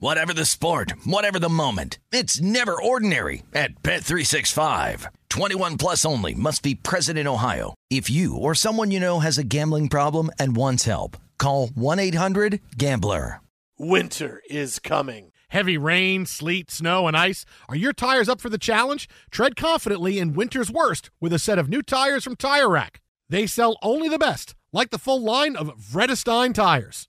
Whatever 0.00 0.32
the 0.32 0.44
sport, 0.44 0.92
whatever 1.04 1.40
the 1.40 1.48
moment. 1.48 1.98
It's 2.12 2.40
never 2.40 2.80
ordinary 2.80 3.42
at 3.52 3.82
Bet365. 3.82 5.06
21 5.28 5.76
plus 5.76 6.04
only 6.04 6.34
must 6.34 6.62
be 6.62 6.76
present 6.76 7.18
in 7.18 7.26
Ohio. 7.26 7.74
If 7.90 8.08
you 8.08 8.36
or 8.36 8.54
someone 8.54 8.92
you 8.92 9.00
know 9.00 9.18
has 9.18 9.38
a 9.38 9.44
gambling 9.44 9.88
problem 9.88 10.30
and 10.38 10.54
wants 10.54 10.84
help, 10.84 11.16
call 11.36 11.66
1-800-GAMBLER. 11.70 13.40
Winter 13.76 14.40
is 14.48 14.78
coming. 14.78 15.32
Heavy 15.48 15.76
rain, 15.76 16.26
sleet, 16.26 16.70
snow, 16.70 17.08
and 17.08 17.16
ice. 17.16 17.44
Are 17.68 17.74
your 17.74 17.92
tires 17.92 18.28
up 18.28 18.40
for 18.40 18.50
the 18.50 18.56
challenge? 18.56 19.08
Tread 19.32 19.56
confidently 19.56 20.20
in 20.20 20.32
winter's 20.32 20.70
worst 20.70 21.10
with 21.20 21.32
a 21.32 21.40
set 21.40 21.58
of 21.58 21.68
new 21.68 21.82
tires 21.82 22.22
from 22.22 22.36
Tire 22.36 22.68
Rack. 22.68 23.00
They 23.28 23.48
sell 23.48 23.76
only 23.82 24.08
the 24.08 24.16
best, 24.16 24.54
like 24.72 24.90
the 24.90 24.98
full 24.98 25.20
line 25.20 25.56
of 25.56 25.76
Vredestein 25.76 26.54
tires. 26.54 27.08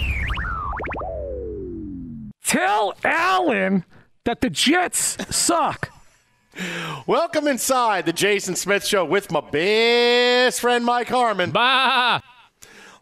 Tell 2.51 2.93
Allen 3.05 3.85
that 4.25 4.41
the 4.41 4.49
Jets 4.49 5.15
suck. 5.33 5.89
Welcome 7.07 7.47
inside 7.47 8.05
the 8.05 8.11
Jason 8.11 8.57
Smith 8.57 8.85
Show 8.85 9.05
with 9.05 9.31
my 9.31 9.39
best 9.39 10.59
friend 10.59 10.83
Mike 10.83 11.07
Harmon. 11.07 11.51
Bah! 11.51 12.19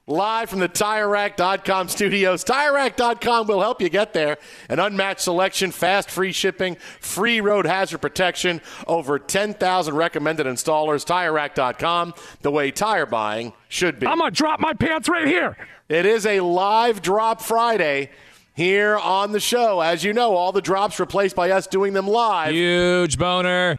Live 0.06 0.52
from 0.52 0.60
the 0.60 0.70
TireRack.com 0.70 1.88
studios. 1.90 2.44
TireRack.com 2.44 3.48
will 3.48 3.62
help 3.62 3.82
you 3.82 3.90
get 3.90 4.14
there. 4.14 4.38
An 4.70 4.78
unmatched 4.78 5.22
selection, 5.22 5.72
fast 5.72 6.12
free 6.12 6.32
shipping, 6.32 6.76
free 7.00 7.42
road 7.42 7.66
hazard 7.66 8.02
protection, 8.02 8.62
over 8.86 9.18
10,000 9.18 9.96
recommended 9.96 10.46
installers. 10.46 11.04
TireRack.com, 11.04 12.14
the 12.42 12.52
way 12.52 12.70
tire 12.70 13.08
buying 13.08 13.54
should 13.68 14.00
be. 14.00 14.06
I'm 14.06 14.20
going 14.20 14.30
to 14.30 14.38
drop 14.38 14.60
my 14.60 14.74
pants 14.74 15.10
right 15.10 15.26
here. 15.26 15.58
It 15.90 16.06
is 16.06 16.28
a 16.28 16.40
live 16.42 17.02
drop 17.02 17.42
Friday 17.42 18.12
here 18.60 18.98
on 18.98 19.32
the 19.32 19.40
show. 19.40 19.80
As 19.80 20.04
you 20.04 20.12
know, 20.12 20.36
all 20.36 20.52
the 20.52 20.62
drops 20.62 21.00
replaced 21.00 21.34
by 21.34 21.50
us 21.52 21.66
doing 21.66 21.94
them 21.94 22.06
live. 22.08 22.52
Huge 22.52 23.18
boner. 23.18 23.78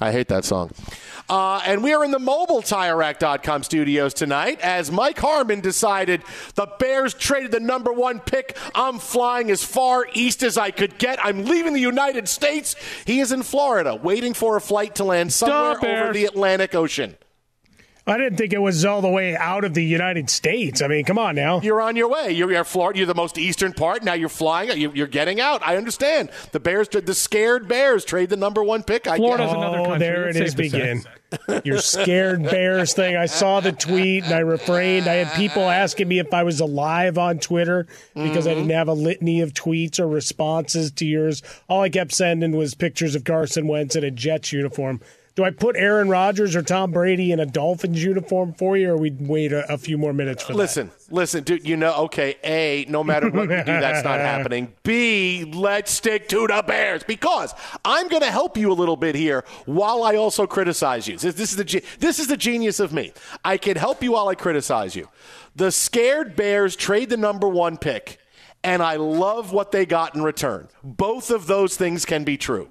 I 0.00 0.12
hate 0.12 0.28
that 0.28 0.44
song. 0.44 0.70
Uh, 1.28 1.60
and 1.66 1.82
we 1.82 1.92
are 1.92 2.04
in 2.04 2.12
the 2.12 2.18
mobile 2.20 2.62
TireRack.com 2.62 3.64
studios 3.64 4.14
tonight 4.14 4.60
as 4.60 4.92
Mike 4.92 5.18
Harmon 5.18 5.60
decided 5.60 6.22
the 6.54 6.66
Bears 6.78 7.14
traded 7.14 7.50
the 7.50 7.60
number 7.60 7.92
one 7.92 8.20
pick. 8.20 8.56
I'm 8.76 9.00
flying 9.00 9.50
as 9.50 9.64
far 9.64 10.06
east 10.14 10.44
as 10.44 10.56
I 10.56 10.70
could 10.70 10.98
get. 10.98 11.18
I'm 11.24 11.44
leaving 11.44 11.72
the 11.72 11.80
United 11.80 12.28
States. 12.28 12.76
He 13.04 13.18
is 13.18 13.32
in 13.32 13.42
Florida, 13.42 13.96
waiting 13.96 14.34
for 14.34 14.56
a 14.56 14.60
flight 14.60 14.94
to 14.96 15.04
land 15.04 15.32
somewhere 15.32 15.72
over 15.72 15.80
Bears. 15.80 16.14
the 16.14 16.26
Atlantic 16.26 16.74
Ocean. 16.76 17.16
I 18.12 18.18
didn't 18.18 18.36
think 18.36 18.52
it 18.52 18.60
was 18.60 18.84
all 18.84 19.00
the 19.00 19.08
way 19.08 19.36
out 19.36 19.64
of 19.64 19.74
the 19.74 19.82
United 19.84 20.28
States. 20.28 20.82
I 20.82 20.86
mean, 20.88 21.04
come 21.04 21.18
on 21.18 21.34
now. 21.34 21.60
You're 21.62 21.80
on 21.80 21.96
your 21.96 22.08
way. 22.08 22.32
You're, 22.32 22.52
you're 22.52 22.64
Florida. 22.64 22.98
You're 22.98 23.06
the 23.06 23.14
most 23.14 23.38
eastern 23.38 23.72
part. 23.72 24.02
Now 24.02 24.12
you're 24.14 24.28
flying. 24.28 24.78
You're, 24.78 24.94
you're 24.94 25.06
getting 25.06 25.40
out. 25.40 25.62
I 25.66 25.76
understand. 25.76 26.30
The 26.52 26.60
Bears, 26.60 26.88
the 26.88 27.14
scared 27.14 27.68
Bears, 27.68 28.04
trade 28.04 28.28
the 28.28 28.36
number 28.36 28.62
one 28.62 28.82
pick. 28.82 29.06
I 29.06 29.16
Florida's 29.16 29.46
get. 29.46 29.54
it. 29.54 29.58
another 29.58 29.78
Oh, 29.80 29.84
country. 29.84 29.98
there 30.00 30.28
it 30.28 30.36
It's 30.36 30.40
is 30.40 30.52
safe 30.52 30.56
to 30.56 30.70
say. 30.70 30.78
begin. 30.78 31.62
Your 31.64 31.78
scared 31.78 32.42
bears 32.42 32.92
thing. 32.92 33.16
I 33.16 33.24
saw 33.24 33.60
the 33.60 33.72
tweet 33.72 34.24
and 34.24 34.34
I 34.34 34.40
refrained. 34.40 35.06
I 35.08 35.14
had 35.14 35.34
people 35.34 35.62
asking 35.62 36.06
me 36.06 36.18
if 36.18 36.34
I 36.34 36.42
was 36.42 36.60
alive 36.60 37.16
on 37.16 37.38
Twitter 37.38 37.86
because 38.14 38.46
I 38.46 38.50
mm-hmm. 38.50 38.60
didn't 38.60 38.76
have 38.76 38.88
a 38.88 38.92
litany 38.92 39.40
of 39.40 39.54
tweets 39.54 39.98
or 39.98 40.06
responses 40.06 40.90
to 40.92 41.06
yours. 41.06 41.42
All 41.68 41.80
I 41.80 41.88
kept 41.88 42.12
sending 42.12 42.54
was 42.54 42.74
pictures 42.74 43.14
of 43.14 43.24
Carson 43.24 43.66
Wentz 43.66 43.96
in 43.96 44.04
a 44.04 44.10
Jets 44.10 44.52
uniform. 44.52 45.00
Do 45.34 45.44
I 45.44 45.50
put 45.50 45.76
Aaron 45.76 46.10
Rodgers 46.10 46.54
or 46.54 46.62
Tom 46.62 46.90
Brady 46.92 47.32
in 47.32 47.40
a 47.40 47.46
Dolphins 47.46 48.04
uniform 48.04 48.52
for 48.52 48.76
you, 48.76 48.90
or 48.90 48.98
we 48.98 49.10
wait 49.18 49.52
a, 49.52 49.72
a 49.72 49.78
few 49.78 49.96
more 49.96 50.12
minutes 50.12 50.42
for 50.42 50.52
Listen, 50.52 50.90
listen, 51.10 51.42
dude. 51.42 51.66
You 51.66 51.78
know, 51.78 51.94
okay. 52.04 52.36
A, 52.44 52.84
no 52.88 53.02
matter 53.02 53.30
what 53.30 53.48
you 53.48 53.56
do, 53.56 53.64
that's 53.64 54.04
not 54.04 54.20
happening. 54.20 54.74
B, 54.82 55.50
let's 55.54 55.90
stick 55.90 56.28
to 56.28 56.46
the 56.46 56.62
Bears 56.66 57.02
because 57.04 57.54
I'm 57.82 58.08
going 58.08 58.20
to 58.20 58.30
help 58.30 58.58
you 58.58 58.70
a 58.70 58.74
little 58.74 58.96
bit 58.96 59.14
here 59.14 59.44
while 59.64 60.02
I 60.02 60.16
also 60.16 60.46
criticize 60.46 61.08
you. 61.08 61.16
This, 61.16 61.34
this 61.34 61.50
is 61.52 61.56
the 61.56 61.84
this 61.98 62.18
is 62.18 62.26
the 62.26 62.36
genius 62.36 62.78
of 62.78 62.92
me. 62.92 63.14
I 63.42 63.56
can 63.56 63.78
help 63.78 64.02
you 64.02 64.12
while 64.12 64.28
I 64.28 64.34
criticize 64.34 64.94
you. 64.94 65.08
The 65.56 65.72
scared 65.72 66.36
Bears 66.36 66.76
trade 66.76 67.08
the 67.08 67.16
number 67.16 67.48
one 67.48 67.78
pick, 67.78 68.18
and 68.62 68.82
I 68.82 68.96
love 68.96 69.50
what 69.50 69.72
they 69.72 69.86
got 69.86 70.14
in 70.14 70.20
return. 70.22 70.68
Both 70.84 71.30
of 71.30 71.46
those 71.46 71.76
things 71.78 72.04
can 72.04 72.24
be 72.24 72.36
true. 72.36 72.68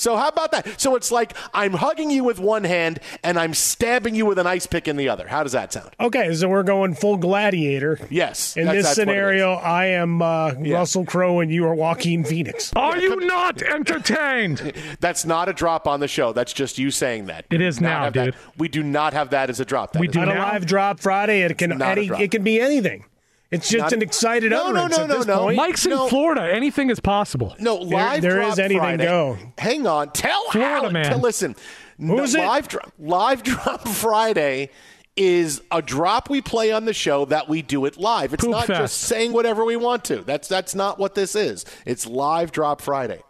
So 0.00 0.16
how 0.16 0.28
about 0.28 0.50
that? 0.52 0.80
So 0.80 0.96
it's 0.96 1.12
like 1.12 1.34
I'm 1.52 1.74
hugging 1.74 2.10
you 2.10 2.24
with 2.24 2.38
one 2.40 2.64
hand 2.64 3.00
and 3.22 3.38
I'm 3.38 3.52
stabbing 3.52 4.14
you 4.14 4.24
with 4.24 4.38
an 4.38 4.46
ice 4.46 4.66
pick 4.66 4.88
in 4.88 4.96
the 4.96 5.08
other. 5.10 5.28
How 5.28 5.42
does 5.42 5.52
that 5.52 5.72
sound? 5.74 5.90
Okay, 6.00 6.34
so 6.34 6.48
we're 6.48 6.62
going 6.62 6.94
full 6.94 7.18
gladiator. 7.18 7.98
Yes. 8.10 8.56
In 8.56 8.64
that's- 8.64 8.82
this 8.84 8.96
that's 8.96 9.06
what 9.06 9.08
it 9.08 9.10
is. 9.10 9.14
scenario, 9.14 9.52
I 9.54 9.86
am 9.86 10.22
uh, 10.22 10.52
Russell 10.54 11.04
Crowe 11.04 11.40
and 11.40 11.50
you 11.50 11.66
are 11.66 11.74
Joaquin 11.74 12.24
Phoenix. 12.24 12.72
Are 12.76 12.96
you 12.96 13.16
not 13.20 13.60
entertained? 13.62 14.72
That's 15.00 15.24
not 15.26 15.48
a 15.48 15.52
drop 15.52 15.86
on 15.86 16.00
the 16.00 16.08
show. 16.08 16.32
That's 16.32 16.52
just 16.52 16.78
you 16.78 16.90
saying 16.90 17.26
that. 17.26 17.44
It 17.50 17.58
We 17.60 17.66
is 17.66 17.76
do 17.78 17.84
not 17.84 17.88
now, 17.90 18.04
have 18.04 18.12
that- 18.14 18.24
dude. 18.24 18.34
We 18.56 18.68
do 18.68 18.82
not 18.82 19.12
have 19.12 19.30
that 19.30 19.50
as 19.50 19.60
a 19.60 19.64
drop. 19.64 19.92
That 19.92 20.00
We 20.00 20.08
do 20.08 20.20
on 20.20 20.26
not- 20.26 20.36
a 20.36 20.38
now? 20.38 20.52
live 20.52 20.66
drop 20.66 21.00
Friday. 21.00 21.42
It 21.42 21.58
can 21.58 21.80
any, 21.82 22.06
it 22.06 22.30
can 22.30 22.42
be 22.42 22.58
anything. 22.60 23.04
It's 23.50 23.68
just 23.68 23.82
Not- 23.82 23.92
an 23.92 24.02
excited 24.02 24.50
No, 24.50 24.70
no, 24.70 24.84
utterance 24.84 24.96
no, 24.96 25.02
at 25.04 25.08
no, 25.08 25.16
this 25.18 25.26
no. 25.26 25.38
point. 25.40 25.56
Mike's 25.56 25.84
in 25.84 25.90
No. 25.90 26.08
Florida. 26.08 26.42
Anything 26.54 26.88
is 26.90 27.00
possible. 27.00 27.56
No, 27.58 27.76
live 27.76 28.22
there 28.22 28.36
drop 28.36 28.52
is 28.52 28.58
anything 28.60 28.78
Friday. 28.78 29.04
go. 29.06 29.38
Hang 29.58 29.86
on. 29.88 30.10
Tell 30.12 30.44
Florida 30.52 30.86
Al- 30.86 30.92
man. 30.92 31.10
to 31.10 31.16
listen. 31.16 31.56
Who's 31.98 32.34
no, 32.34 32.42
it? 32.42 32.46
live 32.46 32.68
drop 32.68 32.92
live 32.98 33.42
drop 33.44 33.88
Friday 33.88 34.70
is 35.16 35.60
a 35.72 35.82
drop 35.82 36.30
we 36.30 36.40
play 36.40 36.70
on 36.72 36.84
the 36.84 36.94
show 36.94 37.24
that 37.26 37.48
we 37.48 37.60
do 37.60 37.84
it 37.84 37.98
live. 37.98 38.32
It's 38.32 38.44
Poop 38.44 38.52
not 38.52 38.66
fest. 38.66 38.80
just 38.80 39.00
saying 39.02 39.32
whatever 39.32 39.64
we 39.64 39.76
want 39.76 40.04
to. 40.04 40.22
That's 40.22 40.46
that's 40.48 40.74
not 40.74 40.98
what 40.98 41.14
this 41.16 41.34
is. 41.34 41.64
It's 41.84 42.06
live 42.06 42.52
drop 42.52 42.80
Friday. 42.80 43.20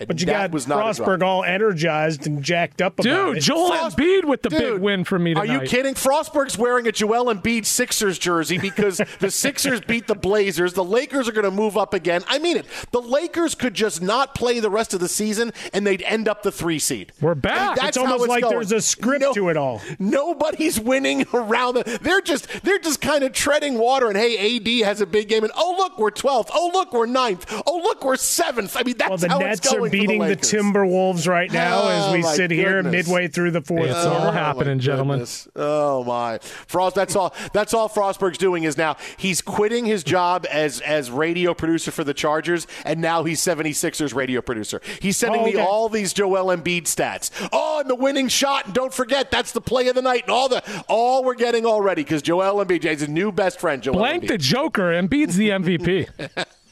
And 0.00 0.08
But 0.08 0.18
you 0.20 0.26
that 0.26 0.50
got 0.50 0.50
was 0.50 0.66
Frostberg 0.66 1.22
all 1.22 1.44
energized 1.44 2.26
and 2.26 2.42
jacked 2.42 2.82
up 2.82 2.94
about 2.98 3.04
Dude, 3.04 3.36
it. 3.36 3.40
Joel 3.42 3.68
Frost- 3.68 3.96
Embiid 3.96 4.24
with 4.24 4.42
the 4.42 4.50
big 4.50 4.80
win 4.80 5.04
for 5.04 5.20
me 5.20 5.34
tonight. 5.34 5.48
Are 5.48 5.62
you 5.62 5.68
kidding? 5.68 5.94
Frostberg's 5.94 6.58
wearing 6.58 6.88
a 6.88 6.92
Joel 6.92 7.32
Embiid 7.32 7.64
Sixers 7.64 8.18
jersey 8.18 8.58
because 8.58 9.00
the 9.20 9.30
Sixers 9.30 9.80
beat 9.82 10.08
the 10.08 10.16
Blazers. 10.16 10.72
The 10.72 10.82
Lakers 10.82 11.28
are 11.28 11.32
going 11.32 11.44
to 11.44 11.52
move 11.52 11.76
up 11.76 11.94
again. 11.94 12.24
I 12.26 12.40
mean 12.40 12.56
it. 12.56 12.66
The 12.90 13.00
Lakers 13.00 13.54
could 13.54 13.74
just 13.74 14.02
not 14.02 14.34
play 14.34 14.58
the 14.58 14.68
rest 14.68 14.94
of 14.94 15.00
the 15.00 15.08
season 15.08 15.52
and 15.72 15.86
they'd 15.86 16.02
end 16.02 16.26
up 16.26 16.42
the 16.42 16.50
three 16.50 16.80
seed. 16.80 17.12
We're 17.20 17.36
back. 17.36 17.70
I 17.70 17.74
that's 17.76 17.88
It's 17.90 17.96
almost 17.98 18.18
how 18.18 18.24
it's 18.24 18.28
like 18.30 18.42
going. 18.42 18.54
there's 18.56 18.72
a 18.72 18.80
script 18.80 19.34
to 19.34 19.48
it 19.48 19.56
all. 19.56 19.80
Nobody's 20.00 20.80
winning 20.80 21.24
around. 21.32 21.74
The, 21.74 21.98
they're 22.02 22.20
just 22.20 22.48
they're 22.64 22.80
just 22.80 23.00
kind 23.00 23.22
of 23.22 23.32
treading 23.32 23.78
water. 23.78 24.08
And 24.08 24.16
hey, 24.16 24.56
AD 24.56 24.84
has 24.86 25.00
a 25.00 25.06
big 25.06 25.28
game. 25.28 25.44
And 25.44 25.52
oh 25.56 25.76
look, 25.78 26.00
we're 26.00 26.10
12th. 26.10 26.50
Oh 26.52 26.70
look, 26.74 26.92
we're 26.92 27.06
9th. 27.06 27.62
Oh 27.64 27.76
look, 27.78 28.04
we're 28.04 28.16
seventh. 28.16 28.76
I 28.76 28.82
mean 28.82 28.96
that's 28.98 29.22
Well, 29.22 29.30
how 29.30 29.38
Nets 29.38 29.60
it's 29.60 29.68
going 29.72 29.83
are 29.88 29.90
beating 29.90 30.20
the, 30.20 30.28
the, 30.28 30.36
Timberwolves 30.36 31.28
right 31.28 31.50
now 31.52 31.88
as 31.88 32.04
Oh, 32.06 32.12
we 32.12 32.22
my 32.22 32.34
sit 32.34 32.50
here 32.50 32.82
midway 32.82 33.28
through 33.28 33.50
the 33.52 33.60
fourth. 33.60 33.86
It's 33.90 33.94
all 34.06 34.16
quarter. 34.22 34.32
happening, 34.32 34.76
oh 34.78 34.80
gentlemen. 34.80 35.16
goodness. 35.18 35.48
Oh 35.56 36.04
my, 36.04 36.38
Frost. 36.66 36.94
That's 36.96 37.16
all. 37.16 37.34
That's 37.52 37.74
all 37.74 37.88
Frostberg's 37.88 38.38
doing 38.38 38.64
is 38.64 38.76
now 38.76 38.96
he's 39.16 39.40
quitting 39.42 39.84
his 39.86 40.04
job 40.04 40.46
as 40.50 40.80
as 40.80 41.10
radio 41.10 41.54
producer 41.54 41.90
for 41.90 42.04
the 42.04 42.14
Chargers, 42.14 42.66
and 42.84 43.00
now 43.00 43.24
he's 43.24 43.40
76ers 43.40 44.14
radio 44.14 44.40
producer. 44.40 44.80
He's 45.00 45.16
sending 45.16 45.42
Oh, 45.42 45.44
me 45.46 45.56
all 45.56 45.88
these 45.88 46.12
Joel 46.12 46.46
Embiid 46.56 46.84
stats. 46.84 47.30
Oh, 47.52 47.80
and 47.80 47.90
the 47.90 47.94
winning 47.94 48.28
shot. 48.28 48.66
And 48.66 48.74
don't 48.74 48.92
forget 48.94 49.30
that's 49.30 49.52
the 49.52 49.60
play 49.60 49.88
of 49.88 49.94
the 49.94 50.02
night. 50.02 50.22
And 50.22 50.30
all 50.30 50.48
the 50.48 50.62
all 50.88 51.24
we're 51.24 51.34
getting 51.34 51.66
already 51.66 52.02
because 52.02 52.22
Joel 52.22 52.64
Embiid 52.64 52.84
is 52.84 53.00
his 53.00 53.08
new 53.08 53.32
best 53.32 53.60
friend. 53.60 53.82
Joel 53.82 53.94
Blank 53.96 54.24
Embiid. 54.24 54.28
the 54.28 54.38
Joker 54.38 54.92
and 54.92 55.08
beats 55.10 55.34
the 55.34 55.50
MVP. 55.50 56.08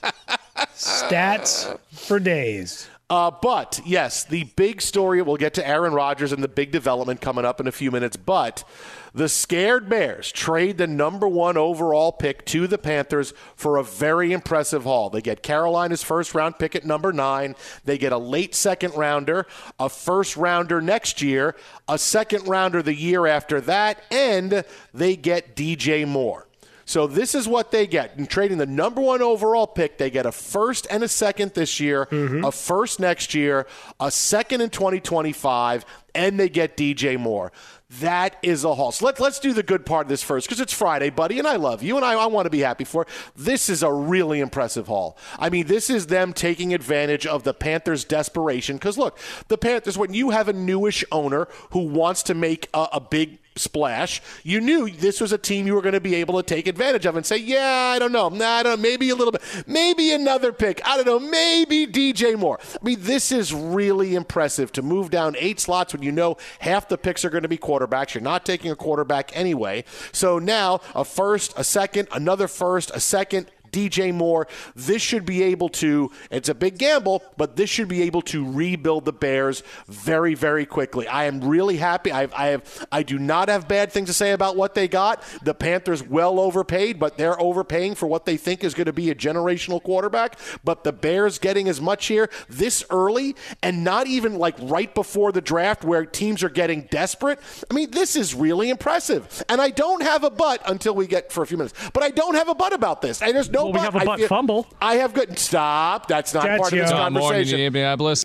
Stats 0.75 1.79
for 1.93 2.19
days. 2.19 2.89
Uh, 3.13 3.31
but 3.31 3.79
yes, 3.85 4.25
the 4.25 4.45
big 4.57 4.81
story. 4.81 5.21
We'll 5.21 5.37
get 5.37 5.53
to 5.55 5.69
Aaron 5.69 5.93
Rodgers 5.93 6.33
and 6.33 6.43
the 6.43 6.49
big 6.49 6.71
development 6.71 7.21
coming 7.21 7.45
up 7.45 7.61
in 7.61 7.67
a 7.67 7.71
few 7.71 7.91
minutes. 7.91 8.17
But 8.17 8.65
the 9.13 9.29
scared 9.29 9.91
Bears 9.91 10.33
trade 10.33 10.79
the 10.79 10.87
number 10.87 11.29
one 11.29 11.59
overall 11.59 12.11
pick 12.11 12.47
to 12.47 12.67
the 12.67 12.79
Panthers 12.79 13.35
for 13.55 13.77
a 13.77 13.85
very 13.85 14.33
impressive 14.33 14.85
haul. 14.85 15.11
They 15.11 15.21
get 15.21 15.43
Carolina's 15.43 16.03
first 16.03 16.35
round 16.35 16.59
pick 16.59 16.75
at 16.75 16.87
number 16.87 17.13
nine. 17.13 17.55
They 17.85 17.99
get 17.99 18.13
a 18.13 18.17
late 18.17 18.55
second 18.55 18.95
rounder, 18.95 19.47
a 19.79 19.91
first 19.91 20.39
rounder 20.39 20.81
next 20.81 21.21
year, 21.21 21.55
a 21.87 21.99
second 21.99 22.49
rounder 22.49 22.81
the 22.81 22.95
year 22.95 23.27
after 23.27 23.61
that, 23.61 24.03
and 24.11 24.65
they 24.95 25.17
get 25.17 25.55
DJ 25.55 26.09
Moore. 26.09 26.49
So 26.85 27.07
this 27.07 27.35
is 27.35 27.47
what 27.47 27.71
they 27.71 27.87
get. 27.87 28.17
In 28.17 28.27
trading 28.27 28.59
the 28.59 28.67
number 28.67 29.01
one 29.01 29.23
overall 29.23 29.67
pick, 29.67 29.99
they 29.99 30.11
get 30.11 30.27
a 30.27 30.33
first 30.33 30.87
and 30.91 31.03
a 31.03 31.09
second 31.09 31.55
this 31.55 31.81
year, 31.81 32.07
mm-hmm. 32.07 32.45
a 32.45 32.53
first 32.53 33.01
next 33.01 33.35
year, 33.35 33.67
a 34.01 34.11
second 34.11 34.61
in 34.61 34.71
2025, 34.71 35.85
and 36.15 36.39
they 36.39 36.49
get 36.49 36.77
DJ 36.77 37.19
Moore. 37.19 37.53
That 38.01 38.37
is 38.43 38.65
a 38.65 38.75
haul. 38.75 38.91
So 38.91 39.05
let, 39.05 39.21
let's 39.21 39.39
do 39.39 39.53
the 39.53 39.63
good 39.63 39.85
part 39.85 40.07
of 40.07 40.09
this 40.09 40.23
first 40.23 40.47
because 40.47 40.61
it's 40.61 40.73
Friday, 40.73 41.11
buddy, 41.11 41.39
and 41.39 41.47
I 41.47 41.57
love 41.57 41.83
you 41.83 41.97
and 41.97 42.05
I, 42.05 42.15
I 42.15 42.27
want 42.27 42.47
to 42.47 42.51
be 42.51 42.61
happy 42.61 42.85
for 42.85 43.03
it. 43.03 43.09
This 43.37 43.69
is 43.69 43.83
a 43.83 43.93
really 43.93 44.41
impressive 44.41 44.87
haul. 44.87 45.19
I 45.39 45.51
mean, 45.51 45.67
this 45.67 45.91
is 45.91 46.07
them 46.07 46.33
taking 46.33 46.73
advantage 46.73 47.27
of 47.27 47.43
the 47.43 47.53
Panthers' 47.53 48.05
desperation 48.05 48.77
because 48.77 48.97
look, 48.97 49.19
the 49.49 49.59
Panthers, 49.59 49.99
when 49.99 50.15
you 50.15 50.31
have 50.31 50.49
a 50.49 50.55
newish 50.55 51.05
owner 51.13 51.49
who 51.71 51.81
wants 51.81 52.23
to 52.25 52.35
make 52.35 52.69
a, 52.73 52.89
a 52.95 53.01
big 53.01 53.39
splash, 53.57 54.23
you 54.43 54.61
knew 54.61 54.91
this 54.91 55.21
was 55.21 55.33
a 55.33 55.39
team 55.39 55.67
you 55.67 55.75
were 55.75 55.83
going 55.83 55.93
to 55.93 56.01
be 56.01 56.15
able 56.15 56.41
to 56.41 56.43
take 56.43 56.67
advantage 56.67 57.07
of 57.07 57.17
and 57.17 57.25
say, 57.25 57.37
yeah, 57.37 57.93
I 57.95 57.99
don't 57.99 58.13
know, 58.13 58.29
nah, 58.29 58.47
I 58.47 58.63
don't 58.63 58.77
know, 58.77 58.83
maybe 58.83 59.11
a 59.11 59.15
little 59.15 59.33
bit, 59.33 59.43
maybe 59.67 60.13
another 60.13 60.53
pick, 60.53 60.81
I 60.85 60.97
don't 60.97 61.07
know, 61.07 61.21
maybe 61.21 61.87
DJ 61.87 62.39
Moore. 62.39 62.59
I 62.63 62.85
mean, 62.85 62.99
this 63.01 63.33
is 63.33 63.53
really 63.53 64.15
impressive 64.15 64.73
to 64.73 64.83
move 64.83 65.11
down 65.11 65.37
eight 65.39 65.61
slots 65.61 65.93
when 65.93 66.03
you 66.03 66.13
know 66.13 66.37
half 66.61 66.89
the 66.89 66.99
picks 66.99 67.25
are 67.25 67.31
going 67.31 67.43
to 67.43 67.49
be 67.49 67.59
quarterbacks. 67.59 68.15
You're 68.15 68.23
not 68.23 68.45
taking 68.45 68.71
a 68.71 68.77
quarterback 68.77 69.37
anyway. 69.37 69.85
So 70.13 70.39
now 70.39 70.81
a 70.95 71.05
first, 71.05 71.53
a 71.57 71.65
second, 71.65 72.09
another 72.13 72.49
first, 72.49 72.91
a 72.95 73.01
second. 73.01 73.51
DJ 73.73 74.15
Moore. 74.15 74.47
This 74.77 75.03
should 75.03 75.25
be 75.25 75.43
able 75.43 75.69
to, 75.71 76.11
it's 76.31 76.49
a 76.49 76.55
big 76.55 76.79
gamble, 76.79 77.23
but 77.37 77.57
this 77.57 77.71
should 77.71 77.89
be 77.89 78.03
able 78.03 78.23
to 78.23 78.51
rebuild 78.51 79.05
the 79.05 79.13
Bears 79.13 79.63
very, 79.89 80.35
very 80.35 80.67
quickly. 80.67 81.09
I 81.09 81.25
am 81.25 81.41
really 81.43 81.79
happy. 81.79 82.13
I 82.13 82.21
have, 82.21 82.35
I 82.35 82.47
have, 82.49 82.87
I 82.93 83.03
do 83.03 83.19
not 83.19 83.49
have 83.49 83.67
bad 83.67 83.91
things 83.91 84.09
to 84.09 84.13
say 84.13 84.33
about 84.33 84.57
what 84.57 84.75
they 84.75 84.89
got. 84.89 85.23
The 85.43 85.55
Panthers 85.55 86.03
well 86.03 86.39
overpaid, 86.39 86.99
but 86.99 87.17
they're 87.17 87.41
overpaying 87.41 87.95
for 87.95 88.07
what 88.07 88.27
they 88.27 88.37
think 88.37 88.63
is 88.63 88.75
going 88.75 88.87
to 88.87 88.93
be 88.93 89.11
a 89.11 89.15
generational 89.15 89.83
quarterback. 89.83 90.39
But 90.63 90.85
the 90.85 90.93
Bears 90.93 91.39
getting 91.39 91.69
as 91.69 91.81
much 91.81 92.07
here 92.07 92.29
this 92.49 92.85
early 92.91 93.35
and 93.63 93.85
not 93.85 94.07
even 94.07 94.37
like 94.37 94.57
right 94.61 94.95
before 94.95 95.33
the 95.33 95.41
draft 95.41 95.85
where 95.85 96.05
teams 96.05 96.43
are 96.43 96.51
getting 96.51 96.83
desperate. 96.91 97.41
I 97.71 97.75
mean, 97.75 97.91
this 97.91 98.17
is 98.17 98.35
really 98.35 98.71
impressive. 98.71 99.43
And 99.49 99.61
I 99.61 99.71
don't 99.71 100.03
have 100.03 100.25
a 100.25 100.31
butt 100.31 100.63
until 100.67 100.95
we 100.95 101.07
get 101.07 101.33
for 101.33 101.43
a 101.43 101.47
few 101.47 101.57
minutes. 101.57 101.75
But 101.93 102.03
I 102.03 102.11
don't 102.11 102.35
have 102.35 102.49
a 102.49 102.55
butt 102.55 102.73
about 102.73 103.03
this. 103.03 103.23
And 103.23 103.35
there's 103.35 103.49
no 103.63 103.71
Well, 103.71 103.73
we 103.73 103.81
have 103.81 103.95
a 103.97 104.05
butt 104.05 104.19
feel- 104.19 104.29
fumble. 104.29 104.67
I 104.81 104.95
have 104.97 105.15
good. 105.15 105.39
Stop. 105.39 106.09
That's 106.09 106.35
not 106.35 106.45
That's 106.45 106.61
part 106.61 106.73
of 106.73 106.79
this 106.79 106.91
you. 106.91 106.97
Tom 106.97 107.13
Moore 107.15 107.23
in 107.23 107.29
conversation. 107.39 107.61
Indianapolis. 107.61 108.25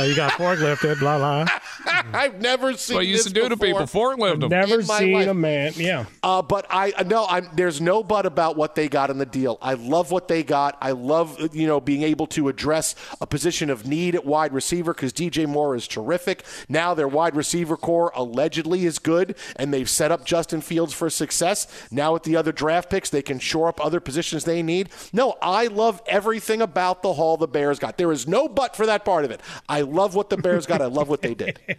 Oh, 0.00 0.04
you 0.04 0.16
got 0.16 0.32
forklifted, 0.32 0.98
blah, 1.00 1.18
blah. 1.18 1.46
I've 2.12 2.40
never 2.40 2.74
seen 2.76 2.96
What 2.96 3.06
you 3.06 3.12
used 3.12 3.28
to 3.28 3.32
do 3.32 3.48
to 3.48 3.56
people, 3.56 3.80
forklift 3.82 4.40
them. 4.40 4.50
Never 4.50 4.80
In 4.80 4.86
my 4.86 4.98
seen 4.98 5.12
life. 5.12 5.28
a 5.28 5.34
man. 5.34 5.72
Yeah. 5.76 6.04
Uh, 6.22 6.42
but 6.42 6.66
I 6.70 6.92
no, 7.06 7.26
I'm 7.28 7.48
there's 7.54 7.80
no 7.80 8.02
but 8.02 8.26
about 8.26 8.56
what 8.56 8.74
they 8.74 8.88
got 8.88 9.10
in 9.10 9.18
the 9.18 9.26
deal. 9.26 9.58
I 9.62 9.74
love 9.74 10.10
what 10.10 10.28
they 10.28 10.42
got. 10.42 10.76
I 10.80 10.90
love 10.92 11.54
you 11.54 11.66
know 11.66 11.80
being 11.80 12.02
able 12.02 12.26
to 12.28 12.48
address 12.48 12.94
a 13.20 13.26
position 13.26 13.70
of 13.70 13.86
need 13.86 14.14
at 14.14 14.24
wide 14.26 14.52
receiver 14.52 14.92
because 14.94 15.12
DJ 15.12 15.46
Moore 15.46 15.74
is 15.76 15.86
terrific. 15.86 16.44
Now 16.68 16.94
their 16.94 17.08
wide 17.08 17.36
receiver 17.36 17.76
corps 17.76 18.10
allegedly 18.14 18.84
is 18.84 18.98
good, 18.98 19.36
and 19.56 19.72
they've 19.72 19.88
set 19.90 20.10
up 20.10 20.24
Justin 20.24 20.60
Fields 20.60 20.92
for 20.92 21.08
success. 21.10 21.66
Now 21.90 22.12
with 22.12 22.24
the 22.24 22.36
other 22.36 22.52
draft 22.52 22.90
picks, 22.90 23.10
they 23.10 23.22
can 23.22 23.38
shore 23.38 23.68
up 23.68 23.84
other 23.84 24.00
positions 24.00 24.44
they 24.44 24.62
need. 24.66 24.90
No, 25.12 25.36
I 25.40 25.68
love 25.68 26.02
everything 26.06 26.60
about 26.60 27.02
the 27.02 27.14
haul 27.14 27.36
the 27.36 27.48
Bears 27.48 27.78
got. 27.78 27.96
There 27.96 28.12
is 28.12 28.26
no 28.26 28.48
but 28.48 28.76
for 28.76 28.86
that 28.86 29.04
part 29.04 29.24
of 29.24 29.30
it. 29.30 29.40
I 29.68 29.80
love 29.82 30.14
what 30.14 30.30
the 30.30 30.36
Bears 30.36 30.66
got. 30.66 30.82
I 30.82 30.86
love 30.86 31.08
what 31.08 31.22
they 31.22 31.34
did. 31.34 31.60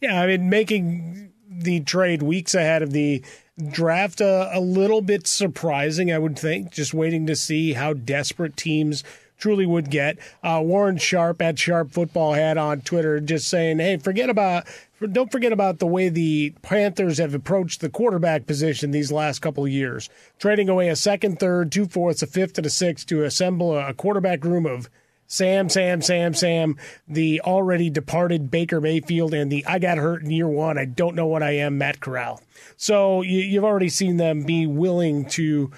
Yeah, 0.00 0.20
I 0.20 0.26
mean, 0.26 0.50
making 0.50 1.32
the 1.48 1.78
trade 1.78 2.20
weeks 2.20 2.52
ahead 2.52 2.82
of 2.82 2.90
the 2.90 3.22
draft 3.70 4.20
uh, 4.20 4.50
a 4.52 4.60
little 4.60 5.02
bit 5.02 5.28
surprising, 5.28 6.12
I 6.12 6.18
would 6.18 6.36
think. 6.36 6.72
Just 6.72 6.92
waiting 6.92 7.26
to 7.28 7.36
see 7.36 7.74
how 7.74 7.92
desperate 7.92 8.56
teams 8.56 9.04
truly 9.38 9.66
would 9.66 9.88
get. 9.90 10.18
Uh, 10.42 10.60
Warren 10.64 10.98
Sharp 10.98 11.40
at 11.40 11.58
Sharp 11.58 11.92
Football 11.92 12.32
had 12.34 12.58
on 12.58 12.80
Twitter 12.80 13.20
just 13.20 13.48
saying, 13.48 13.78
"Hey, 13.78 13.96
forget 13.98 14.28
about." 14.28 14.66
Don't 15.00 15.30
forget 15.30 15.52
about 15.52 15.78
the 15.78 15.86
way 15.86 16.08
the 16.08 16.54
Panthers 16.62 17.18
have 17.18 17.32
approached 17.32 17.80
the 17.80 17.88
quarterback 17.88 18.46
position 18.46 18.90
these 18.90 19.12
last 19.12 19.38
couple 19.38 19.64
of 19.64 19.70
years, 19.70 20.10
trading 20.38 20.68
away 20.68 20.88
a 20.88 20.96
second, 20.96 21.38
third, 21.38 21.70
two 21.70 21.86
fourths, 21.86 22.22
a 22.22 22.26
fifth, 22.26 22.58
and 22.58 22.66
a 22.66 22.70
sixth 22.70 23.06
to 23.06 23.22
assemble 23.22 23.78
a 23.78 23.94
quarterback 23.94 24.44
room 24.44 24.66
of 24.66 24.90
Sam, 25.28 25.68
Sam, 25.68 26.00
Sam, 26.00 26.32
Sam, 26.32 26.76
the 27.06 27.42
already 27.42 27.90
departed 27.90 28.50
Baker 28.50 28.80
Mayfield, 28.80 29.34
and 29.34 29.52
the 29.52 29.64
I 29.66 29.78
got 29.78 29.98
hurt 29.98 30.22
in 30.22 30.30
year 30.30 30.48
one. 30.48 30.78
I 30.78 30.86
don't 30.86 31.14
know 31.14 31.26
what 31.26 31.42
I 31.42 31.52
am, 31.52 31.78
Matt 31.78 32.00
Corral. 32.00 32.40
So 32.76 33.22
you, 33.22 33.40
you've 33.40 33.64
already 33.64 33.90
seen 33.90 34.16
them 34.16 34.44
be 34.44 34.66
willing 34.66 35.26
to 35.26 35.70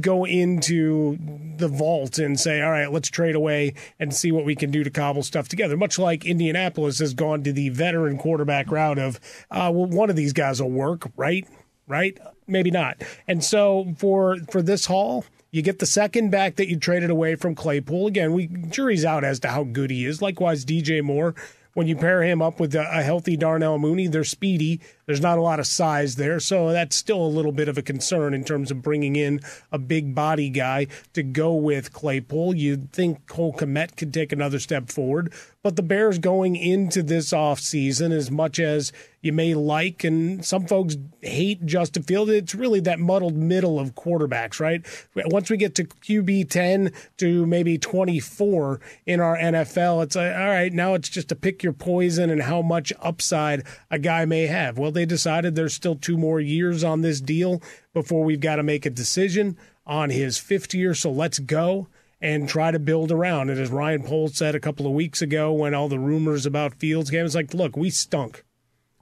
go 0.00 0.24
into 0.24 1.18
the 1.56 1.68
vault 1.68 2.18
and 2.18 2.38
say, 2.38 2.60
all 2.60 2.70
right, 2.70 2.92
let's 2.92 3.08
trade 3.08 3.34
away 3.34 3.74
and 3.98 4.14
see 4.14 4.30
what 4.30 4.44
we 4.44 4.54
can 4.54 4.70
do 4.70 4.84
to 4.84 4.90
cobble 4.90 5.22
stuff 5.22 5.48
together. 5.48 5.76
Much 5.76 5.98
like 5.98 6.26
Indianapolis 6.26 6.98
has 6.98 7.14
gone 7.14 7.42
to 7.44 7.52
the 7.52 7.70
veteran 7.70 8.18
quarterback 8.18 8.70
route 8.70 8.98
of, 8.98 9.16
uh, 9.50 9.70
well, 9.72 9.86
one 9.86 10.10
of 10.10 10.16
these 10.16 10.32
guys 10.32 10.60
will 10.60 10.70
work, 10.70 11.10
right? 11.16 11.46
Right? 11.86 12.18
Maybe 12.46 12.70
not. 12.70 13.02
And 13.26 13.42
so 13.42 13.94
for 13.96 14.36
for 14.50 14.60
this 14.60 14.86
haul, 14.86 15.24
you 15.50 15.62
get 15.62 15.78
the 15.78 15.86
second 15.86 16.30
back 16.30 16.56
that 16.56 16.68
you 16.68 16.78
traded 16.78 17.08
away 17.08 17.34
from 17.34 17.54
Claypool. 17.54 18.06
Again, 18.06 18.34
we 18.34 18.46
jury's 18.46 19.04
out 19.04 19.24
as 19.24 19.40
to 19.40 19.48
how 19.48 19.64
good 19.64 19.90
he 19.90 20.04
is. 20.04 20.20
Likewise, 20.20 20.64
DJ 20.64 21.02
Moore. 21.02 21.34
When 21.74 21.86
you 21.86 21.96
pair 21.96 22.22
him 22.22 22.42
up 22.42 22.58
with 22.58 22.74
a, 22.74 22.80
a 22.90 23.02
healthy 23.02 23.36
Darnell 23.36 23.78
Mooney, 23.78 24.08
they're 24.08 24.24
speedy. 24.24 24.80
There's 25.08 25.22
not 25.22 25.38
a 25.38 25.40
lot 25.42 25.58
of 25.58 25.66
size 25.66 26.16
there, 26.16 26.38
so 26.38 26.70
that's 26.70 26.94
still 26.94 27.24
a 27.24 27.26
little 27.26 27.50
bit 27.50 27.66
of 27.66 27.78
a 27.78 27.82
concern 27.82 28.34
in 28.34 28.44
terms 28.44 28.70
of 28.70 28.82
bringing 28.82 29.16
in 29.16 29.40
a 29.72 29.78
big 29.78 30.14
body 30.14 30.50
guy 30.50 30.86
to 31.14 31.22
go 31.22 31.54
with 31.54 31.94
Claypool. 31.94 32.54
You'd 32.54 32.92
think 32.92 33.26
Cole 33.26 33.54
Kmet 33.54 33.96
could 33.96 34.12
take 34.12 34.32
another 34.32 34.58
step 34.58 34.90
forward, 34.90 35.32
but 35.62 35.76
the 35.76 35.82
Bears 35.82 36.18
going 36.18 36.56
into 36.56 37.02
this 37.02 37.30
offseason, 37.32 38.12
as 38.12 38.30
much 38.30 38.60
as 38.60 38.92
you 39.20 39.32
may 39.32 39.54
like, 39.54 40.04
and 40.04 40.44
some 40.44 40.66
folks 40.66 40.96
hate 41.22 41.66
Justin 41.66 42.04
Field, 42.04 42.30
it's 42.30 42.54
really 42.54 42.78
that 42.80 43.00
muddled 43.00 43.36
middle 43.36 43.80
of 43.80 43.94
quarterbacks, 43.94 44.60
right? 44.60 44.86
Once 45.16 45.50
we 45.50 45.56
get 45.56 45.74
to 45.74 45.84
QB 45.84 46.48
10 46.48 46.92
to 47.16 47.44
maybe 47.44 47.76
24 47.78 48.80
in 49.06 49.20
our 49.20 49.36
NFL, 49.36 50.04
it's 50.04 50.14
like, 50.14 50.32
all 50.32 50.46
right, 50.46 50.72
now 50.72 50.94
it's 50.94 51.08
just 51.08 51.28
to 51.30 51.34
pick 51.34 51.62
your 51.64 51.72
poison 51.72 52.30
and 52.30 52.42
how 52.42 52.62
much 52.62 52.92
upside 53.00 53.64
a 53.90 53.98
guy 53.98 54.24
may 54.24 54.46
have. 54.46 54.78
Well, 54.78 54.92
they 54.98 55.06
decided 55.06 55.54
there's 55.54 55.72
still 55.74 55.94
two 55.96 56.18
more 56.18 56.40
years 56.40 56.84
on 56.84 57.00
this 57.00 57.20
deal 57.20 57.62
before 57.94 58.24
we've 58.24 58.40
got 58.40 58.56
to 58.56 58.62
make 58.62 58.84
a 58.84 58.90
decision 58.90 59.56
on 59.86 60.10
his 60.10 60.36
fifth 60.36 60.74
year, 60.74 60.92
so 60.94 61.10
let's 61.10 61.38
go. 61.38 61.86
and 62.20 62.48
try 62.48 62.70
to 62.72 62.78
build 62.80 63.12
around. 63.12 63.48
And 63.48 63.60
as 63.60 63.70
Ryan 63.70 64.02
Poles 64.02 64.36
said 64.36 64.54
a 64.54 64.60
couple 64.60 64.86
of 64.86 64.92
weeks 64.92 65.22
ago, 65.22 65.52
when 65.52 65.72
all 65.72 65.88
the 65.88 66.00
rumors 66.00 66.46
about 66.46 66.74
Fields 66.74 67.10
came, 67.10 67.24
it's 67.24 67.34
like, 67.34 67.54
look, 67.54 67.76
we 67.76 67.90
stunk. 67.90 68.44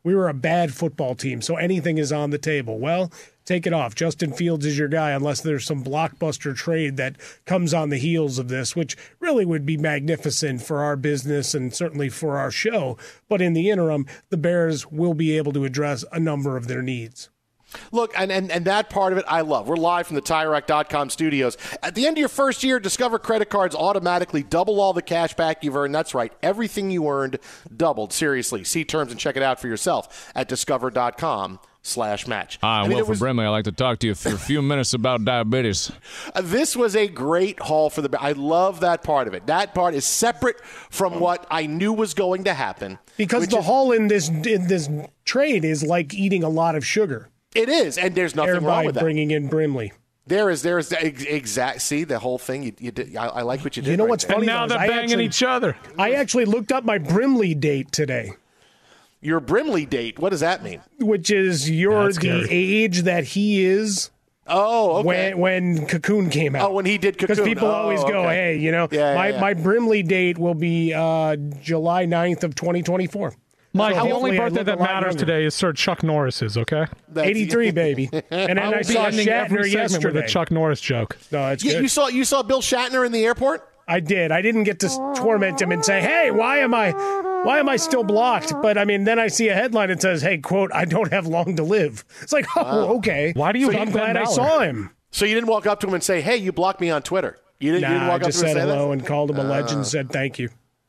We 0.07 0.15
were 0.15 0.29
a 0.29 0.35
bad 0.35 0.73
football 0.73 1.17
team, 1.17 1.43
so 1.43 1.57
anything 1.57 1.99
is 1.99 2.13
on 2.13 2.31
the 2.31 2.39
table. 2.39 2.79
Well, 2.79 3.11
take 3.45 3.67
it 3.67 3.73
off. 3.73 3.97
Justin 3.97 4.33
Fields 4.33 4.65
is 4.65 4.79
your 4.79 4.87
guy, 4.87 5.11
unless 5.11 5.41
there's 5.41 5.65
some 5.65 5.83
blockbuster 5.83 6.55
trade 6.55 6.97
that 6.97 7.17
comes 7.45 7.75
on 7.75 7.89
the 7.89 7.99
heels 7.99 8.39
of 8.39 8.47
this, 8.47 8.77
which 8.77 8.97
really 9.19 9.45
would 9.45 9.67
be 9.67 9.77
magnificent 9.77 10.63
for 10.63 10.85
our 10.85 10.95
business 10.95 11.57
and 11.57 11.75
certainly 11.75 12.09
for 12.09 12.39
our 12.39 12.53
show. 12.53 12.97
But 13.29 13.43
in 13.43 13.53
the 13.53 13.69
interim, 13.69 14.07
the 14.31 14.37
Bears 14.37 14.87
will 14.87 15.15
be 15.15 15.37
able 15.37 15.53
to 15.55 15.65
address 15.65 16.05
a 16.13 16.21
number 16.21 16.57
of 16.57 16.69
their 16.69 16.83
needs. 16.83 17.29
Look, 17.93 18.13
and, 18.19 18.31
and, 18.33 18.51
and 18.51 18.65
that 18.67 18.91
part 18.91 19.13
of 19.13 19.19
it 19.19 19.25
I 19.29 19.41
love. 19.43 19.69
We're 19.69 19.77
live 19.77 20.07
from 20.07 20.17
the 20.17 20.23
TireRack.com 20.23 21.11
studios. 21.11 21.57
At 21.83 21.95
the 21.95 22.07
end 22.07 22.17
of 22.17 22.21
your 22.21 22.29
first 22.29 22.63
year, 22.65 22.79
Discover 22.81 23.19
credit 23.21 23.51
cards 23.51 23.75
automatically 23.75 24.43
double 24.43 24.81
all 24.81 24.93
the 24.93 25.03
cash 25.03 25.35
back 25.35 25.63
you've 25.65 25.77
earned. 25.77 25.95
That's 25.95 26.15
right. 26.15 26.33
Everything 26.43 26.91
you 26.91 27.09
earned 27.09 27.39
doubled. 27.77 28.13
Seriously. 28.13 28.65
See 28.65 28.85
terms 28.85 29.11
and 29.11 29.21
check 29.21 29.37
it 29.37 29.43
out 29.43 29.61
for 29.61 29.69
yourself 29.69 30.31
at 30.35 30.49
Discover.com 30.49 31.59
slash 31.83 32.27
match. 32.27 32.59
Hi, 32.63 32.81
I 32.81 32.83
mean, 32.83 32.93
Will 32.93 32.99
it 33.05 33.09
was- 33.09 33.19
Brimley. 33.21 33.45
I'd 33.47 33.51
like 33.51 33.65
to 33.65 33.73
talk 33.73 34.01
to 34.01 34.09
you 34.09 34.15
for 34.17 34.31
a 34.31 34.39
few 34.39 34.61
minutes 34.71 34.93
about 34.93 35.25
diabetes. 35.25 35.93
This 36.43 36.75
was 36.75 36.97
a 36.97 37.07
great 37.07 37.61
haul 37.61 37.91
for 37.91 38.03
the. 38.03 38.21
I 38.21 38.33
love 38.33 38.81
that 38.81 39.03
part 39.05 39.29
of 39.29 39.35
it. 39.35 39.47
That 39.47 39.73
part 39.75 39.95
is 39.95 40.05
separate 40.05 40.61
from 40.91 41.21
what 41.21 41.47
I 41.51 41.67
knew 41.67 41.93
was 41.93 42.13
going 42.15 42.45
to 42.45 42.55
happen. 42.55 42.99
Because 43.17 43.47
the 43.49 43.59
is- 43.59 43.65
haul 43.67 43.93
in 43.93 44.09
this 44.09 44.29
in 44.29 44.67
this 44.67 44.89
trade 45.25 45.65
is 45.65 45.83
like 45.85 46.13
eating 46.13 46.43
a 46.43 46.49
lot 46.49 46.75
of 46.75 46.85
sugar. 46.85 47.29
It 47.57 47.69
is, 47.69 47.99
and 47.99 48.15
there's 48.15 48.35
nothing 48.35 48.63
wrong 48.65 48.85
with 48.87 48.95
that. 48.97 49.03
bringing 49.03 49.31
in 49.31 49.49
Brimley. 49.49 49.93
There 50.29 50.51
is, 50.51 50.63
there 50.63 50.77
is 50.79 50.89
the 50.89 51.05
ex- 51.05 51.23
exact. 51.23 51.83
See 51.83 52.03
the 52.03 52.19
whole 52.19 52.39
thing. 52.39 52.65
You, 52.65 52.73
you 52.81 52.91
did, 52.91 53.17
I, 53.17 53.27
I 53.27 53.43
like 53.43 53.63
what 53.63 53.77
you 53.77 53.83
did. 53.83 53.91
You 53.93 53.97
know 53.97 54.05
right 54.05 54.11
what's 54.11 54.25
there. 54.25 54.35
funny? 54.37 54.49
And 54.49 54.57
now 54.57 54.67
though, 54.67 54.77
they're 54.79 54.89
banging 54.89 55.05
actually, 55.05 55.25
each 55.27 55.43
other. 55.43 55.77
I 55.99 56.13
actually 56.15 56.47
looked 56.47 56.73
up 56.73 56.85
my 56.85 56.99
Brimley 56.99 57.55
date 57.55 57.93
today, 57.93 58.33
Your 59.21 59.39
Brimley 59.41 59.87
date. 59.87 60.19
What 60.19 60.31
does 60.31 60.41
that 60.41 60.63
mean? 60.65 60.81
which 60.99 61.31
is 61.31 61.71
you're 61.71 62.05
That's 62.05 62.17
the 62.19 62.43
scary. 62.43 62.49
age 62.51 63.03
that 63.03 63.23
he 63.25 63.65
is 63.65 64.11
Oh, 64.49 64.97
okay. 64.99 65.35
when 65.35 65.39
when 65.39 65.87
Cocoon 65.87 66.29
came 66.31 66.55
out. 66.57 66.71
Oh, 66.71 66.73
when 66.75 66.87
he 66.87 66.99
did 66.99 67.19
Cocoon. 67.19 67.35
Because 67.37 67.45
people 67.49 67.69
Oh, 67.69 67.73
always 67.73 68.03
go, 68.05 68.25
okay. 68.25 68.35
hey, 68.55 68.57
you 68.59 68.71
know, 68.73 68.87
Yeah, 68.91 69.11
yeah, 69.11 69.15
my, 69.15 69.29
yeah. 69.31 69.41
my 69.41 69.55
Brimley 69.55 70.03
date 70.03 70.39
will 70.39 70.55
be 70.55 70.93
uh, 70.95 71.37
July 71.63 72.05
9th 72.07 72.43
of 72.45 72.55
2024. 72.57 73.33
Mike, 73.77 73.95
So 73.97 74.05
the 74.05 74.11
only 74.13 74.37
birthday 74.37 74.63
that 74.63 74.79
matters 74.79 75.05
younger. 75.15 75.19
today 75.19 75.45
is 75.45 75.55
Sir 75.55 75.73
Chuck 75.73 76.03
Norris's, 76.03 76.57
okay? 76.59 76.87
That's- 77.09 77.31
83, 77.31 77.71
baby. 77.71 78.11
And 78.31 78.59
then 78.59 78.59
I 78.59 78.79
I, 78.79 78.83
saw 78.83 79.07
Shatner 79.11 79.25
segment 79.25 79.61
with 79.63 79.73
yesterday. 79.73 80.19
a 80.25 80.29
Chuck 80.29 80.51
Norris 80.51 80.81
joke. 80.81 81.17
No, 81.31 81.49
it's 81.51 81.63
You, 81.65 81.73
good. 81.73 81.83
you 81.83 81.89
saw 81.89 82.09
you 82.09 82.25
saw 82.25 82.43
Bill 82.43 82.61
Shatner 82.63 83.05
in 83.07 83.13
the 83.13 83.25
airport. 83.25 83.69
I 83.89 84.01
did. 84.01 84.33
I 84.33 84.43
didn't 84.43 84.65
get 84.65 84.81
to 84.81 84.89
torment 85.17 85.61
him 85.63 85.71
and 85.71 85.85
say, 85.85 86.01
"Hey, 86.01 86.33
why 86.33 86.59
am 86.59 86.75
I, 86.75 86.91
why 87.45 87.61
am 87.61 87.69
I 87.69 87.77
still 87.77 88.03
blocked?" 88.03 88.53
But 88.61 88.77
I 88.77 88.85
mean, 88.85 89.05
then 89.05 89.21
I 89.21 89.29
see 89.29 89.49
a 89.49 89.55
headline 89.55 89.91
that 89.91 90.03
says, 90.03 90.23
"Hey, 90.23 90.39
quote, 90.39 90.73
I 90.75 90.85
don't 90.87 91.13
have 91.13 91.29
long 91.29 91.55
to 91.55 91.63
live." 91.63 92.05
It's 92.21 92.33
like, 92.33 92.47
oh, 92.57 92.97
okay. 92.99 93.33
Why 93.37 93.53
do 93.53 93.61
you 93.61 93.71
So 93.71 93.79
I'm 93.79 93.85
Ben 93.85 93.93
glad 93.93 94.17
I 94.17 94.25
saw 94.25 94.59
him. 94.59 94.91
So 95.13 95.25
you 95.25 95.35
didn't 95.37 95.49
walk 95.49 95.67
up 95.67 95.79
to 95.81 95.87
him 95.87 95.95
and 95.95 96.03
say, 96.03 96.21
"Hey, 96.21 96.37
you 96.37 96.51
blocked 96.51 96.81
me 96.81 96.91
on 96.91 97.03
Twitter." 97.03 97.39
You 97.61 97.73
didn't, 97.73 97.85
you 97.85 97.89
didn't 97.91 98.01
Nah, 98.03 98.07
I 98.07 98.09
walk 98.11 98.23
up 98.23 98.27
just 98.27 98.41
to 98.41 98.47
him 98.47 98.53
said 98.55 98.57
and 98.63 98.69
say 98.71 98.75
hello 98.77 98.87
that. 98.89 98.93
and 98.99 99.07
called 99.07 99.31
him 99.31 99.39
a 99.39 99.45
legend. 99.45 99.71
and 99.71 99.81
oh. 99.81 99.85
Said 99.85 100.11
thank 100.11 100.39
you. 100.41 100.49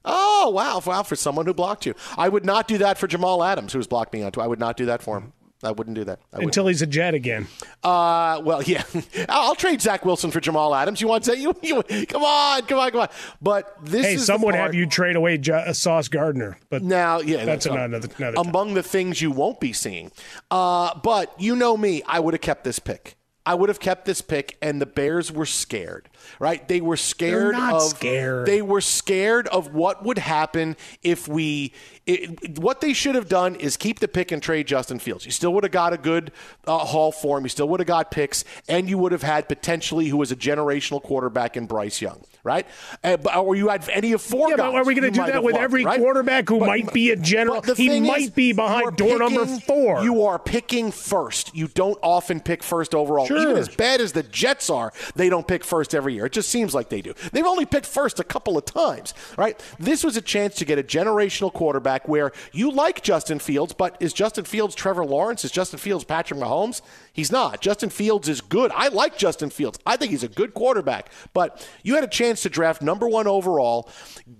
Oh 0.10 0.50
wow, 0.50 0.82
wow! 0.86 1.04
For 1.04 1.16
someone 1.18 1.46
who 1.46 1.54
blocked 1.54 1.86
you, 1.86 1.94
I 2.18 2.30
would 2.30 2.46
not 2.46 2.68
do 2.68 2.78
that 2.80 2.98
for 2.98 3.08
Jamal 3.08 3.44
Adams, 3.44 3.74
who's 3.74 3.88
blocked 3.88 4.14
me 4.14 4.24
on 4.24 4.32
Twitter. 4.32 4.46
I 4.46 4.48
would 4.48 4.60
not 4.60 4.78
do 4.78 4.86
that 4.88 5.02
for 5.04 5.18
him. 5.18 5.34
I 5.64 5.72
wouldn't 5.72 5.96
do 5.96 6.04
that. 6.04 6.20
I 6.32 6.38
wouldn't. 6.38 6.50
Until 6.52 6.68
he's 6.68 6.84
a 6.84 6.86
Jet 6.86 7.16
again. 7.16 7.48
Uh, 7.84 8.40
well, 8.46 8.62
yeah, 8.62 8.84
I'll 9.30 9.56
trade 9.56 9.82
Zach 9.82 10.06
Wilson 10.06 10.30
for 10.30 10.40
Jamal 10.40 10.76
Adams. 10.76 11.02
You 11.02 11.08
want 11.08 11.24
to? 11.24 11.36
You, 11.38 11.56
you 11.64 11.82
come 12.06 12.24
on, 12.24 12.62
come 12.62 12.78
on, 12.78 12.92
come 12.92 13.00
on. 13.02 13.10
But 13.42 13.76
this 13.84 14.06
Hey, 14.06 14.14
is 14.14 14.26
some 14.28 14.44
would 14.44 14.54
have 14.54 14.76
you 14.76 14.86
trade 14.86 15.16
away 15.16 15.40
jo- 15.40 15.56
uh, 15.56 15.74
Sauce 15.74 16.10
Gardner, 16.10 16.60
but 16.70 16.84
Now, 16.84 17.22
yeah, 17.22 17.44
That's 17.44 17.66
not- 17.66 17.80
another- 17.80 18.08
another 18.20 18.36
time. 18.38 18.48
among 18.48 18.76
the 18.76 18.84
things 18.84 19.20
you 19.20 19.32
won't 19.32 19.60
be 19.60 19.74
seeing. 19.74 20.12
Uh, 20.52 20.98
but 21.04 21.34
you 21.42 21.56
know 21.56 21.76
me, 21.76 22.04
I 22.08 22.20
would 22.20 22.36
have 22.36 22.42
kept 22.42 22.64
this 22.64 22.78
pick. 22.78 23.16
I 23.48 23.54
would 23.54 23.70
have 23.70 23.80
kept 23.80 24.04
this 24.04 24.20
pick, 24.20 24.58
and 24.62 24.82
the 24.82 24.86
Bears 24.86 25.32
were 25.32 25.46
scared. 25.46 26.10
Right? 26.38 26.68
They 26.68 26.82
were 26.82 26.98
scared 26.98 27.56
of. 27.56 27.82
scared. 27.82 28.46
They 28.46 28.62
were 28.62 28.82
scared 28.82 29.48
of 29.48 29.74
what 29.74 30.04
would 30.04 30.18
happen 30.18 30.76
if 31.02 31.30
we. 31.30 31.72
It, 32.08 32.58
what 32.58 32.80
they 32.80 32.94
should 32.94 33.16
have 33.16 33.28
done 33.28 33.56
is 33.56 33.76
keep 33.76 34.00
the 34.00 34.08
pick 34.08 34.32
and 34.32 34.42
trade 34.42 34.66
Justin 34.66 34.98
Fields. 34.98 35.26
You 35.26 35.32
still 35.32 35.54
would 35.54 35.66
have 35.66 35.74
got 35.74 35.92
a 35.92 35.98
good 35.98 36.32
uh, 36.66 36.78
haul 36.78 37.12
for 37.12 37.38
him. 37.38 37.44
You 37.44 37.50
still 37.50 37.68
would 37.68 37.82
have 37.82 37.88
got 37.88 38.12
picks, 38.12 38.46
and 38.70 38.90
you 38.90 38.98
would 38.98 39.12
have 39.12 39.24
had 39.24 39.50
potentially 39.50 40.08
who 40.08 40.16
was 40.16 40.32
a 40.32 40.36
generational 40.36 41.04
quarterback 41.04 41.58
in 41.58 41.66
Bryce 41.68 42.02
Young, 42.02 42.24
right? 42.46 42.66
Uh, 43.04 43.18
but, 43.18 43.36
or 43.36 43.56
you 43.56 43.68
had 43.68 43.88
any 43.90 44.14
of 44.14 44.22
four 44.22 44.50
yeah, 44.50 44.56
guys. 44.56 44.72
but 44.72 44.76
are 44.76 44.86
we 44.86 44.96
going 44.96 45.12
to 45.12 45.20
do 45.20 45.26
that 45.26 45.44
with 45.44 45.56
loved, 45.56 45.64
every 45.64 45.84
right? 45.84 46.00
quarterback 46.00 46.48
who 46.48 46.60
But- 46.60 46.68
might 46.68 46.94
be 46.94 47.12
a 47.12 47.18
general? 47.18 47.62
He 47.62 48.00
might 48.00 48.22
is, 48.22 48.30
be 48.30 48.54
behind 48.54 48.96
door 48.96 49.20
number 49.20 49.46
four. 49.46 50.02
You 50.02 50.24
are 50.24 50.40
picking 50.40 50.92
first. 50.92 51.54
You 51.54 51.68
don't 51.68 52.00
often 52.02 52.40
pick 52.40 52.64
first 52.64 52.96
overall. 52.96 53.26
Sure. 53.26 53.38
Even 53.38 53.58
as 53.58 53.68
bad 53.68 54.00
as 54.00 54.14
the 54.14 54.24
Jets 54.24 54.70
are, 54.70 54.94
they 55.16 55.28
don't 55.28 55.48
pick 55.48 55.66
first 55.66 55.94
every 55.94 56.14
year. 56.14 56.28
It 56.28 56.32
just 56.32 56.50
seems 56.50 56.74
like 56.74 56.88
they 56.88 57.02
do. 57.02 57.14
They've 57.34 57.46
only 57.46 57.66
picked 57.66 57.86
first 57.86 58.20
a 58.22 58.24
couple 58.24 58.58
of 58.58 58.64
times, 58.64 59.14
right? 59.38 59.62
This 59.78 60.06
was 60.06 60.16
a 60.16 60.22
chance 60.22 60.56
to 60.56 60.66
get 60.66 60.80
a 60.80 60.84
generational 60.84 61.52
quarterback 61.52 61.97
where 62.06 62.34
you 62.52 62.70
like 62.70 63.02
Justin 63.02 63.40
Fields, 63.40 63.74
but 63.74 63.96
is 64.02 64.12
Justin 64.12 64.44
Fields 64.44 64.76
Trevor 64.76 65.06
Lawrence? 65.06 65.46
Is 65.46 65.52
Justin 65.52 65.80
Fields 65.80 66.04
Patrick 66.04 66.40
Mahomes? 66.40 66.82
He's 67.14 67.32
not. 67.32 67.62
Justin 67.62 67.90
Fields 67.90 68.28
is 68.28 68.42
good. 68.42 68.72
I 68.76 68.90
like 68.90 69.18
Justin 69.18 69.50
Fields. 69.50 69.80
I 69.86 69.96
think 69.96 70.12
he's 70.12 70.24
a 70.24 70.28
good 70.28 70.54
quarterback. 70.54 71.10
But 71.34 71.66
you 71.84 71.96
had 71.96 72.04
a 72.04 72.08
chance 72.08 72.42
to 72.42 72.50
draft 72.50 72.82
number 72.82 73.08
one 73.08 73.28
overall, 73.28 73.90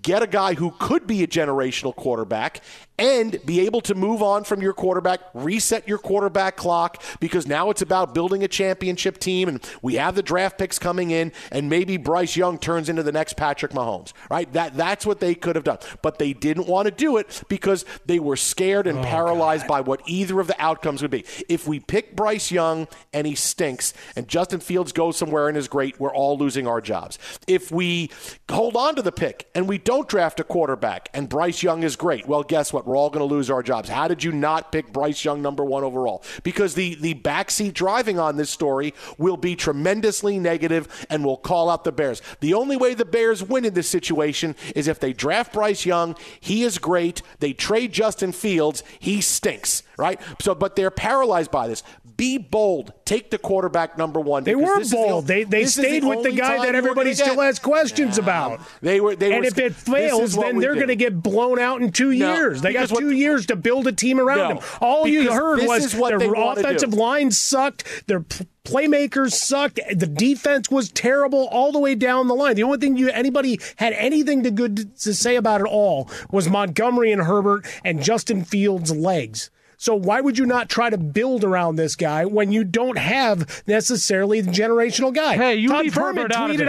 get 0.02 0.22
a 0.22 0.28
guy 0.28 0.56
who 0.56 0.72
could 0.80 1.08
be 1.08 1.24
a 1.24 1.28
generational 1.28 1.96
quarterback, 1.96 2.62
and 2.98 3.40
be 3.46 3.60
able 3.62 3.82
to 3.82 3.96
move 3.96 4.24
on 4.24 4.44
from 4.44 4.62
your 4.62 4.74
quarterback, 4.74 5.20
reset 5.34 5.88
your 5.88 5.98
quarterback 5.98 6.58
clock, 6.58 7.02
because 7.20 7.46
now 7.46 7.70
it's 7.70 7.82
about 7.82 8.14
building 8.14 8.44
a 8.44 8.48
championship 8.48 9.20
team, 9.20 9.48
and 9.48 9.70
we 9.82 9.96
have 9.96 10.16
the 10.16 10.24
draft 10.24 10.58
picks 10.58 10.80
coming 10.80 11.12
in, 11.12 11.32
and 11.52 11.70
maybe 11.70 11.98
Bryce 11.98 12.36
Young 12.36 12.58
turns 12.58 12.90
into 12.90 13.04
the 13.04 13.12
next 13.12 13.38
Patrick 13.38 13.72
Mahomes, 13.72 14.14
right? 14.32 14.52
That 14.54 14.76
that's 14.76 15.06
what 15.06 15.20
they 15.20 15.36
could 15.36 15.56
have 15.56 15.64
done, 15.64 15.78
but 16.02 16.18
they 16.18 16.34
didn't 16.34 16.68
want 16.68 16.88
to 16.88 16.92
do 16.92 17.18
it 17.18 17.44
because 17.50 17.86
they 18.06 18.20
were 18.20 18.36
scared 18.36 18.88
and 18.88 19.00
oh, 19.00 19.04
paralyzed 19.04 19.68
by 19.68 19.82
what 19.82 20.02
either 20.08 20.40
of 20.40 20.48
the 20.48 20.60
outcomes 20.60 21.02
would 21.02 21.12
be. 21.12 21.24
If 21.50 21.68
we 21.68 21.80
pick 21.80 22.16
Bryce 22.16 22.52
Young 22.52 22.88
and 23.14 23.28
he 23.28 23.36
stinks, 23.36 23.94
and 24.16 24.28
Justin 24.28 24.60
Fields 24.60 24.92
goes 24.92 25.18
somewhere 25.18 25.48
and 25.48 25.58
is 25.58 25.68
great, 25.68 26.00
we're 26.00 26.14
all 26.14 26.38
losing 26.38 26.66
our 26.68 26.82
jobs. 26.82 27.20
If 27.48 27.72
we 27.72 28.10
hold 28.50 28.76
on 28.76 28.96
to 28.96 29.02
the 29.02 29.12
pick 29.12 29.50
and 29.54 29.68
we 29.68 29.78
don't 29.78 30.08
draft 30.08 30.40
a 30.40 30.44
quarterback 30.44 31.10
and 31.14 31.30
Bryce 31.30 31.62
Young 31.62 31.84
is 31.84 31.96
great, 31.96 32.28
well, 32.28 32.44
guess 32.44 32.74
what? 32.74 32.87
We're 32.88 32.98
all 32.98 33.10
going 33.10 33.28
to 33.28 33.36
lose 33.36 33.50
our 33.50 33.62
jobs. 33.62 33.90
How 33.90 34.08
did 34.08 34.24
you 34.24 34.32
not 34.32 34.72
pick 34.72 34.94
Bryce 34.94 35.24
Young 35.26 35.42
number 35.42 35.64
one 35.64 35.84
overall? 35.84 36.24
Because 36.44 36.74
the 36.74 36.96
the 36.96 37.14
backseat 37.14 37.74
driving 37.74 38.18
on 38.18 38.38
this 38.38 38.50
story 38.50 38.94
will 39.18 39.38
be 39.38 39.56
tremendously 39.56 40.40
negative 40.40 41.06
and 41.10 41.26
will 41.26 41.38
call 41.38 41.70
out 41.70 41.84
the 41.84 41.92
Bears. 41.92 42.22
The 42.40 42.54
only 42.54 42.78
way 42.78 42.94
the 42.94 43.06
Bears 43.06 43.44
win 43.44 43.66
in 43.66 43.74
this 43.74 43.90
situation 43.90 44.56
is 44.74 44.88
if 44.88 45.00
they 45.00 45.12
draft 45.12 45.54
Bryce 45.54 45.86
Young, 45.86 46.16
he 46.40 46.64
is 46.64 46.78
great. 46.78 47.22
They 47.40 47.54
trade 47.54 47.92
Justin 47.92 48.32
Fields, 48.32 48.84
he 49.00 49.20
stinks, 49.20 49.84
right? 49.98 50.20
So, 50.40 50.56
but 50.56 50.76
they're 50.76 50.90
paralyzed 50.90 51.52
by 51.52 51.68
this. 51.68 51.84
Be 52.18 52.40
bold. 52.40 52.94
Take 53.06 53.30
the 53.30 53.38
quarterback 53.38 53.96
number 53.96 54.20
one. 54.20 54.44
They 54.44 54.56
were 54.56 54.80
this 54.80 54.86
is 54.88 54.92
the- 54.92 54.98
bold. 54.98 55.28
they 55.28 55.44
they 55.44 55.66
stayed 55.66 56.04
with 56.04 56.24
the 56.24 56.32
guy 56.32 56.66
that 56.66 56.74
everybody 56.74 57.14
still 57.14 57.40
has 57.40 57.60
questions 57.60 58.18
about. 58.18 58.60
They 58.82 59.00
were. 59.00 59.16
They 59.16 59.34
and 59.34 59.42
were. 59.42 59.46
if 59.48 59.58
it 59.60 59.76
fails, 59.76 60.36
then 60.36 60.58
they're 60.58 60.74
going 60.74 60.88
to 60.88 60.96
get 60.96 61.22
blown 61.22 61.60
out 61.60 61.82
in 61.82 61.92
two 61.92 62.14
No, 62.16 62.34
years. 62.34 62.62
They 62.64 62.74
got 62.74 62.90
two 62.90 63.12
years 63.12 63.46
to 63.46 63.56
build 63.56 63.86
a 63.86 63.92
team 63.92 64.20
around 64.20 64.38
No, 64.40 64.48
them. 64.56 64.60
All 64.82 65.08
you 65.08 65.32
heard 65.32 65.60
was 65.68 65.92
their 65.92 66.34
offensive 66.34 66.94
line 66.94 67.30
sucked, 67.30 68.08
their 68.08 68.22
p- 68.22 68.46
playmakers 68.66 69.34
sucked, 69.34 69.80
the 69.96 70.08
defense 70.08 70.70
was 70.72 70.90
terrible 70.92 71.48
all 71.48 71.72
the 71.72 71.80
way 71.80 71.94
down 71.96 72.28
the 72.28 72.36
line. 72.36 72.56
The 72.56 72.64
only 72.64 72.80
thing 72.80 72.98
you 72.98 73.10
anybody 73.10 73.60
had 73.78 73.94
anything 73.94 74.42
to 74.44 74.52
good 74.52 74.98
to 75.02 75.14
say 75.14 75.36
about 75.36 75.62
it 75.62 75.68
all 75.68 76.10
was 76.32 76.50
Montgomery 76.50 77.12
and 77.12 77.22
Herbert 77.22 77.66
and 77.86 78.02
Justin 78.04 78.44
Fields' 78.44 78.92
legs. 78.92 79.52
So 79.78 79.96
why 79.96 80.22
would 80.22 80.38
you 80.38 80.46
not 80.46 80.70
try 80.70 80.90
to 80.90 80.98
build 80.98 81.44
around 81.44 81.76
this 81.76 81.96
guy 81.96 82.26
when 82.26 82.52
you 82.52 82.64
don't 82.64 82.98
have 82.98 83.64
necessarily 83.68 84.42
the 84.42 84.52
generational 84.52 85.14
guy? 85.14 85.36
Hey, 85.36 85.56
you 85.56 85.70
Todd 85.70 85.84
leave 85.84 85.94
Fuhrman 85.94 86.18
Herbert 86.18 86.32
out 86.34 86.50
tweeted 86.50 86.68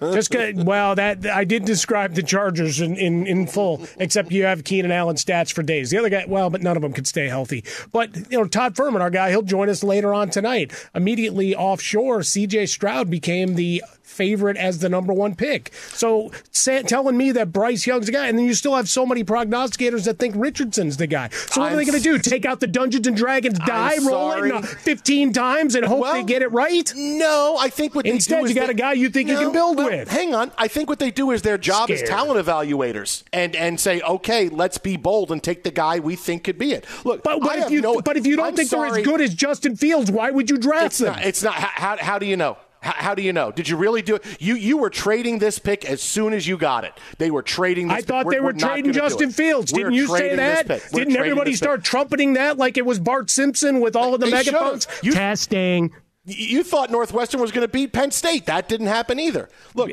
out. 0.00 0.14
Just. 0.14 0.34
Well, 0.66 0.96
that 0.96 1.24
I 1.26 1.44
did 1.44 1.64
describe 1.64 2.14
the 2.14 2.22
Chargers 2.22 2.80
in, 2.80 2.96
in, 2.96 3.26
in 3.26 3.46
full, 3.46 3.86
except 3.98 4.32
you 4.32 4.44
have 4.44 4.64
Keenan 4.64 4.90
Allen 4.90 5.16
stats 5.16 5.52
for 5.52 5.62
days. 5.62 5.90
The 5.90 5.98
other 5.98 6.08
guy, 6.10 6.24
well, 6.26 6.50
but 6.50 6.62
none 6.62 6.76
of 6.76 6.82
them 6.82 6.92
could 6.92 7.06
stay 7.06 7.28
healthy. 7.28 7.64
But 7.92 8.16
you 8.30 8.38
know, 8.38 8.46
Todd 8.46 8.74
Fuhrman, 8.74 9.00
our 9.00 9.10
guy, 9.10 9.30
he'll 9.30 9.42
join 9.42 9.68
us 9.68 9.84
later 9.84 10.12
on 10.12 10.30
tonight. 10.30 10.72
Immediately 10.94 11.54
offshore, 11.54 12.24
C.J. 12.24 12.66
Stroud 12.66 13.08
became 13.08 13.54
the 13.54 13.82
favorite 14.16 14.56
as 14.56 14.78
the 14.78 14.88
number 14.88 15.12
one 15.12 15.34
pick. 15.34 15.72
So 15.92 16.32
say, 16.50 16.82
telling 16.82 17.16
me 17.16 17.32
that 17.32 17.52
Bryce 17.52 17.86
Young's 17.86 18.06
the 18.06 18.12
guy, 18.12 18.26
and 18.28 18.38
then 18.38 18.46
you 18.46 18.54
still 18.54 18.74
have 18.74 18.88
so 18.88 19.04
many 19.06 19.22
prognosticators 19.24 20.04
that 20.04 20.18
think 20.18 20.34
Richardson's 20.36 20.96
the 20.96 21.06
guy. 21.06 21.28
So 21.30 21.60
what 21.60 21.68
I'm 21.68 21.74
are 21.74 21.76
they 21.76 21.84
going 21.84 21.98
to 21.98 22.02
do? 22.02 22.18
Take 22.18 22.44
out 22.46 22.60
the 22.60 22.66
Dungeons 22.66 23.06
and 23.06 23.16
Dragons 23.16 23.58
die, 23.60 23.96
roll 24.04 24.32
it 24.32 24.50
uh, 24.52 24.62
15 24.62 25.32
times, 25.32 25.74
and 25.74 25.84
hope 25.84 26.00
Well, 26.00 26.14
they 26.14 26.22
get 26.24 26.42
it 26.42 26.50
right? 26.52 26.90
No, 26.96 27.56
I 27.58 27.68
think 27.68 27.94
what 27.94 28.04
they 28.04 28.10
Instead, 28.12 28.40
do 28.40 28.44
is 28.46 28.50
you 28.50 28.54
got 28.56 28.66
they- 28.66 28.72
a 28.72 28.74
guy 28.74 28.92
you 28.94 29.10
think 29.10 29.28
you 29.28 29.36
can 29.36 29.52
build 29.52 29.76
well, 29.76 29.88
with. 29.90 30.08
Hang 30.08 30.34
on, 30.34 30.50
I 30.58 30.68
think 30.68 30.88
what 30.88 30.98
they 30.98 31.10
do 31.10 31.30
is 31.30 31.42
their 31.42 31.58
job 31.58 31.90
is 31.90 32.02
talent 32.02 32.44
evaluators, 32.44 33.22
and 33.32 33.54
and 33.56 33.78
say, 33.78 34.00
okay, 34.00 34.48
let's 34.48 34.78
be 34.78 34.96
bold 34.96 35.30
and 35.30 35.42
take 35.42 35.62
the 35.64 35.70
guy 35.70 35.98
we 35.98 36.16
think 36.16 36.44
could 36.44 36.58
be 36.58 36.72
it. 36.72 36.84
Look, 37.04 37.22
But, 37.22 37.40
but 37.40 37.58
if 37.58 37.70
you 37.70 37.80
no- 37.80 38.00
but 38.00 38.16
if 38.16 38.26
you 38.26 38.36
don't 38.36 38.46
I'm 38.46 38.56
think 38.56 38.70
sorry, 38.70 38.90
they're 38.90 39.00
as 39.00 39.04
good 39.06 39.20
as 39.20 39.34
Justin 39.34 39.76
Fields, 39.76 40.10
why 40.10 40.30
would 40.30 40.48
you 40.50 40.56
draft 40.56 40.86
it's 40.86 40.98
them? 40.98 41.14
not. 41.14 41.24
It's 41.24 41.42
not. 41.42 41.54
How, 41.54 41.96
how, 41.96 42.04
how 42.04 42.18
do 42.18 42.26
you 42.26 42.36
know? 42.36 42.56
How, 42.86 42.92
how 43.08 43.14
do 43.14 43.22
you 43.22 43.32
know? 43.32 43.50
Did 43.50 43.68
you 43.68 43.76
really 43.76 44.00
do 44.00 44.14
it? 44.16 44.24
You 44.40 44.54
you 44.54 44.78
were 44.78 44.90
trading 44.90 45.38
this 45.40 45.58
pick 45.58 45.84
as 45.84 46.00
soon 46.00 46.32
as 46.32 46.46
you 46.46 46.56
got 46.56 46.84
it. 46.84 46.92
They 47.18 47.30
were 47.30 47.42
trading. 47.42 47.88
This 47.88 47.94
I 47.94 47.98
pick. 47.98 48.06
thought 48.08 48.26
We're- 48.26 48.36
they 48.36 48.40
were 48.40 48.46
we're 48.52 48.58
trading 48.58 48.92
Justin. 48.92 49.30
Fields. 49.30 49.72
We're 49.72 49.90
Didn't 49.90 49.94
you 49.94 50.06
say 50.06 50.36
that? 50.36 50.68
Didn't 50.92 51.16
everybody 51.16 51.50
this 51.50 51.60
pick. 51.60 51.66
start 51.66 51.84
trumpeting 51.84 52.34
that 52.34 52.56
like 52.58 52.76
it 52.78 52.86
was 52.86 52.98
Bart 52.98 53.28
Simpson 53.30 53.80
with 53.80 53.96
all 53.96 54.14
of 54.14 54.20
the 54.20 54.26
They 54.26 54.32
megaphones? 54.32 54.86
You- 55.02 55.12
Testing. 55.12 55.92
You 56.28 56.64
thought 56.64 56.90
Northwestern 56.90 57.40
was 57.40 57.52
going 57.52 57.62
to 57.64 57.68
beat 57.72 57.92
Penn 57.92 58.10
State. 58.10 58.46
That 58.46 58.68
didn't 58.68 58.88
happen 58.88 59.20
either. 59.20 59.48
Look, 59.76 59.90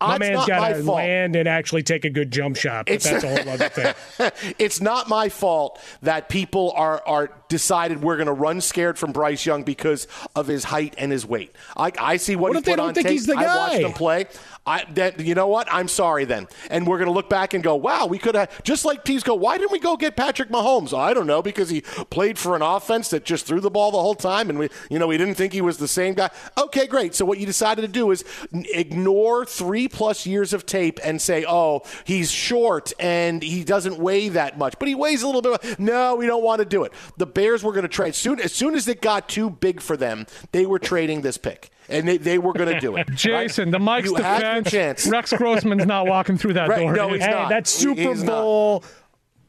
My 0.00 0.14
it's 0.14 0.20
man's 0.20 0.46
got 0.46 0.68
to 0.68 0.82
land 0.82 1.34
and 1.34 1.48
actually 1.48 1.82
take 1.82 2.04
a 2.04 2.10
good 2.10 2.30
jump 2.30 2.56
shot, 2.56 2.86
but 2.86 2.94
It's- 2.94 3.10
that's 3.10 3.24
a 3.24 3.28
whole 3.42 3.52
other 3.54 3.68
thing. 3.68 4.52
it's 4.58 4.80
not 4.80 5.08
my 5.08 5.28
fault 5.28 5.80
that 6.02 6.28
people 6.28 6.72
are 6.76 7.02
are 7.06 7.30
decided 7.48 8.02
we're 8.02 8.16
going 8.16 8.26
to 8.26 8.32
run 8.32 8.60
scared 8.60 8.98
from 8.98 9.10
Bryce 9.12 9.44
Young 9.46 9.62
because 9.64 10.06
of 10.36 10.46
his 10.46 10.64
height 10.64 10.94
and 10.98 11.10
his 11.10 11.24
weight. 11.26 11.54
I, 11.76 11.92
I 11.98 12.16
see 12.18 12.36
what, 12.36 12.50
What 12.50 12.52
he 12.52 12.58
if 12.58 12.64
they 12.66 12.76
don't 12.76 12.88
on 12.88 12.94
think 12.94 13.06
tape. 13.06 13.12
he's 13.12 13.26
the 13.26 13.34
I 13.36 13.46
watched 13.56 13.72
guy? 13.72 13.78
him 13.80 13.92
play. 13.92 14.26
I 14.68 14.84
that 14.94 15.18
you 15.20 15.34
know 15.34 15.46
what? 15.46 15.66
I'm 15.70 15.88
sorry 15.88 16.26
then, 16.26 16.46
and 16.70 16.86
we're 16.86 16.98
going 16.98 17.08
to 17.08 17.12
look 17.12 17.30
back 17.30 17.54
and 17.54 17.64
go, 17.64 17.74
wow, 17.74 18.06
we 18.06 18.18
could 18.18 18.34
have 18.34 18.62
just 18.62 18.84
like 18.84 19.02
teams 19.02 19.22
go. 19.22 19.34
Why 19.34 19.56
didn't 19.56 19.72
we 19.72 19.78
go 19.78 19.96
get 19.96 20.14
Patrick 20.14 20.50
Mahomes? 20.50 20.96
I 20.96 21.14
don't 21.14 21.26
know 21.26 21.40
because 21.40 21.70
he 21.70 21.80
played 22.10 22.38
for 22.38 22.54
an 22.54 22.62
offense 22.62 23.08
that 23.10 23.24
just 23.24 23.46
threw 23.46 23.60
the 23.60 23.70
ball 23.70 23.90
the 23.90 24.00
whole 24.00 24.14
time, 24.14 24.50
and 24.50 24.58
we 24.58 24.68
you 24.90 24.98
know 24.98 25.06
we 25.06 25.16
didn't 25.16 25.36
think 25.36 25.54
he 25.54 25.62
was 25.62 25.78
the 25.78 25.88
same 25.88 26.12
guy. 26.14 26.30
Okay, 26.58 26.86
great. 26.86 27.14
So 27.14 27.24
what 27.24 27.38
you 27.38 27.46
decided 27.46 27.82
to 27.82 27.88
do 27.88 28.10
is 28.10 28.24
ignore 28.52 29.46
three 29.46 29.88
plus 29.88 30.26
years 30.26 30.52
of 30.52 30.66
tape 30.66 31.00
and 31.02 31.20
say, 31.20 31.46
oh, 31.48 31.82
he's 32.04 32.30
short 32.30 32.92
and 33.00 33.42
he 33.42 33.64
doesn't 33.64 33.98
weigh 33.98 34.28
that 34.30 34.58
much, 34.58 34.78
but 34.78 34.88
he 34.88 34.94
weighs 34.94 35.22
a 35.22 35.26
little 35.26 35.42
bit. 35.42 35.78
No, 35.78 36.16
we 36.16 36.26
don't 36.26 36.44
want 36.44 36.58
to 36.58 36.64
do 36.64 36.84
it. 36.84 36.92
The 37.16 37.26
Bears 37.26 37.62
were 37.62 37.72
going 37.72 37.82
to 37.82 37.88
trade 37.88 38.14
soon 38.14 38.40
as 38.40 38.52
soon 38.52 38.74
as 38.74 38.86
it 38.86 39.00
got 39.00 39.28
too 39.28 39.48
big 39.48 39.80
for 39.80 39.96
them. 39.96 40.26
They 40.52 40.66
were 40.66 40.78
trading 40.78 41.22
this 41.22 41.38
pick. 41.38 41.70
And 41.88 42.06
they, 42.06 42.18
they 42.18 42.38
were 42.38 42.52
going 42.52 42.68
to 42.72 42.80
do 42.80 42.96
it. 42.96 43.08
Jason, 43.14 43.64
right? 43.66 43.72
the 43.72 43.78
Mike's 43.78 44.12
defense. 44.12 45.06
Rex 45.06 45.32
Grossman's 45.32 45.86
not 45.86 46.06
walking 46.06 46.36
through 46.36 46.52
that 46.54 46.68
Right, 46.68 46.80
door. 46.80 46.92
no, 46.94 47.08
he's 47.14 47.24
hey, 47.24 47.30
not. 47.30 47.48
that's 47.48 47.74
He- 47.76 47.82
Super 47.84 48.00
he's 48.00 48.22
not. 48.24 48.84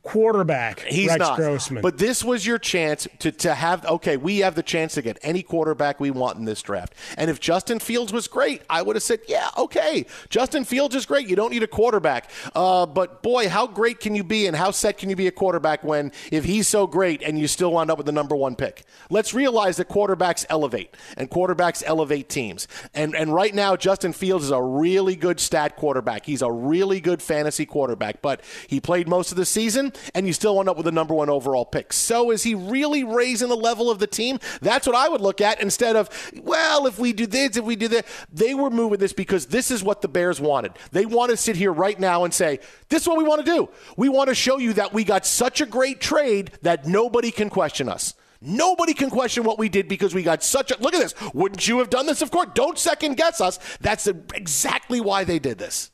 Quarterback. 0.10 0.80
He's 0.80 1.10
Rex 1.10 1.20
not. 1.20 1.38
Grossman. 1.38 1.84
But 1.84 2.00
this 2.00 2.24
was 2.24 2.44
your 2.44 2.58
chance 2.58 3.08
to, 3.20 3.32
to 3.32 3.54
have, 3.54 3.86
okay, 3.86 4.18
we 4.18 4.40
have 4.40 4.56
the 4.56 4.64
chance 4.64 4.96
to 4.96 5.04
get 5.04 5.20
any 5.22 5.44
quarterback 5.44 6.00
we 6.00 6.10
want 6.10 6.40
in 6.40 6.46
this 6.46 6.64
draft. 6.64 6.96
And 7.16 7.30
if 7.30 7.40
Justin 7.40 7.78
Fields 7.78 8.12
was 8.12 8.28
great, 8.28 8.64
I 8.72 8.82
would 8.82 8.96
have 8.96 9.04
said, 9.04 9.20
yeah, 9.28 9.50
okay. 9.56 10.08
Justin 10.32 10.66
Fields 10.66 10.96
is 10.96 11.06
great. 11.06 11.28
You 11.28 11.36
don't 11.36 11.52
need 11.52 11.62
a 11.62 11.68
quarterback. 11.68 12.32
Uh, 12.56 12.88
but 12.88 13.22
boy, 13.22 13.50
how 13.50 13.68
great 13.68 14.00
can 14.00 14.16
you 14.16 14.24
be 14.24 14.48
and 14.48 14.56
how 14.56 14.72
set 14.72 14.98
can 14.98 15.12
you 15.12 15.16
be 15.16 15.28
a 15.28 15.32
quarterback 15.32 15.84
when, 15.84 16.12
if 16.32 16.44
he's 16.44 16.68
so 16.68 16.88
great 16.88 17.22
and 17.22 17.38
you 17.38 17.48
still 17.48 17.72
wind 17.72 17.92
up 17.92 18.00
with 18.00 18.08
the 18.08 18.12
number 18.12 18.36
one 18.36 18.56
pick? 18.56 18.86
Let's 19.12 19.36
realize 19.36 19.78
that 19.78 19.90
quarterbacks 19.90 20.44
elevate 20.50 20.96
and 21.18 21.30
quarterbacks 21.30 21.84
elevate 21.86 22.30
teams. 22.30 22.68
And, 22.96 23.16
and 23.16 23.32
right 23.32 23.54
now, 23.54 23.76
Justin 23.76 24.14
Fields 24.14 24.46
is 24.46 24.52
a 24.52 24.64
really 24.64 25.16
good 25.16 25.40
stat 25.40 25.76
quarterback. 25.76 26.26
He's 26.26 26.42
a 26.42 26.52
really 26.52 27.00
good 27.00 27.22
fantasy 27.22 27.68
quarterback, 27.68 28.24
but 28.24 28.42
he 28.68 28.80
played 28.80 29.08
most 29.08 29.30
of 29.30 29.38
the 29.38 29.46
season 29.46 29.94
and 30.14 30.28
you 30.28 30.34
still 30.34 30.60
end 30.60 30.70
up 30.70 30.78
with 30.78 30.86
the 30.86 30.92
number 30.92 31.14
one 31.14 31.30
overall 31.30 31.66
pick. 31.66 31.94
So 31.94 32.32
is 32.32 32.44
he 32.44 32.56
really 32.56 33.04
raising 33.04 33.50
the 33.50 33.56
level 33.56 33.90
of 33.90 34.00
the 34.00 34.08
team? 34.08 34.40
That's 34.62 34.88
what 34.88 34.96
I 34.96 35.10
would 35.10 35.22
look 35.22 35.42
at 35.42 35.62
instead 35.62 35.96
of, 35.96 36.10
well, 36.42 36.86
if 36.88 37.00
we 37.00 37.14
do 37.14 37.26
this, 37.26 37.58
if 37.58 37.66
we 37.66 37.76
do 37.76 37.88
that. 37.90 38.06
They 38.32 38.54
were 38.54 38.70
moving 38.70 39.00
this 39.00 39.14
because 39.14 39.48
this 39.48 39.72
is 39.72 39.84
what 39.84 40.02
the 40.02 40.08
Bears 40.08 40.40
wanted. 40.40 40.74
They 40.92 41.06
want 41.06 41.32
to 41.32 41.38
sit 41.38 41.56
here 41.56 41.74
right 41.74 42.00
now 42.00 42.24
and 42.24 42.34
say, 42.34 42.60
this 42.90 43.04
is 43.04 43.08
what 43.08 43.18
we 43.18 43.24
want 43.24 43.46
to 43.46 43.52
do. 43.52 43.70
We 43.98 44.10
want 44.10 44.30
to 44.30 44.36
show 44.36 44.58
you 44.58 44.74
that 44.74 44.94
we 44.94 45.04
got 45.04 45.26
such 45.26 45.62
a 45.62 45.66
great 45.66 46.00
trade 46.00 46.52
that 46.62 46.86
nobody 46.86 47.32
can 47.32 47.50
question 47.50 47.90
us. 47.90 48.14
Nobody 48.42 48.94
can 48.94 49.10
question 49.10 49.44
what 49.44 49.60
we 49.60 49.68
did 49.68 49.90
because 49.90 50.16
we 50.16 50.24
got 50.24 50.44
such 50.44 50.72
a 50.72 50.78
look 50.80 50.94
at 50.94 51.02
this. 51.02 51.14
Wouldn't 51.34 51.68
you 51.68 51.80
have 51.80 51.90
done 51.90 52.06
this? 52.06 52.22
Of 52.22 52.32
course. 52.32 52.48
Don't 52.56 52.78
second 52.78 53.18
guess 53.18 53.42
us. 53.42 53.60
That's 53.82 54.08
exactly 54.08 55.02
why 55.02 55.26
they 55.26 55.40
did 55.40 55.58
this. 55.58 55.92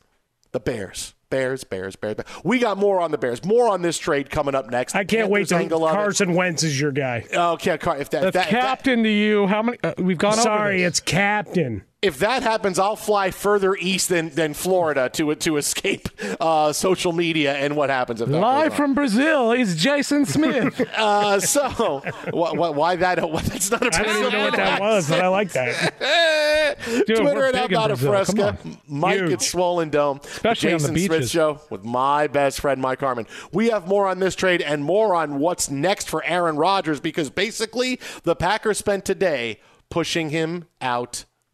The 0.51 0.59
Bears. 0.59 1.14
Bears, 1.29 1.63
Bears, 1.63 1.95
Bears, 1.95 2.15
Bears. 2.15 2.29
We 2.43 2.59
got 2.59 2.77
more 2.77 2.99
on 3.01 3.11
the 3.11 3.17
Bears. 3.17 3.43
More 3.45 3.69
on 3.69 3.81
this 3.81 3.97
trade 3.97 4.29
coming 4.29 4.55
up 4.55 4.69
next. 4.69 4.95
I 4.95 5.03
can't 5.03 5.29
wait 5.29 5.41
Panthers 5.41 5.49
till 5.49 5.57
angle 5.59 5.85
of 5.85 5.91
it. 5.91 5.95
Carson 5.95 6.33
Wentz 6.33 6.63
is 6.63 6.79
your 6.79 6.91
guy. 6.91 7.25
Okay, 7.33 7.73
if 7.73 7.79
that, 7.81 7.99
if 7.99 8.09
That's 8.09 8.09
that, 8.11 8.27
if 8.27 8.33
that, 8.33 8.49
captain 8.49 9.03
to 9.03 9.09
you. 9.09 9.47
How 9.47 9.61
many? 9.63 9.77
Uh, 9.83 9.93
we've 9.97 10.17
gone 10.17 10.33
over 10.33 10.41
Sorry, 10.41 10.81
this. 10.81 10.87
it's 10.87 10.99
captain. 10.99 11.83
If 12.05 12.19
that 12.19 12.43
happens, 12.43 12.77
I'll 12.77 12.95
fly 12.95 13.31
further 13.31 13.75
east 13.75 14.09
than, 14.09 14.29
than 14.29 14.53
Florida 14.53 15.09
to 15.09 15.33
to 15.33 15.57
escape 15.57 16.07
uh, 16.39 16.71
social 16.71 17.11
media 17.11 17.55
and 17.55 17.75
what 17.75 17.89
happens 17.89 18.21
if 18.21 18.29
that 18.29 18.39
Live 18.39 18.75
from 18.75 18.93
Brazil 18.93 19.51
is 19.51 19.75
Jason 19.75 20.25
Smith. 20.25 20.79
Uh, 20.95 21.39
so 21.39 22.03
why, 22.31 22.51
why, 22.51 22.69
why 22.69 22.95
that? 22.97 23.15
That's 23.45 23.71
not 23.71 23.81
a 23.81 23.99
I 23.99 24.03
don't 24.03 24.17
even 24.19 24.31
know 24.31 24.45
what 24.45 24.55
that 24.55 24.79
was, 24.79 25.09
but 25.09 25.19
I 25.21 25.27
like 25.29 25.51
that. 25.53 26.77
Dude, 27.07 27.17
Twitter 27.17 27.45
at 27.45 27.73
out 27.73 27.91
of 27.91 27.99
Fresca. 27.99 28.57
Mike 28.87 29.19
Huge. 29.19 29.33
at 29.33 29.41
Swollen 29.41 29.89
Dome. 29.89 30.19
Especially 30.23 30.73
on 30.73 30.81
the 30.81 30.89
Jason 30.89 31.07
Smith 31.07 31.29
show 31.29 31.61
with 31.69 31.83
my 31.83 32.27
best 32.27 32.61
friend 32.61 32.81
Mike 32.81 32.99
Harmon. 32.99 33.25
We 33.51 33.69
have 33.69 33.87
more 33.87 34.07
on 34.07 34.19
this 34.19 34.35
trade 34.35 34.61
and 34.61 34.83
more 34.83 35.15
on 35.15 35.39
what's 35.39 35.69
next 35.71 36.07
for 36.07 36.23
Aaron 36.23 36.57
Rodgers 36.57 36.99
because 36.99 37.29
basically 37.31 37.99
the 38.23 38.35
Packers 38.35 38.77
spent 38.77 39.05
today 39.05 39.59
pushing 39.89 40.29
him 40.29 40.65
out 40.81 41.25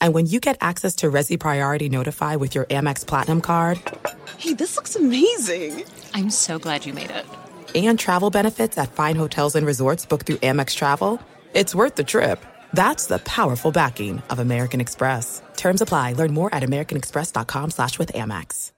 And 0.00 0.14
when 0.14 0.26
you 0.26 0.38
get 0.40 0.56
access 0.60 0.96
to 0.96 1.10
Resy 1.10 1.38
Priority 1.38 1.88
Notify 1.88 2.36
with 2.36 2.54
your 2.54 2.66
Amex 2.66 3.06
Platinum 3.06 3.40
card 3.40 3.80
Hey, 4.38 4.54
this 4.54 4.76
looks 4.76 4.94
amazing. 4.94 5.82
I'm 6.14 6.30
so 6.30 6.58
glad 6.58 6.86
you 6.86 6.92
made 6.94 7.10
it. 7.10 7.26
and 7.74 7.98
travel 7.98 8.30
benefits 8.30 8.78
at 8.78 8.92
fine 8.92 9.16
hotels 9.16 9.56
and 9.56 9.66
resorts 9.66 10.06
booked 10.06 10.26
through 10.26 10.36
Amex 10.36 10.74
Travel, 10.76 11.20
it's 11.54 11.74
worth 11.74 11.96
the 11.96 12.04
trip. 12.04 12.38
That's 12.72 13.06
the 13.06 13.18
powerful 13.20 13.72
backing 13.72 14.22
of 14.30 14.38
American 14.38 14.80
Express. 14.80 15.42
Terms 15.56 15.80
apply. 15.82 16.12
Learn 16.12 16.32
more 16.32 16.54
at 16.54 16.62
americanexpress.com 16.62 17.70
slash 17.70 17.98
with 17.98 18.12
Amex. 18.12 18.77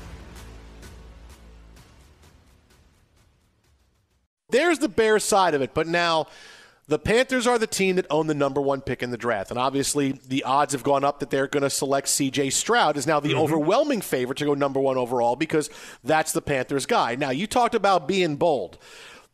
There's 4.51 4.79
the 4.79 4.89
Bears 4.89 5.23
side 5.23 5.53
of 5.53 5.61
it, 5.61 5.73
but 5.73 5.87
now 5.87 6.27
the 6.87 6.99
Panthers 6.99 7.47
are 7.47 7.57
the 7.57 7.67
team 7.67 7.95
that 7.95 8.05
own 8.09 8.27
the 8.27 8.33
number 8.33 8.59
one 8.59 8.81
pick 8.81 9.01
in 9.01 9.11
the 9.11 9.17
draft. 9.17 9.49
And 9.49 9.57
obviously, 9.59 10.19
the 10.27 10.43
odds 10.43 10.73
have 10.73 10.83
gone 10.83 11.03
up 11.05 11.19
that 11.19 11.29
they're 11.29 11.47
going 11.47 11.63
to 11.63 11.69
select 11.69 12.07
CJ 12.07 12.51
Stroud 12.51 12.97
is 12.97 13.07
now 13.07 13.19
the 13.19 13.29
Mm-hmm. 13.29 13.39
overwhelming 13.39 14.01
favorite 14.01 14.37
to 14.39 14.45
go 14.45 14.53
number 14.53 14.79
one 14.79 14.97
overall 14.97 15.35
because 15.37 15.69
that's 16.03 16.33
the 16.33 16.41
Panthers 16.41 16.85
guy. 16.85 17.15
Now, 17.15 17.29
you 17.29 17.47
talked 17.47 17.75
about 17.75 18.07
being 18.07 18.35
bold. 18.35 18.77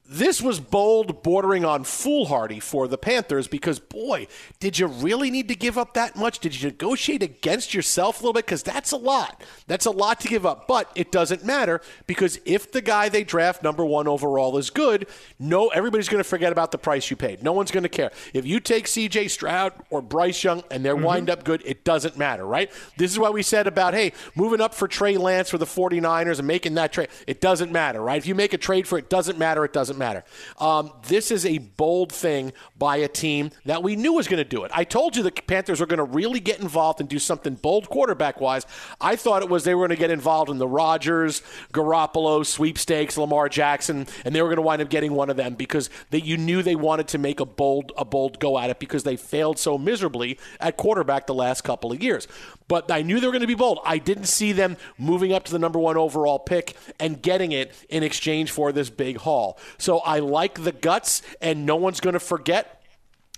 This 0.10 0.41
was 0.41 0.62
bold, 0.62 1.22
bordering 1.22 1.65
on 1.65 1.84
foolhardy 1.84 2.62
for 2.62 2.88
the 2.88 2.98
Panthers 2.98 3.50
because, 3.50 3.78
boy, 3.78 4.28
did 4.58 4.80
you 4.80 4.88
really 4.88 5.30
need 5.30 5.50
to 5.50 5.56
give 5.56 5.78
up 5.78 5.96
that 5.96 6.15
much? 6.15 6.39
Did 6.39 6.62
you 6.62 6.70
negotiate 6.70 7.22
against 7.22 7.74
yourself 7.74 8.20
a 8.20 8.24
little 8.24 8.34
bit? 8.34 8.46
Because 8.46 8.63
that's 8.63 8.93
a 8.93 8.98
lot. 8.98 9.43
That's 9.67 9.86
a 9.86 9.91
lot 9.91 10.22
to 10.22 10.30
give 10.30 10.46
up. 10.46 10.65
But 10.65 10.89
it 10.96 11.12
doesn't 11.12 11.43
matter 11.43 11.82
because 12.06 12.39
if 12.46 12.72
the 12.72 12.82
guy 12.82 13.10
they 13.10 13.26
draft 13.26 13.63
number 13.63 13.84
one 13.84 14.08
overall 14.08 14.58
is 14.58 14.70
good, 14.70 15.08
no, 15.39 15.67
everybody's 15.70 16.08
going 16.08 16.24
to 16.24 16.30
forget 16.30 16.54
about 16.54 16.72
the 16.72 16.78
price 16.78 17.10
you 17.10 17.17
paid. 17.17 17.43
No 17.43 17.52
one's 17.52 17.72
going 17.72 17.84
to 17.84 17.89
care. 17.89 18.12
If 18.34 18.46
you 18.46 18.62
take 18.62 18.86
CJ 18.86 19.30
Stroud 19.30 19.74
or 19.89 20.02
Bryce 20.02 20.41
Young 20.41 20.63
and 20.72 20.86
they're 20.86 20.96
mm-hmm. 20.96 21.04
wind 21.04 21.30
up 21.30 21.43
good, 21.43 21.62
it 21.65 21.84
doesn't 21.84 22.17
matter, 22.17 22.46
right? 22.46 22.72
This 22.96 23.12
is 23.12 23.20
what 23.20 23.34
we 23.34 23.43
said 23.43 23.67
about, 23.67 23.93
hey, 23.93 24.13
moving 24.36 24.62
up 24.62 24.74
for 24.74 24.88
Trey 24.88 25.17
Lance 25.17 25.50
for 25.50 25.58
the 25.58 25.65
49ers 25.65 26.39
and 26.39 26.48
making 26.48 26.76
that 26.76 26.93
trade. 26.93 27.10
It 27.28 27.41
doesn't 27.41 27.74
matter, 27.74 28.02
right? 28.02 28.17
If 28.17 28.26
you 28.26 28.36
make 28.36 28.54
a 28.54 28.58
trade 28.58 28.88
for 28.88 28.98
it, 28.98 29.06
it 29.06 29.10
doesn't 29.10 29.38
matter. 29.38 29.65
It 29.65 29.74
doesn't 29.74 29.97
matter. 30.00 30.24
Um, 30.60 30.92
this 31.08 31.32
is 31.32 31.46
a 31.46 31.58
bold 31.58 32.12
thing 32.12 32.54
by 32.78 32.98
a 32.98 33.08
team 33.08 33.52
that 33.66 33.84
we 33.84 33.96
knew 33.96 34.14
was 34.14 34.28
going 34.28 34.44
to 34.44 34.50
do 34.50 34.64
it. 34.64 34.72
I 34.74 34.84
told 34.84 35.16
you 35.16 35.24
the 35.24 35.32
Panthers 35.32 35.80
were 35.80 35.86
going 35.86 35.98
to 35.98 36.04
really 36.04 36.40
get 36.40 36.60
involved 36.60 37.00
and 37.00 37.10
do 37.10 37.20
something 37.20 37.56
bold 37.56 37.90
quarterback 37.90 38.42
wise. 38.42 38.66
I 39.00 39.16
thought 39.16 39.42
it 39.42 39.50
was 39.50 39.64
they 39.64 39.76
were 39.76 39.88
going 39.88 39.98
to 39.98 40.02
get 40.02 40.12
involved 40.12 40.50
in 40.50 40.58
the 40.58 40.68
Rodgers, 40.68 41.42
Garoppolo 41.74 42.46
sweepstakes, 42.46 43.18
Lamar 43.18 43.50
Jackson, 43.50 44.08
and 44.26 44.34
they 44.34 44.42
were 44.42 44.48
going 44.48 44.58
to 44.58 44.62
wind 44.62 44.82
up 44.82 44.90
getting 44.90 45.14
one 45.14 45.30
of 45.30 45.38
them 45.38 45.56
because 45.56 45.90
they, 46.10 46.20
you 46.20 46.38
knew 46.38 46.62
they 46.62 46.76
wanted 46.76 47.08
to 47.10 47.18
make 47.18 47.40
a 47.40 47.46
bold 47.46 47.92
a 47.98 48.06
bold 48.06 48.40
go 48.40 48.58
at 48.58 48.70
it 48.70 48.80
because 48.80 49.04
they 49.04 49.16
failed 49.16 49.58
so 49.58 49.78
miserably 49.78 50.40
at 50.60 50.78
quarterback 50.78 51.28
the 51.28 51.34
last 51.34 51.64
couple 51.64 51.92
of 51.92 52.02
years. 52.02 52.28
But 52.68 52.92
I 52.92 53.02
knew 53.02 53.20
they 53.20 53.28
were 53.28 53.32
going 53.32 53.42
to 53.42 53.48
be 53.48 53.56
bold. 53.56 53.80
I 53.86 53.98
didn't 53.98 54.26
see 54.26 54.52
them 54.52 54.76
moving 54.98 55.32
up 55.32 55.46
to 55.46 55.52
the 55.52 55.60
number 55.60 55.80
one 55.80 55.96
overall 55.96 56.40
pick 56.40 56.76
and 57.00 57.22
getting 57.22 57.54
it 57.54 57.74
in 57.90 58.04
exchange 58.04 58.52
for 58.52 58.72
this 58.72 58.90
big 58.90 59.18
haul. 59.18 59.58
So 59.78 59.87
I 59.95 60.19
like 60.19 60.63
the 60.63 60.71
guts, 60.71 61.21
and 61.41 61.65
no 61.65 61.76
one's 61.78 62.00
going 62.00 62.13
to 62.13 62.19
forget 62.19 62.82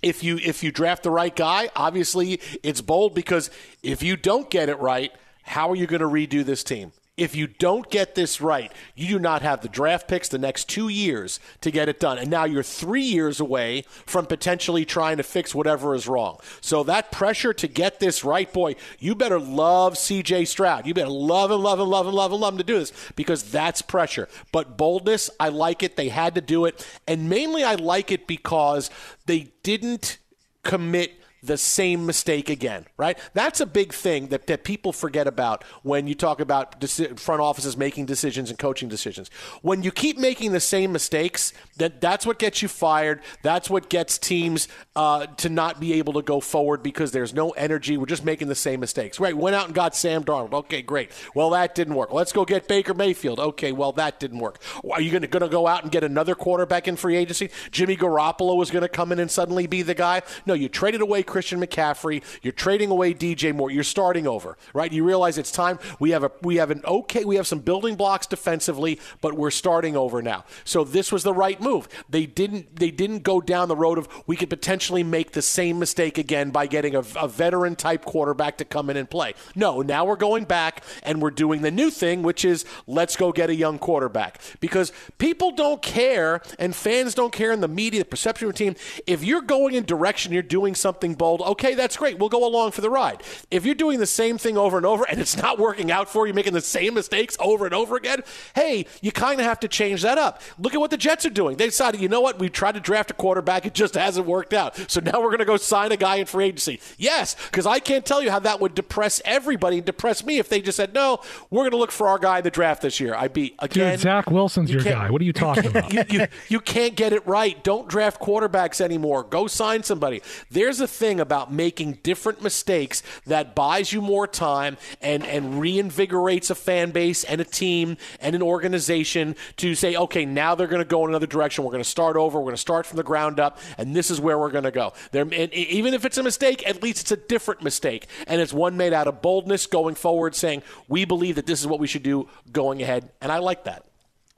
if 0.02 0.24
you 0.24 0.38
if 0.38 0.62
you 0.62 0.72
draft 0.72 1.02
the 1.02 1.10
right 1.10 1.34
guy. 1.34 1.70
Obviously, 1.76 2.40
it's 2.62 2.80
bold 2.80 3.14
because 3.14 3.50
if 3.82 4.02
you 4.02 4.16
don't 4.16 4.50
get 4.50 4.68
it 4.68 4.78
right, 4.78 5.12
how 5.42 5.70
are 5.70 5.76
you 5.76 5.86
going 5.86 6.00
to 6.00 6.08
redo 6.08 6.44
this 6.44 6.64
team? 6.64 6.92
If 7.20 7.36
you 7.36 7.48
don't 7.48 7.90
get 7.90 8.14
this 8.14 8.40
right, 8.40 8.72
you 8.94 9.06
do 9.06 9.18
not 9.18 9.42
have 9.42 9.60
the 9.60 9.68
draft 9.68 10.08
picks 10.08 10.30
the 10.30 10.38
next 10.38 10.70
two 10.70 10.88
years 10.88 11.38
to 11.60 11.70
get 11.70 11.86
it 11.86 12.00
done. 12.00 12.16
And 12.16 12.30
now 12.30 12.44
you're 12.44 12.62
three 12.62 13.02
years 13.02 13.40
away 13.40 13.84
from 14.06 14.24
potentially 14.24 14.86
trying 14.86 15.18
to 15.18 15.22
fix 15.22 15.54
whatever 15.54 15.94
is 15.94 16.08
wrong. 16.08 16.38
So 16.62 16.82
that 16.84 17.12
pressure 17.12 17.52
to 17.52 17.68
get 17.68 18.00
this 18.00 18.24
right, 18.24 18.50
boy, 18.50 18.76
you 18.98 19.14
better 19.14 19.38
love 19.38 19.96
CJ 19.96 20.46
Stroud. 20.46 20.86
You 20.86 20.94
better 20.94 21.10
love 21.10 21.50
him, 21.50 21.60
love 21.60 21.78
him, 21.78 21.88
love 21.88 22.06
him, 22.06 22.14
love 22.14 22.32
him, 22.32 22.40
love 22.40 22.54
him 22.54 22.58
to 22.58 22.64
do 22.64 22.78
this 22.78 22.94
because 23.16 23.50
that's 23.50 23.82
pressure. 23.82 24.26
But 24.50 24.78
boldness, 24.78 25.28
I 25.38 25.50
like 25.50 25.82
it. 25.82 25.96
They 25.96 26.08
had 26.08 26.34
to 26.36 26.40
do 26.40 26.64
it. 26.64 26.86
And 27.06 27.28
mainly 27.28 27.62
I 27.62 27.74
like 27.74 28.10
it 28.10 28.26
because 28.26 28.88
they 29.26 29.52
didn't 29.62 30.16
commit 30.62 31.19
the 31.42 31.56
same 31.56 32.06
mistake 32.06 32.48
again, 32.48 32.86
right? 32.96 33.18
That's 33.34 33.60
a 33.60 33.66
big 33.66 33.92
thing 33.92 34.28
that, 34.28 34.46
that 34.46 34.64
people 34.64 34.92
forget 34.92 35.26
about 35.26 35.64
when 35.82 36.06
you 36.06 36.14
talk 36.14 36.40
about 36.40 36.80
deci- 36.80 37.18
front 37.18 37.40
offices 37.40 37.76
making 37.76 38.06
decisions 38.06 38.50
and 38.50 38.58
coaching 38.58 38.88
decisions. 38.88 39.30
When 39.62 39.82
you 39.82 39.90
keep 39.90 40.18
making 40.18 40.52
the 40.52 40.60
same 40.60 40.92
mistakes, 40.92 41.52
that 41.76 42.00
that's 42.00 42.26
what 42.26 42.38
gets 42.38 42.62
you 42.62 42.68
fired. 42.68 43.20
That's 43.42 43.70
what 43.70 43.88
gets 43.88 44.18
teams 44.18 44.68
uh, 44.94 45.26
to 45.26 45.48
not 45.48 45.80
be 45.80 45.94
able 45.94 46.12
to 46.14 46.22
go 46.22 46.40
forward 46.40 46.82
because 46.82 47.12
there's 47.12 47.32
no 47.34 47.50
energy. 47.50 47.96
We're 47.96 48.06
just 48.06 48.24
making 48.24 48.48
the 48.48 48.54
same 48.54 48.80
mistakes. 48.80 49.18
Right? 49.18 49.36
Went 49.36 49.56
out 49.56 49.66
and 49.66 49.74
got 49.74 49.96
Sam 49.96 50.24
Darnold. 50.24 50.52
Okay, 50.52 50.82
great. 50.82 51.10
Well, 51.34 51.50
that 51.50 51.74
didn't 51.74 51.94
work. 51.94 52.12
Let's 52.12 52.32
go 52.32 52.44
get 52.44 52.68
Baker 52.68 52.94
Mayfield. 52.94 53.40
Okay, 53.40 53.72
well 53.72 53.92
that 53.92 54.20
didn't 54.20 54.38
work. 54.38 54.60
Are 54.90 55.00
you 55.00 55.10
going 55.10 55.22
to 55.22 55.48
go 55.48 55.66
out 55.66 55.82
and 55.82 55.92
get 55.92 56.04
another 56.04 56.34
quarterback 56.34 56.86
in 56.86 56.96
free 56.96 57.16
agency? 57.16 57.50
Jimmy 57.70 57.96
Garoppolo 57.96 58.56
was 58.56 58.70
going 58.70 58.82
to 58.82 58.88
come 58.88 59.12
in 59.12 59.18
and 59.18 59.30
suddenly 59.30 59.66
be 59.66 59.82
the 59.82 59.94
guy. 59.94 60.22
No, 60.46 60.54
you 60.54 60.68
traded 60.68 61.00
away 61.00 61.22
Christian 61.30 61.60
McCaffrey. 61.60 62.22
You're 62.42 62.52
trading 62.52 62.90
away 62.90 63.14
DJ 63.14 63.54
Moore. 63.54 63.70
You're 63.70 63.84
starting 63.84 64.26
over, 64.26 64.58
right? 64.74 64.92
You 64.92 65.04
realize 65.04 65.38
it's 65.38 65.52
time. 65.52 65.78
We 65.98 66.10
have 66.10 66.24
a 66.24 66.30
we 66.42 66.56
have 66.56 66.70
an 66.70 66.82
okay. 66.84 67.24
We 67.24 67.36
have 67.36 67.46
some 67.46 67.60
building 67.60 67.94
blocks 67.94 68.26
defensively, 68.26 69.00
but 69.20 69.34
we're 69.34 69.50
starting 69.50 69.96
over 69.96 70.20
now. 70.20 70.44
So 70.64 70.84
this 70.84 71.10
was 71.10 71.22
the 71.22 71.32
right 71.32 71.60
move. 71.60 71.88
They 72.08 72.26
didn't 72.26 72.76
they 72.76 72.90
didn't 72.90 73.22
go 73.22 73.40
down 73.40 73.68
the 73.68 73.76
road 73.76 73.96
of 73.96 74.08
we 74.26 74.36
could 74.36 74.50
potentially 74.50 75.02
make 75.02 75.32
the 75.32 75.42
same 75.42 75.78
mistake 75.78 76.18
again 76.18 76.50
by 76.50 76.66
getting 76.66 76.94
a, 76.94 77.02
a 77.16 77.28
veteran 77.28 77.76
type 77.76 78.04
quarterback 78.04 78.58
to 78.58 78.64
come 78.64 78.90
in 78.90 78.96
and 78.96 79.08
play. 79.08 79.34
No, 79.54 79.82
now 79.82 80.04
we're 80.04 80.16
going 80.16 80.44
back 80.44 80.82
and 81.02 81.22
we're 81.22 81.30
doing 81.30 81.62
the 81.62 81.70
new 81.70 81.90
thing, 81.90 82.22
which 82.22 82.44
is 82.44 82.64
let's 82.86 83.16
go 83.16 83.32
get 83.32 83.50
a 83.50 83.54
young 83.54 83.78
quarterback 83.78 84.40
because 84.60 84.92
people 85.18 85.52
don't 85.52 85.80
care 85.80 86.42
and 86.58 86.74
fans 86.74 87.14
don't 87.14 87.32
care 87.32 87.52
in 87.52 87.60
the 87.60 87.68
media, 87.68 88.00
the 88.00 88.04
perception 88.04 88.48
of 88.48 88.54
the 88.54 88.58
team. 88.58 88.74
If 89.06 89.22
you're 89.22 89.42
going 89.42 89.74
in 89.74 89.84
direction, 89.84 90.32
you're 90.32 90.42
doing 90.42 90.74
something 90.74 91.14
bold. 91.20 91.42
Okay, 91.42 91.74
that's 91.74 91.98
great. 91.98 92.18
We'll 92.18 92.30
go 92.30 92.46
along 92.46 92.72
for 92.72 92.80
the 92.80 92.88
ride. 92.88 93.22
If 93.50 93.66
you're 93.66 93.74
doing 93.74 94.00
the 94.00 94.06
same 94.06 94.38
thing 94.38 94.56
over 94.56 94.78
and 94.78 94.86
over 94.86 95.04
and 95.08 95.20
it's 95.20 95.36
not 95.36 95.58
working 95.58 95.92
out 95.92 96.08
for 96.08 96.26
you, 96.26 96.32
making 96.32 96.54
the 96.54 96.62
same 96.62 96.94
mistakes 96.94 97.36
over 97.38 97.66
and 97.66 97.74
over 97.74 97.94
again, 97.94 98.22
hey, 98.54 98.86
you 99.02 99.12
kind 99.12 99.38
of 99.38 99.44
have 99.44 99.60
to 99.60 99.68
change 99.68 100.00
that 100.02 100.16
up. 100.16 100.40
Look 100.58 100.74
at 100.74 100.80
what 100.80 100.90
the 100.90 100.96
Jets 100.96 101.26
are 101.26 101.30
doing. 101.30 101.58
They 101.58 101.66
decided, 101.66 102.00
you 102.00 102.08
know 102.08 102.22
what? 102.22 102.38
We 102.38 102.48
tried 102.48 102.72
to 102.72 102.80
draft 102.80 103.10
a 103.10 103.14
quarterback. 103.14 103.66
It 103.66 103.74
just 103.74 103.94
hasn't 103.94 104.26
worked 104.26 104.54
out. 104.54 104.76
So 104.90 105.00
now 105.00 105.20
we're 105.20 105.28
going 105.28 105.40
to 105.40 105.44
go 105.44 105.58
sign 105.58 105.92
a 105.92 105.96
guy 105.98 106.16
in 106.16 106.26
free 106.26 106.46
agency. 106.46 106.80
Yes, 106.96 107.36
because 107.50 107.66
I 107.66 107.80
can't 107.80 108.06
tell 108.06 108.22
you 108.22 108.30
how 108.30 108.38
that 108.38 108.58
would 108.60 108.74
depress 108.74 109.20
everybody 109.26 109.76
and 109.76 109.84
depress 109.84 110.24
me 110.24 110.38
if 110.38 110.48
they 110.48 110.62
just 110.62 110.76
said, 110.76 110.94
no, 110.94 111.20
we're 111.50 111.62
going 111.62 111.72
to 111.72 111.76
look 111.76 111.92
for 111.92 112.08
our 112.08 112.18
guy 112.18 112.38
in 112.38 112.44
the 112.44 112.50
draft 112.50 112.80
this 112.80 112.98
year. 112.98 113.14
I'd 113.14 113.34
be, 113.34 113.54
again. 113.58 113.92
Dude, 113.92 114.00
Zach 114.00 114.30
Wilson's 114.30 114.70
you 114.70 114.80
your 114.80 114.84
guy. 114.84 115.10
What 115.10 115.20
are 115.20 115.26
you 115.26 115.32
talking 115.34 115.66
about? 115.66 115.92
you, 115.92 116.04
you, 116.08 116.26
you 116.48 116.60
can't 116.60 116.96
get 116.96 117.12
it 117.12 117.26
right. 117.26 117.62
Don't 117.62 117.88
draft 117.88 118.22
quarterbacks 118.22 118.80
anymore. 118.80 119.22
Go 119.22 119.46
sign 119.46 119.82
somebody. 119.82 120.22
There's 120.50 120.80
a 120.80 120.88
thing 120.88 121.09
about 121.18 121.52
making 121.52 121.98
different 122.02 122.42
mistakes 122.42 123.02
that 123.26 123.54
buys 123.54 123.92
you 123.92 124.00
more 124.00 124.26
time 124.26 124.76
and, 125.00 125.24
and 125.24 125.54
reinvigorates 125.54 126.50
a 126.50 126.54
fan 126.54 126.90
base 126.90 127.24
and 127.24 127.40
a 127.40 127.44
team 127.44 127.96
and 128.20 128.36
an 128.36 128.42
organization 128.42 129.34
to 129.56 129.74
say, 129.74 129.96
okay, 129.96 130.24
now 130.24 130.54
they're 130.54 130.66
going 130.66 130.82
to 130.82 130.88
go 130.88 131.04
in 131.04 131.10
another 131.10 131.26
direction. 131.26 131.64
We're 131.64 131.72
going 131.72 131.82
to 131.82 131.88
start 131.88 132.16
over. 132.16 132.38
We're 132.38 132.44
going 132.44 132.54
to 132.54 132.60
start 132.60 132.86
from 132.86 132.98
the 132.98 133.02
ground 133.02 133.40
up, 133.40 133.58
and 133.78 133.96
this 133.96 134.10
is 134.10 134.20
where 134.20 134.38
we're 134.38 134.50
going 134.50 134.64
to 134.64 134.70
go. 134.70 134.92
There, 135.10 135.22
and 135.22 135.52
even 135.54 135.94
if 135.94 136.04
it's 136.04 136.18
a 136.18 136.22
mistake, 136.22 136.66
at 136.68 136.82
least 136.82 137.00
it's 137.00 137.12
a 137.12 137.16
different 137.16 137.62
mistake, 137.62 138.06
and 138.26 138.40
it's 138.40 138.52
one 138.52 138.76
made 138.76 138.92
out 138.92 139.08
of 139.08 139.22
boldness 139.22 139.66
going 139.66 139.94
forward, 139.94 140.34
saying 140.34 140.62
we 140.86 141.04
believe 141.04 141.36
that 141.36 141.46
this 141.46 141.60
is 141.60 141.66
what 141.66 141.80
we 141.80 141.86
should 141.86 142.02
do 142.02 142.28
going 142.52 142.82
ahead, 142.82 143.10
and 143.20 143.32
I 143.32 143.38
like 143.38 143.64
that. 143.64 143.86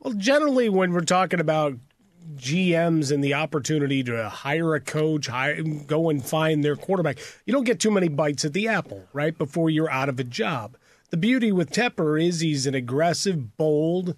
Well, 0.01 0.15
generally, 0.15 0.69
when 0.69 0.93
we're 0.93 1.01
talking 1.01 1.41
about 1.41 1.75
GMs 2.37 3.13
and 3.13 3.23
the 3.23 3.35
opportunity 3.35 4.03
to 4.05 4.29
hire 4.29 4.75
a 4.75 4.81
coach, 4.81 5.27
hire, 5.27 5.63
go 5.63 6.11
and 6.11 6.25
find 6.25 6.65
their 6.65 6.77
quarterback, 6.77 7.19
you 7.47 7.53
don't 7.53 7.65
get 7.65 7.81
too 7.81 7.91
many 7.91 8.09
bites 8.09 8.45
at 8.45 8.53
the 8.53 8.69
apple, 8.69 9.05
right? 9.13 9.37
Before 9.37 9.71
you're 9.71 9.91
out 9.91 10.09
of 10.09 10.19
a 10.21 10.25
job. 10.25 10.77
The 11.11 11.17
beauty 11.17 11.53
with 11.53 11.71
Tepper 11.71 12.23
is 12.23 12.41
he's 12.41 12.67
an 12.67 12.75
aggressive, 12.75 13.57
bold, 13.57 14.17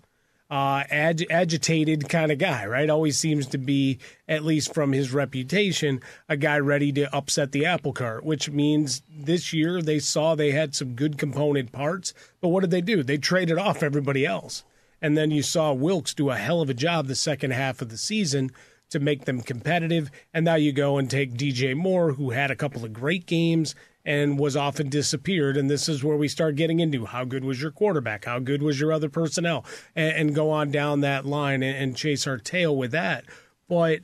uh, 0.51 0.85
ag- 0.91 1.27
agitated 1.31 2.09
kind 2.09 2.31
of 2.31 2.39
guy, 2.39 2.67
right? 2.67 2.89
Always 2.89 3.19
seems 3.19 3.47
to 3.49 3.59
be, 3.59 3.99
at 4.29 4.45
least 4.45 4.73
from 4.73 4.93
his 4.93 5.13
reputation, 5.13 6.01
a 6.29 6.37
guy 6.37 6.59
ready 6.59 6.93
to 6.93 7.13
upset 7.15 7.53
the 7.53 7.67
apple 7.67 7.93
cart, 7.93 8.25
which 8.25 8.51
means 8.51 9.03
this 9.11 9.53
year 9.53 9.83
they 9.83 9.99
saw 9.99 10.35
they 10.35 10.53
had 10.53 10.75
some 10.75 10.95
good 10.95 11.19
component 11.19 11.73
parts. 11.73 12.15
But 12.41 12.49
what 12.49 12.61
did 12.61 12.71
they 12.71 12.83
do? 12.83 13.03
They 13.03 13.19
traded 13.19 13.59
off 13.59 13.83
everybody 13.83 14.25
else. 14.25 14.63
And 15.01 15.17
then 15.17 15.31
you 15.31 15.43
saw 15.43 15.73
Wilks 15.73 16.15
do 16.15 16.31
a 16.31 16.37
hell 16.37 16.61
of 16.61 16.71
a 16.71 16.75
job 16.75 17.07
the 17.07 17.15
second 17.15 17.53
half 17.53 17.83
of 17.83 17.89
the 17.89 17.99
season 17.99 18.51
to 18.91 19.01
make 19.01 19.25
them 19.25 19.41
competitive. 19.41 20.11
And 20.33 20.45
now 20.45 20.55
you 20.55 20.73
go 20.73 20.99
and 20.99 21.11
take 21.11 21.35
DJ 21.35 21.75
Moore, 21.77 22.13
who 22.13 22.31
had 22.31 22.51
a 22.51 22.57
couple 22.57 22.85
of 22.85 22.93
great 22.93 23.27
games 23.27 23.75
and 24.05 24.39
was 24.39 24.57
often 24.57 24.89
disappeared. 24.89 25.57
And 25.57 25.71
this 25.71 25.89
is 25.89 26.05
where 26.05 26.17
we 26.17 26.29
start 26.29 26.57
getting 26.57 26.81
into 26.81 27.07
how 27.07 27.25
good 27.25 27.45
was 27.45 27.61
your 27.61 27.71
quarterback? 27.71 28.27
How 28.27 28.39
good 28.39 28.63
was 28.63 28.79
your 28.79 28.93
other 28.93 29.09
personnel? 29.09 29.65
And, 29.97 30.17
and 30.17 30.35
go 30.35 30.51
on 30.51 30.71
down 30.71 31.01
that 31.01 31.25
line 31.25 31.63
and, 31.63 31.77
and 31.77 31.97
chase 31.97 32.27
our 32.27 32.39
tail 32.39 32.77
with 32.77 32.93
that. 32.93 33.25
But 33.69 34.01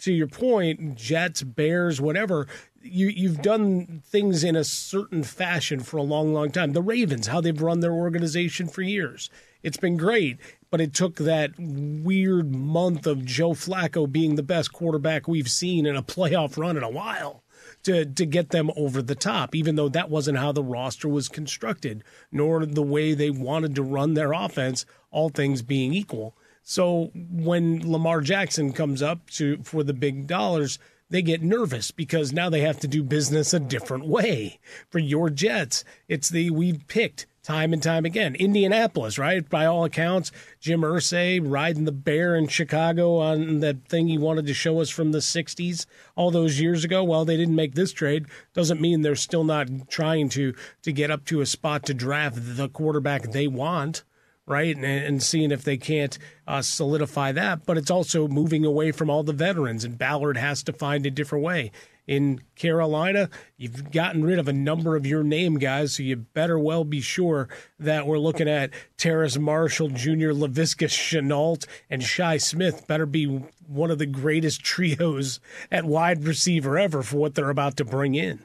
to 0.00 0.12
your 0.12 0.28
point, 0.28 0.94
Jets, 0.94 1.42
Bears, 1.42 2.00
whatever, 2.00 2.46
you 2.82 3.08
you've 3.08 3.42
done 3.42 4.02
things 4.06 4.44
in 4.44 4.56
a 4.56 4.64
certain 4.64 5.22
fashion 5.22 5.80
for 5.80 5.96
a 5.96 6.02
long, 6.02 6.32
long 6.32 6.50
time. 6.50 6.72
The 6.72 6.82
Ravens, 6.82 7.26
how 7.26 7.40
they've 7.40 7.60
run 7.60 7.80
their 7.80 7.92
organization 7.92 8.68
for 8.68 8.82
years. 8.82 9.28
It's 9.62 9.76
been 9.76 9.96
great, 9.96 10.38
but 10.70 10.80
it 10.80 10.94
took 10.94 11.16
that 11.16 11.52
weird 11.58 12.54
month 12.54 13.06
of 13.06 13.24
Joe 13.24 13.50
Flacco 13.50 14.10
being 14.10 14.36
the 14.36 14.42
best 14.42 14.72
quarterback 14.72 15.26
we've 15.26 15.50
seen 15.50 15.86
in 15.86 15.96
a 15.96 16.02
playoff 16.02 16.56
run 16.56 16.76
in 16.76 16.82
a 16.82 16.90
while 16.90 17.42
to 17.82 18.04
to 18.04 18.26
get 18.26 18.50
them 18.50 18.70
over 18.76 19.02
the 19.02 19.14
top, 19.14 19.54
even 19.54 19.76
though 19.76 19.88
that 19.88 20.10
wasn't 20.10 20.38
how 20.38 20.52
the 20.52 20.62
roster 20.62 21.08
was 21.08 21.28
constructed, 21.28 22.04
nor 22.30 22.64
the 22.64 22.82
way 22.82 23.14
they 23.14 23.30
wanted 23.30 23.74
to 23.74 23.82
run 23.82 24.14
their 24.14 24.32
offense, 24.32 24.86
all 25.10 25.28
things 25.28 25.62
being 25.62 25.92
equal. 25.92 26.36
So 26.62 27.10
when 27.14 27.90
Lamar 27.90 28.20
Jackson 28.20 28.72
comes 28.72 29.02
up 29.02 29.30
to 29.30 29.62
for 29.62 29.82
the 29.82 29.94
big 29.94 30.26
dollars, 30.26 30.78
they 31.10 31.22
get 31.22 31.42
nervous 31.42 31.90
because 31.90 32.32
now 32.32 32.50
they 32.50 32.60
have 32.60 32.78
to 32.80 32.88
do 32.88 33.02
business 33.02 33.54
a 33.54 33.60
different 33.60 34.06
way. 34.06 34.60
For 34.90 34.98
your 34.98 35.30
Jets, 35.30 35.84
it's 36.08 36.28
the 36.28 36.50
we've 36.50 36.86
picked 36.86 37.26
time 37.48 37.72
and 37.72 37.82
time 37.82 38.04
again. 38.04 38.34
Indianapolis, 38.34 39.18
right? 39.18 39.48
By 39.48 39.64
all 39.64 39.82
accounts, 39.82 40.30
Jim 40.60 40.82
Irsay 40.82 41.40
riding 41.42 41.86
the 41.86 41.92
bear 41.92 42.36
in 42.36 42.46
Chicago 42.46 43.16
on 43.16 43.60
that 43.60 43.88
thing 43.88 44.06
he 44.06 44.18
wanted 44.18 44.46
to 44.48 44.54
show 44.54 44.82
us 44.82 44.90
from 44.90 45.12
the 45.12 45.20
60s 45.20 45.86
all 46.14 46.30
those 46.30 46.60
years 46.60 46.84
ago. 46.84 47.02
Well, 47.02 47.24
they 47.24 47.38
didn't 47.38 47.56
make 47.56 47.74
this 47.74 47.94
trade. 47.94 48.26
Doesn't 48.52 48.82
mean 48.82 49.00
they're 49.00 49.16
still 49.16 49.44
not 49.44 49.88
trying 49.88 50.28
to 50.30 50.52
to 50.82 50.92
get 50.92 51.10
up 51.10 51.24
to 51.26 51.40
a 51.40 51.46
spot 51.46 51.86
to 51.86 51.94
draft 51.94 52.36
the 52.38 52.68
quarterback 52.68 53.22
they 53.22 53.48
want 53.48 54.04
right? 54.44 54.74
And, 54.74 54.84
and, 54.86 55.22
seeing 55.22 55.50
if 55.50 55.62
they 55.62 55.76
can't 55.76 56.16
uh, 56.46 56.62
solidify 56.62 57.32
that. 57.32 57.66
But 57.66 57.76
it's 57.76 57.90
also 57.90 58.26
moving 58.26 58.64
away 58.64 58.92
from 58.92 59.10
all 59.10 59.22
the 59.22 59.34
veterans, 59.34 59.84
and 59.84 59.98
Ballard 59.98 60.38
has 60.38 60.62
to 60.62 60.72
find 60.72 61.04
a 61.04 61.10
different 61.10 61.44
way 61.44 61.70
in 62.08 62.40
Carolina. 62.56 63.30
You've 63.56 63.92
gotten 63.92 64.24
rid 64.24 64.40
of 64.40 64.48
a 64.48 64.52
number 64.52 64.96
of 64.96 65.06
your 65.06 65.22
name 65.22 65.58
guys, 65.58 65.94
so 65.94 66.02
you 66.02 66.16
better 66.16 66.58
well 66.58 66.82
be 66.82 67.00
sure 67.00 67.48
that 67.78 68.06
we're 68.06 68.18
looking 68.18 68.48
at 68.48 68.70
Terrace 68.96 69.38
Marshall, 69.38 69.90
Jr., 69.90 70.32
Laviska 70.32 70.88
Shenault, 70.88 71.64
and 71.88 72.02
Shi 72.02 72.38
Smith. 72.38 72.86
Better 72.88 73.06
be 73.06 73.26
one 73.66 73.90
of 73.92 73.98
the 73.98 74.06
greatest 74.06 74.64
trios 74.64 75.38
at 75.70 75.84
wide 75.84 76.24
receiver 76.24 76.78
ever 76.78 77.02
for 77.02 77.18
what 77.18 77.34
they're 77.36 77.50
about 77.50 77.76
to 77.76 77.84
bring 77.84 78.16
in. 78.16 78.44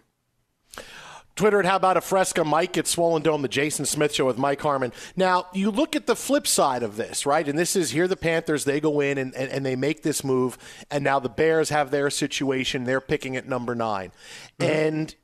Twitter 1.36 1.60
at 1.60 1.65
How 1.65 1.78
About 1.78 1.98
a 1.98 2.02
Fresca, 2.02 2.43
Mike 2.43 2.78
at 2.78 2.88
Swollen 2.88 3.24
Dome, 3.24 3.41
the 3.41 3.48
Jason 3.48 3.86
Smith 3.86 4.13
Show 4.13 4.26
with 4.26 4.38
Mike 4.38 4.62
Harmon. 4.62 4.93
Now, 5.15 5.48
you 5.54 5.72
look 5.72 5.96
at 5.96 6.06
the 6.06 6.15
flip 6.15 6.46
side 6.46 6.84
of 6.84 6.96
this, 6.96 7.26
right? 7.26 7.48
And 7.48 7.58
this 7.58 7.76
is 7.76 7.91
here 7.91 8.08
the 8.08 8.15
Panthers, 8.15 8.65
they 8.65 8.80
go 8.80 9.00
in 9.00 9.17
and, 9.17 9.34
and, 9.36 9.52
and 9.52 9.65
they 9.65 9.76
make 9.76 10.04
this 10.04 10.24
move, 10.24 10.58
and 10.91 11.04
now 11.04 11.19
the 11.19 11.30
Bears 11.30 11.69
have 11.69 11.89
their 11.89 12.10
situation. 12.10 12.84
They're 12.84 13.02
picking 13.02 13.36
at 13.36 13.48
number 13.48 13.74
9 13.74 14.12
mm-hmm. 14.60 14.72
And 14.72 15.15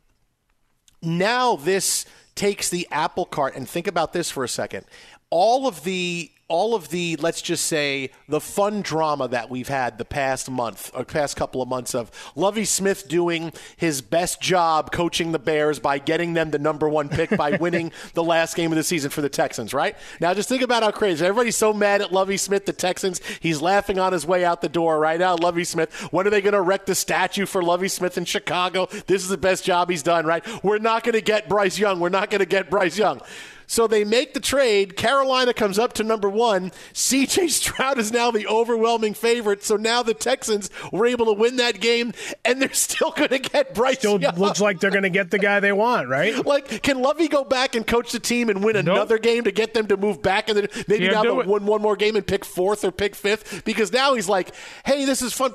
now 1.01 1.55
this 1.55 2.05
takes 2.33 2.69
the 2.69 2.87
apple 2.89 3.25
cart, 3.25 3.55
and 3.55 3.69
think 3.69 3.85
about 3.85 4.13
this 4.13 4.31
for 4.31 4.43
a 4.43 4.49
second. 4.49 4.85
All 5.29 5.67
of 5.67 5.83
the 5.83 6.31
all 6.49 6.73
of 6.73 6.89
the 6.89 7.15
let's 7.17 7.41
just 7.41 7.65
say 7.65 8.09
the 8.27 8.41
fun 8.41 8.81
drama 8.81 9.27
that 9.27 9.49
we've 9.49 9.67
had 9.67 9.97
the 9.97 10.05
past 10.05 10.49
month 10.49 10.91
or 10.95 11.05
past 11.05 11.37
couple 11.37 11.61
of 11.61 11.69
months 11.69 11.93
of 11.93 12.11
Lovie 12.35 12.65
Smith 12.65 13.07
doing 13.07 13.53
his 13.77 14.01
best 14.01 14.41
job 14.41 14.91
coaching 14.91 15.31
the 15.31 15.39
Bears 15.39 15.79
by 15.79 15.99
getting 15.99 16.33
them 16.33 16.49
the 16.49 16.59
number 16.59 16.89
one 16.89 17.07
pick 17.07 17.29
by 17.37 17.51
winning 17.59 17.91
the 18.15 18.23
last 18.23 18.55
game 18.55 18.71
of 18.71 18.75
the 18.75 18.83
season 18.83 19.11
for 19.11 19.21
the 19.21 19.29
Texans, 19.29 19.73
right? 19.73 19.95
Now 20.19 20.33
just 20.33 20.49
think 20.49 20.63
about 20.63 20.81
how 20.81 20.91
crazy. 20.91 21.23
Everybody's 21.23 21.55
so 21.55 21.71
mad 21.71 22.01
at 22.01 22.11
Lovie 22.11 22.37
Smith, 22.37 22.65
the 22.65 22.73
Texans. 22.73 23.21
He's 23.39 23.61
laughing 23.61 23.99
on 23.99 24.11
his 24.11 24.25
way 24.25 24.43
out 24.43 24.61
the 24.61 24.69
door 24.69 24.99
right 24.99 25.19
now. 25.19 25.35
Lovie 25.35 25.63
Smith. 25.63 25.93
When 26.11 26.25
are 26.25 26.31
they 26.31 26.41
going 26.41 26.53
to 26.53 26.59
erect 26.59 26.87
the 26.87 26.95
statue 26.95 27.45
for 27.45 27.63
Lovie 27.63 27.87
Smith 27.87 28.17
in 28.17 28.25
Chicago? 28.25 28.87
This 29.05 29.21
is 29.21 29.29
the 29.29 29.37
best 29.37 29.63
job 29.63 29.89
he's 29.89 30.03
done, 30.03 30.25
right? 30.25 30.43
We're 30.63 30.79
not 30.79 31.03
going 31.03 31.13
to 31.13 31.21
get 31.21 31.47
Bryce 31.47 31.77
Young. 31.77 31.99
We're 31.99 32.09
not 32.09 32.31
going 32.31 32.39
to 32.39 32.45
get 32.45 32.69
Bryce 32.71 32.97
Young. 32.97 33.21
So 33.69 33.85
they 33.85 34.03
make 34.03 34.33
the 34.33 34.39
trade. 34.39 34.97
Carolina 34.97 35.53
comes 35.53 35.77
up 35.77 35.93
to 35.93 36.03
number 36.03 36.27
one. 36.27 36.71
CJ 36.91 37.51
Stroud 37.51 37.99
is 37.99 38.11
now 38.11 38.31
the 38.31 38.47
overwhelming 38.47 39.13
favorite. 39.13 39.63
So 39.63 39.75
now 39.75 40.01
the 40.01 40.15
Texans 40.15 40.71
were 40.91 41.05
able 41.05 41.27
to 41.27 41.33
win 41.33 41.57
that 41.57 41.79
game, 41.79 42.13
and 42.43 42.59
they're 42.59 42.73
still 42.73 43.11
going 43.11 43.29
to 43.29 43.37
get 43.37 43.75
Bryce. 43.75 43.99
Still 43.99 44.19
Young. 44.19 44.35
looks 44.37 44.59
like 44.59 44.79
they're 44.79 44.89
going 44.89 45.03
to 45.03 45.09
get 45.11 45.29
the 45.29 45.37
guy 45.37 45.59
they 45.59 45.71
want, 45.71 46.09
right? 46.09 46.33
Like, 46.49 46.81
can 46.81 46.99
Lovie 46.99 47.27
go 47.27 47.43
back 47.43 47.75
and 47.75 47.85
coach 47.85 48.11
the 48.11 48.19
team 48.19 48.49
and 48.49 48.63
win 48.63 48.73
nope. 48.73 48.95
another 48.95 49.19
game 49.19 49.43
to 49.43 49.51
get 49.51 49.75
them 49.75 49.85
to 49.87 49.97
move 49.97 50.19
back 50.19 50.49
and 50.49 50.57
then 50.57 50.67
maybe 50.87 51.07
Can't 51.07 51.23
now 51.23 51.43
win 51.43 51.67
one 51.67 51.81
more 51.81 51.95
game 51.95 52.15
and 52.15 52.25
pick 52.25 52.43
fourth 52.43 52.83
or 52.83 52.91
pick 52.91 53.13
fifth? 53.13 53.63
Because 53.65 53.93
now 53.93 54.15
he's 54.15 54.27
like, 54.27 54.55
hey, 54.85 55.05
this 55.05 55.21
is 55.21 55.31
fun 55.31 55.53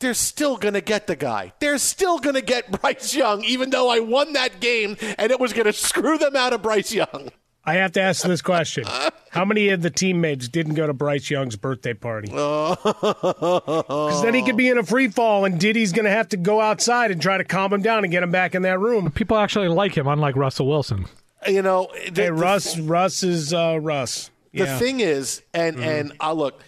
they're 0.00 0.14
still 0.14 0.56
going 0.56 0.74
to 0.74 0.80
get 0.80 1.06
the 1.06 1.14
guy. 1.16 1.52
They're 1.60 1.78
still 1.78 2.18
going 2.18 2.34
to 2.34 2.42
get 2.42 2.70
Bryce 2.80 3.14
Young, 3.14 3.44
even 3.44 3.70
though 3.70 3.88
I 3.88 4.00
won 4.00 4.32
that 4.32 4.60
game 4.60 4.96
and 5.18 5.30
it 5.30 5.38
was 5.38 5.52
going 5.52 5.66
to 5.66 5.72
screw 5.72 6.18
them 6.18 6.34
out 6.34 6.52
of 6.52 6.62
Bryce 6.62 6.92
Young. 6.92 7.30
I 7.66 7.74
have 7.74 7.92
to 7.92 8.00
ask 8.00 8.26
this 8.26 8.42
question: 8.42 8.84
How 9.30 9.44
many 9.44 9.70
of 9.70 9.82
the 9.82 9.90
teammates 9.90 10.48
didn't 10.48 10.74
go 10.74 10.86
to 10.86 10.92
Bryce 10.92 11.30
Young's 11.30 11.56
birthday 11.56 11.94
party? 11.94 12.28
Because 12.28 14.22
then 14.22 14.34
he 14.34 14.42
could 14.42 14.56
be 14.56 14.68
in 14.68 14.78
a 14.78 14.82
free 14.82 15.08
fall, 15.08 15.44
and 15.44 15.58
Diddy's 15.58 15.92
going 15.92 16.04
to 16.04 16.10
have 16.10 16.28
to 16.30 16.36
go 16.36 16.60
outside 16.60 17.10
and 17.10 17.20
try 17.20 17.38
to 17.38 17.44
calm 17.44 17.72
him 17.72 17.82
down 17.82 18.04
and 18.04 18.10
get 18.10 18.22
him 18.22 18.30
back 18.30 18.54
in 18.54 18.62
that 18.62 18.78
room. 18.78 19.10
People 19.10 19.38
actually 19.38 19.68
like 19.68 19.96
him, 19.96 20.06
unlike 20.06 20.36
Russell 20.36 20.66
Wilson. 20.68 21.06
You 21.48 21.62
know, 21.62 21.88
the, 22.10 22.22
hey, 22.22 22.30
Russ. 22.30 22.74
The, 22.74 22.82
Russ 22.82 23.22
is 23.22 23.52
uh, 23.52 23.78
Russ. 23.80 24.30
The 24.52 24.64
yeah. 24.64 24.78
thing 24.78 25.00
is, 25.00 25.42
and 25.52 25.76
mm-hmm. 25.76 25.84
and 25.84 26.12
I 26.20 26.32
look, 26.32 26.60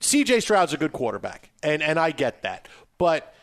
C.J. 0.00 0.40
Stroud's 0.40 0.72
a 0.72 0.76
good 0.76 0.92
quarterback, 0.92 1.50
and 1.62 1.82
and 1.82 1.98
I 1.98 2.10
get 2.12 2.42
that, 2.42 2.68
but 2.96 3.34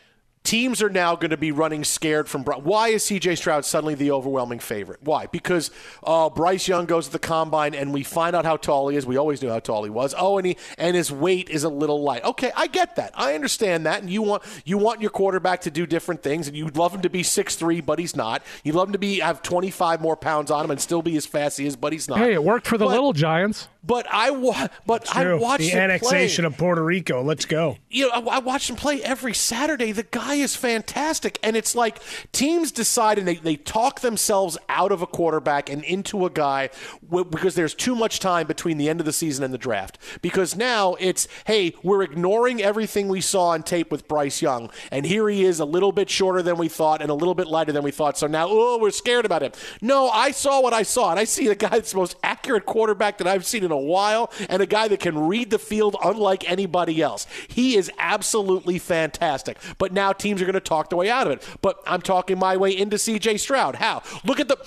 teams 0.46 0.80
are 0.80 0.88
now 0.88 1.16
going 1.16 1.30
to 1.30 1.36
be 1.36 1.50
running 1.50 1.84
scared 1.84 2.28
from 2.28 2.42
Bryce. 2.42 2.60
Why 2.62 2.88
is 2.88 3.04
CJ 3.04 3.36
Stroud 3.36 3.64
suddenly 3.64 3.94
the 3.94 4.12
overwhelming 4.12 4.60
favorite? 4.60 5.00
Why? 5.02 5.26
Because 5.26 5.70
uh, 6.04 6.30
Bryce 6.30 6.68
Young 6.68 6.86
goes 6.86 7.06
to 7.06 7.12
the 7.12 7.18
combine 7.18 7.74
and 7.74 7.92
we 7.92 8.02
find 8.02 8.36
out 8.36 8.44
how 8.44 8.56
tall 8.56 8.88
he 8.88 8.96
is. 8.96 9.04
We 9.04 9.16
always 9.16 9.42
knew 9.42 9.50
how 9.50 9.58
tall 9.58 9.84
he 9.84 9.90
was. 9.90 10.14
Oh, 10.16 10.38
and 10.38 10.46
he 10.46 10.56
and 10.78 10.96
his 10.96 11.10
weight 11.10 11.50
is 11.50 11.64
a 11.64 11.68
little 11.68 12.02
light. 12.02 12.24
Okay, 12.24 12.52
I 12.56 12.68
get 12.68 12.96
that. 12.96 13.10
I 13.14 13.34
understand 13.34 13.86
that. 13.86 14.00
And 14.00 14.10
you 14.10 14.22
want 14.22 14.42
you 14.64 14.78
want 14.78 15.00
your 15.00 15.10
quarterback 15.10 15.62
to 15.62 15.70
do 15.70 15.86
different 15.86 16.22
things, 16.22 16.46
and 16.46 16.56
you'd 16.56 16.76
love 16.76 16.94
him 16.94 17.02
to 17.02 17.10
be 17.10 17.22
six 17.22 17.56
three, 17.56 17.80
but 17.80 17.98
he's 17.98 18.14
not. 18.14 18.42
You'd 18.62 18.76
love 18.76 18.88
him 18.88 18.92
to 18.92 18.98
be 18.98 19.18
have 19.18 19.42
twenty 19.42 19.70
five 19.70 20.00
more 20.00 20.16
pounds 20.16 20.50
on 20.50 20.64
him 20.64 20.70
and 20.70 20.80
still 20.80 21.02
be 21.02 21.16
as 21.16 21.26
fast 21.26 21.54
as 21.54 21.56
he 21.58 21.66
is, 21.66 21.76
but 21.76 21.92
he's 21.92 22.08
not. 22.08 22.18
Hey, 22.18 22.34
it 22.34 22.42
worked 22.42 22.66
for 22.66 22.78
the 22.78 22.84
but, 22.84 22.92
little 22.92 23.12
Giants. 23.12 23.68
But 23.86 24.06
I 24.12 24.30
wa- 24.30 24.68
but 24.84 25.14
I 25.14 25.34
watched 25.34 25.60
the 25.62 25.72
annexation 25.74 26.42
play. 26.42 26.46
of 26.46 26.58
Puerto 26.58 26.84
Rico. 26.84 27.22
Let's 27.22 27.44
go. 27.44 27.78
You 27.88 28.08
know, 28.08 28.12
I, 28.28 28.36
I 28.36 28.38
watched 28.40 28.68
him 28.68 28.76
play 28.76 29.02
every 29.02 29.32
Saturday. 29.34 29.92
The 29.92 30.02
guy 30.02 30.34
is 30.34 30.56
fantastic, 30.56 31.38
and 31.42 31.56
it's 31.56 31.74
like 31.74 32.00
teams 32.32 32.72
decide 32.72 33.18
and 33.18 33.26
they, 33.28 33.36
they 33.36 33.56
talk 33.56 34.00
themselves 34.00 34.58
out 34.68 34.92
of 34.92 35.02
a 35.02 35.06
quarterback 35.06 35.70
and 35.70 35.84
into 35.84 36.26
a 36.26 36.30
guy 36.30 36.70
w- 37.08 37.24
because 37.24 37.54
there's 37.54 37.74
too 37.74 37.94
much 37.94 38.18
time 38.18 38.46
between 38.46 38.76
the 38.78 38.88
end 38.88 39.00
of 39.00 39.06
the 39.06 39.12
season 39.12 39.44
and 39.44 39.54
the 39.54 39.58
draft. 39.58 39.98
Because 40.20 40.56
now 40.56 40.94
it's 40.98 41.28
hey, 41.46 41.74
we're 41.82 42.02
ignoring 42.02 42.60
everything 42.62 43.08
we 43.08 43.20
saw 43.20 43.48
on 43.50 43.62
tape 43.62 43.90
with 43.92 44.08
Bryce 44.08 44.42
Young, 44.42 44.70
and 44.90 45.06
here 45.06 45.28
he 45.28 45.44
is, 45.44 45.60
a 45.60 45.64
little 45.64 45.92
bit 45.92 46.10
shorter 46.10 46.42
than 46.42 46.56
we 46.56 46.68
thought 46.68 47.00
and 47.02 47.10
a 47.10 47.14
little 47.14 47.34
bit 47.34 47.46
lighter 47.46 47.72
than 47.72 47.84
we 47.84 47.90
thought. 47.92 48.18
So 48.18 48.26
now, 48.26 48.46
oh, 48.50 48.78
we're 48.80 48.90
scared 48.90 49.24
about 49.24 49.42
him. 49.42 49.52
No, 49.80 50.08
I 50.08 50.32
saw 50.32 50.60
what 50.60 50.72
I 50.74 50.82
saw, 50.82 51.10
and 51.10 51.20
I 51.20 51.24
see 51.24 51.46
the 51.46 51.54
guy 51.54 51.68
that's 51.68 51.92
the 51.92 51.98
most 51.98 52.16
accurate 52.24 52.66
quarterback 52.66 53.18
that 53.18 53.26
I've 53.26 53.46
seen 53.46 53.62
in 53.64 53.70
a 53.70 53.75
a 53.76 53.80
while 53.80 54.32
and 54.48 54.62
a 54.62 54.66
guy 54.66 54.88
that 54.88 55.00
can 55.00 55.18
read 55.28 55.50
the 55.50 55.58
field 55.58 55.96
unlike 56.02 56.48
anybody 56.50 57.00
else. 57.00 57.26
He 57.48 57.76
is 57.76 57.90
absolutely 57.98 58.78
fantastic. 58.78 59.58
But 59.78 59.92
now 59.92 60.12
teams 60.12 60.42
are 60.42 60.46
going 60.46 60.54
to 60.54 60.60
talk 60.60 60.90
their 60.90 60.98
way 60.98 61.10
out 61.10 61.26
of 61.26 61.34
it. 61.34 61.48
But 61.62 61.80
I'm 61.86 62.02
talking 62.02 62.38
my 62.38 62.56
way 62.56 62.76
into 62.76 62.96
CJ 62.96 63.40
Stroud. 63.40 63.76
How? 63.76 64.02
Look 64.24 64.40
at 64.40 64.48
the 64.48 64.58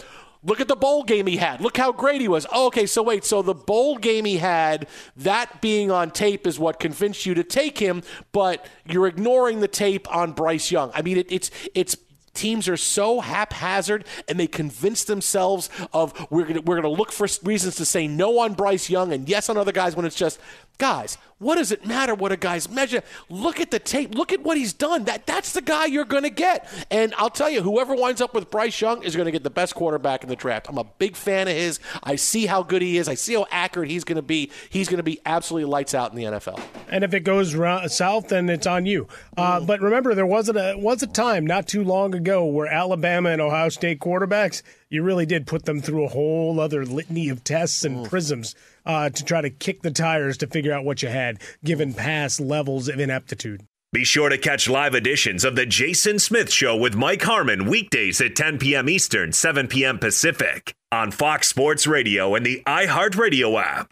Look 0.42 0.62
at 0.62 0.70
the 0.70 0.76
bowl 0.76 1.04
game 1.04 1.28
he 1.28 1.36
had. 1.36 1.60
Look 1.60 1.76
how 1.76 1.92
great 1.92 2.22
he 2.22 2.30
was. 2.30 2.48
Oh, 2.54 2.68
okay, 2.68 2.86
so 2.86 3.04
wait, 3.04 3.26
so 3.26 3.42
the 3.42 3.54
bowl 3.54 3.98
game 3.98 4.24
he 4.24 4.38
had, 4.38 4.88
that 5.18 5.60
being 5.60 5.92
on 5.92 6.12
tape 6.12 6.48
is 6.48 6.58
what 6.58 6.80
convinced 6.80 7.26
you 7.26 7.34
to 7.34 7.44
take 7.44 7.78
him, 7.78 8.04
but 8.32 8.66
you're 8.86 9.08
ignoring 9.08 9.60
the 9.60 9.68
tape 9.68 10.10
on 10.16 10.32
Bryce 10.32 10.72
Young. 10.72 10.92
I 10.94 11.02
mean, 11.02 11.18
it, 11.18 11.30
it's 11.30 11.52
it's 11.76 11.98
teams 12.40 12.70
are 12.70 12.78
so 12.78 13.20
haphazard 13.20 14.06
and 14.30 14.40
they 14.40 14.48
convince 14.48 15.04
themselves 15.04 15.70
of 15.92 16.14
we're 16.32 16.46
going 16.46 16.64
we're 16.64 16.80
to 16.80 16.88
look 16.90 17.12
for 17.12 17.28
reasons 17.44 17.76
to 17.76 17.86
say 17.86 18.08
no 18.08 18.40
on 18.40 18.54
Bryce 18.54 18.90
Young 18.90 19.12
and 19.12 19.28
yes 19.28 19.50
on 19.50 19.58
other 19.58 19.74
guys 19.74 19.96
when 19.96 20.06
it's 20.06 20.16
just 20.16 20.40
guys. 20.78 21.18
What 21.38 21.56
does 21.56 21.72
it 21.72 21.86
matter 21.86 22.14
what 22.14 22.34
a 22.34 22.38
guy's 22.38 22.70
measure? 22.70 23.02
Look 23.30 23.62
at 23.62 23.72
the 23.72 23.80
tape. 23.80 24.14
Look 24.14 24.34
at 24.34 24.42
what 24.42 24.58
he's 24.58 24.74
done. 24.74 25.06
That 25.06 25.26
that's 25.26 25.54
the 25.54 25.62
guy 25.62 25.86
you're 25.86 26.04
going 26.04 26.24
to 26.24 26.30
get. 26.30 26.68
And 26.92 27.14
I'll 27.18 27.30
tell 27.30 27.50
you, 27.50 27.62
whoever 27.62 27.96
winds 27.96 28.20
up 28.20 28.34
with 28.34 28.52
Bryce 28.52 28.82
Young 28.82 29.04
is 29.04 29.16
going 29.16 29.26
to 29.26 29.32
get 29.32 29.44
the 29.44 29.50
best 29.50 29.74
quarterback 29.74 30.22
in 30.22 30.28
the 30.28 30.36
draft. 30.36 30.68
I'm 30.68 30.78
a 30.78 30.84
big 30.84 31.16
fan 31.16 31.48
of 31.48 31.54
his. 31.54 31.80
I 32.04 32.18
see 32.18 32.46
how 32.46 32.62
good 32.62 32.82
he 32.82 32.98
is. 32.98 33.08
I 33.08 33.14
see 33.14 33.36
how 33.36 33.48
accurate 33.52 33.90
he's 33.90 34.04
going 34.04 34.18
to 34.18 34.22
be. 34.22 34.52
He's 34.70 34.90
going 34.90 34.98
to 34.98 35.04
be 35.04 35.22
absolutely 35.26 35.70
lights 35.70 35.94
out 35.94 36.12
in 36.12 36.18
the 36.18 36.24
NFL. 36.26 36.62
And 36.90 37.06
if 37.06 37.14
it 37.14 37.22
goes 37.22 37.56
south, 37.94 38.28
then 38.28 38.50
it's 38.50 38.68
on 38.68 38.86
you. 38.86 39.08
Uh, 39.38 39.62
but 39.62 39.80
remember, 39.80 40.14
there 40.16 40.26
was 40.26 40.50
a 40.50 40.76
was 40.78 41.04
a 41.04 41.08
time 41.08 41.48
not 41.48 41.68
too 41.68 41.86
long 41.86 42.14
ago 42.14 42.29
where 42.38 42.68
Alabama 42.68 43.30
and 43.30 43.42
Ohio 43.42 43.70
State 43.70 44.00
quarterbacks, 44.00 44.62
you 44.90 45.04
really 45.04 45.26
did 45.26 45.48
put 45.48 45.66
them 45.66 45.82
through 45.82 46.06
a 46.06 46.10
whole 46.10 46.60
other 46.60 46.86
litany 46.86 47.30
of 47.30 47.44
tests 47.44 47.84
and 47.84 48.08
prisms 48.08 48.56
uh, 48.86 49.10
to 49.10 49.26
try 49.26 49.42
to 49.42 49.50
kick 49.50 49.82
the 49.82 49.92
tires 49.92 50.38
to 50.38 50.48
figure 50.48 50.74
out 50.74 50.86
what 50.86 51.02
you 51.02 51.10
had, 51.10 51.40
given 51.64 51.94
past 51.94 52.40
levels 52.40 52.88
of 52.88 53.00
ineptitude. 53.00 53.64
Be 53.92 54.04
sure 54.04 54.30
to 54.30 54.38
catch 54.38 54.70
live 54.70 54.94
editions 54.94 55.44
of 55.44 55.56
The 55.56 55.66
Jason 55.66 56.20
Smith 56.20 56.54
Show 56.54 56.76
with 56.76 56.94
Mike 56.94 57.24
Harmon 57.24 57.66
weekdays 57.66 58.22
at 58.22 58.36
10 58.36 58.60
p.m. 58.60 58.88
Eastern, 58.88 59.34
7 59.34 59.68
p.m. 59.68 59.98
Pacific 59.98 60.76
on 60.92 61.10
Fox 61.10 61.48
Sports 61.48 61.88
Radio 61.88 62.36
and 62.36 62.46
the 62.46 62.62
iHeartRadio 62.68 63.60
app. 63.60 63.92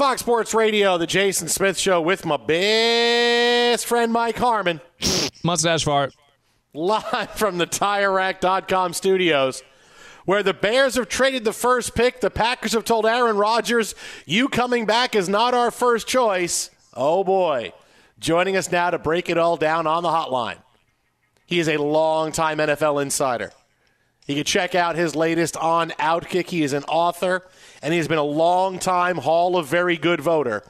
Fox 0.00 0.22
Sports 0.22 0.54
Radio, 0.54 0.96
the 0.96 1.06
Jason 1.06 1.46
Smith 1.46 1.76
Show 1.76 2.00
with 2.00 2.24
my 2.24 2.38
best 2.38 3.84
friend 3.84 4.10
Mike 4.10 4.38
Harmon. 4.38 4.80
Mustache 5.44 5.84
fart. 5.84 6.14
Live 6.72 7.32
from 7.32 7.58
the 7.58 7.66
TireRack.com 7.66 8.94
studios, 8.94 9.62
where 10.24 10.42
the 10.42 10.54
Bears 10.54 10.94
have 10.94 11.10
traded 11.10 11.44
the 11.44 11.52
first 11.52 11.94
pick. 11.94 12.22
The 12.22 12.30
Packers 12.30 12.72
have 12.72 12.86
told 12.86 13.04
Aaron 13.04 13.36
Rodgers, 13.36 13.94
you 14.24 14.48
coming 14.48 14.86
back 14.86 15.14
is 15.14 15.28
not 15.28 15.52
our 15.52 15.70
first 15.70 16.08
choice. 16.08 16.70
Oh 16.94 17.22
boy. 17.22 17.74
Joining 18.18 18.56
us 18.56 18.72
now 18.72 18.88
to 18.88 18.98
break 18.98 19.28
it 19.28 19.36
all 19.36 19.58
down 19.58 19.86
on 19.86 20.02
the 20.02 20.08
hotline. 20.08 20.62
He 21.44 21.58
is 21.58 21.68
a 21.68 21.76
longtime 21.76 22.56
NFL 22.56 23.02
insider. 23.02 23.52
You 24.26 24.36
can 24.36 24.44
check 24.44 24.74
out 24.74 24.96
his 24.96 25.16
latest 25.16 25.56
on 25.56 25.90
Outkick. 25.90 26.48
He 26.48 26.62
is 26.62 26.72
an 26.72 26.84
author, 26.84 27.42
and 27.82 27.92
he 27.92 27.98
has 27.98 28.06
been 28.06 28.18
a 28.18 28.22
long-time 28.22 29.16
Hall 29.16 29.56
of 29.56 29.66
Very 29.66 29.96
Good 29.96 30.20
voter. 30.20 30.62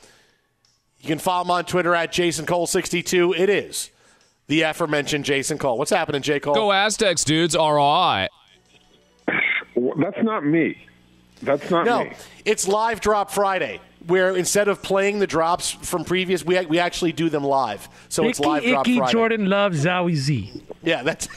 You 1.01 1.09
can 1.09 1.19
follow 1.19 1.45
him 1.45 1.51
on 1.51 1.65
Twitter 1.65 1.95
at 1.95 2.13
Jason 2.13 2.47
Cole62. 2.47 3.39
It 3.39 3.49
is 3.49 3.91
the 4.49 4.63
aforementioned 4.63 5.25
Jason 5.25 5.59
Cole. 5.59 5.79
What's 5.79 5.91
happening, 5.91 6.23
J. 6.23 6.41
Cole? 6.41 6.55
Go 6.55 6.73
Aztecs, 6.73 7.25
dudes. 7.25 7.55
All 7.57 7.73
right. 7.73 8.29
That's 9.27 10.23
not 10.23 10.45
me. 10.45 10.77
That's 11.43 11.71
not 11.71 11.87
no, 11.87 12.05
me. 12.05 12.13
it's 12.45 12.69
Live 12.69 13.01
Drop 13.01 13.31
Friday, 13.31 13.81
where 14.07 14.37
instead 14.37 14.69
of 14.69 14.83
playing 14.83 15.21
the 15.21 15.27
drops 15.27 15.71
from 15.71 16.05
previous, 16.05 16.45
we, 16.45 16.61
we 16.67 16.79
actually 16.79 17.13
do 17.13 17.31
them 17.31 17.45
live. 17.45 17.89
So 18.11 18.25
it's 18.29 18.39
Icky, 18.41 18.49
Live 18.49 18.65
Drop 18.65 18.87
Icky 18.87 18.99
Friday. 18.99 19.13
Jordan 19.13 19.47
loves 19.47 19.85
Zowie 19.85 20.17
Z. 20.17 20.63
Yeah, 20.83 21.03
that's. 21.03 21.29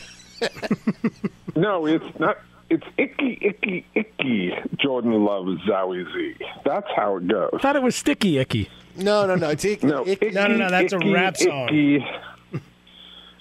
No, 1.56 1.86
it's 1.86 2.06
not. 2.20 2.38
It's 2.70 2.84
icky, 2.98 3.38
icky, 3.42 3.86
icky. 3.94 4.52
Jordan 4.78 5.24
loves 5.26 5.60
Zowie 5.68 6.06
Z. 6.14 6.36
That's 6.66 6.88
how 6.96 7.18
it 7.18 7.28
goes. 7.28 7.50
I 7.54 7.58
thought 7.60 7.76
it 7.76 7.84
was 7.84 7.96
Sticky 7.96 8.40
Icky. 8.40 8.70
No, 8.96 9.26
no, 9.28 9.36
no. 9.36 9.50
It's 9.50 9.64
icky. 9.66 9.86
No, 9.86 10.06
icky. 10.08 10.32
No, 10.32 10.48
no, 10.48 10.56
no, 10.56 10.70
that's 10.70 10.94
a 10.94 10.98
rap 11.00 11.38
song. 11.38 11.68
Icky. 11.70 12.06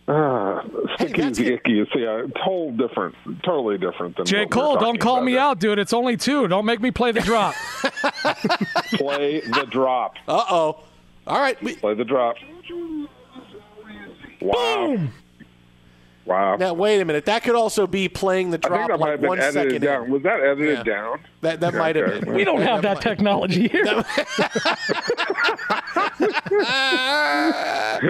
Ah, 0.08 0.62
sticky 0.96 1.20
that's 1.22 1.38
is 1.38 1.48
good. 1.48 1.52
icky. 1.64 1.84
See, 1.94 2.04
uh, 2.06 2.24
it's 2.24 2.32
whole 2.42 2.72
different, 2.72 3.14
totally 3.44 3.78
different 3.78 4.16
than 4.16 4.26
J. 4.26 4.40
what 4.40 4.46
we're 4.56 4.62
Cole, 4.62 4.76
don't 4.76 4.98
call 4.98 5.20
me 5.22 5.32
here. 5.32 5.40
out, 5.40 5.60
dude. 5.60 5.78
It's 5.78 5.92
only 5.92 6.16
two. 6.16 6.48
Don't 6.48 6.66
make 6.66 6.80
me 6.80 6.90
play 6.90 7.12
the 7.12 7.20
drop. 7.20 7.54
Play 8.94 9.40
the 9.40 9.66
drop. 9.70 10.16
Uh 10.26 10.44
oh. 10.50 10.80
All 11.26 11.38
right. 11.40 11.60
We, 11.62 11.76
Play 11.76 11.94
the 11.94 12.04
drop. 12.04 12.36
Wow. 14.40 14.86
Boom. 14.96 15.12
Wow. 16.24 16.56
now 16.56 16.72
wait 16.74 17.00
a 17.00 17.04
minute. 17.04 17.24
That 17.26 17.42
could 17.42 17.54
also 17.54 17.86
be 17.86 18.08
playing 18.08 18.50
the 18.50 18.60
I 18.64 18.68
drop 18.68 18.78
think 18.80 18.90
that 18.90 18.98
might 19.00 19.04
like 19.04 19.10
have 19.12 19.20
been 19.20 19.28
one 19.28 19.38
edited 19.40 19.70
second 19.72 19.82
down. 19.82 20.04
in. 20.06 20.10
Was 20.12 20.22
that 20.22 20.40
edited 20.40 20.78
Yeah. 20.78 20.82
down? 20.94 21.20
That 21.42 21.58
that 21.60 21.74
might 21.74 21.96
have 21.96 22.08
Okay. 22.08 22.20
been. 22.20 22.34
We 22.34 22.44
don't 22.44 22.62
have 22.62 22.82
that 22.82 22.94
might- 22.96 23.02
technology 23.02 23.66
here. 23.68 23.84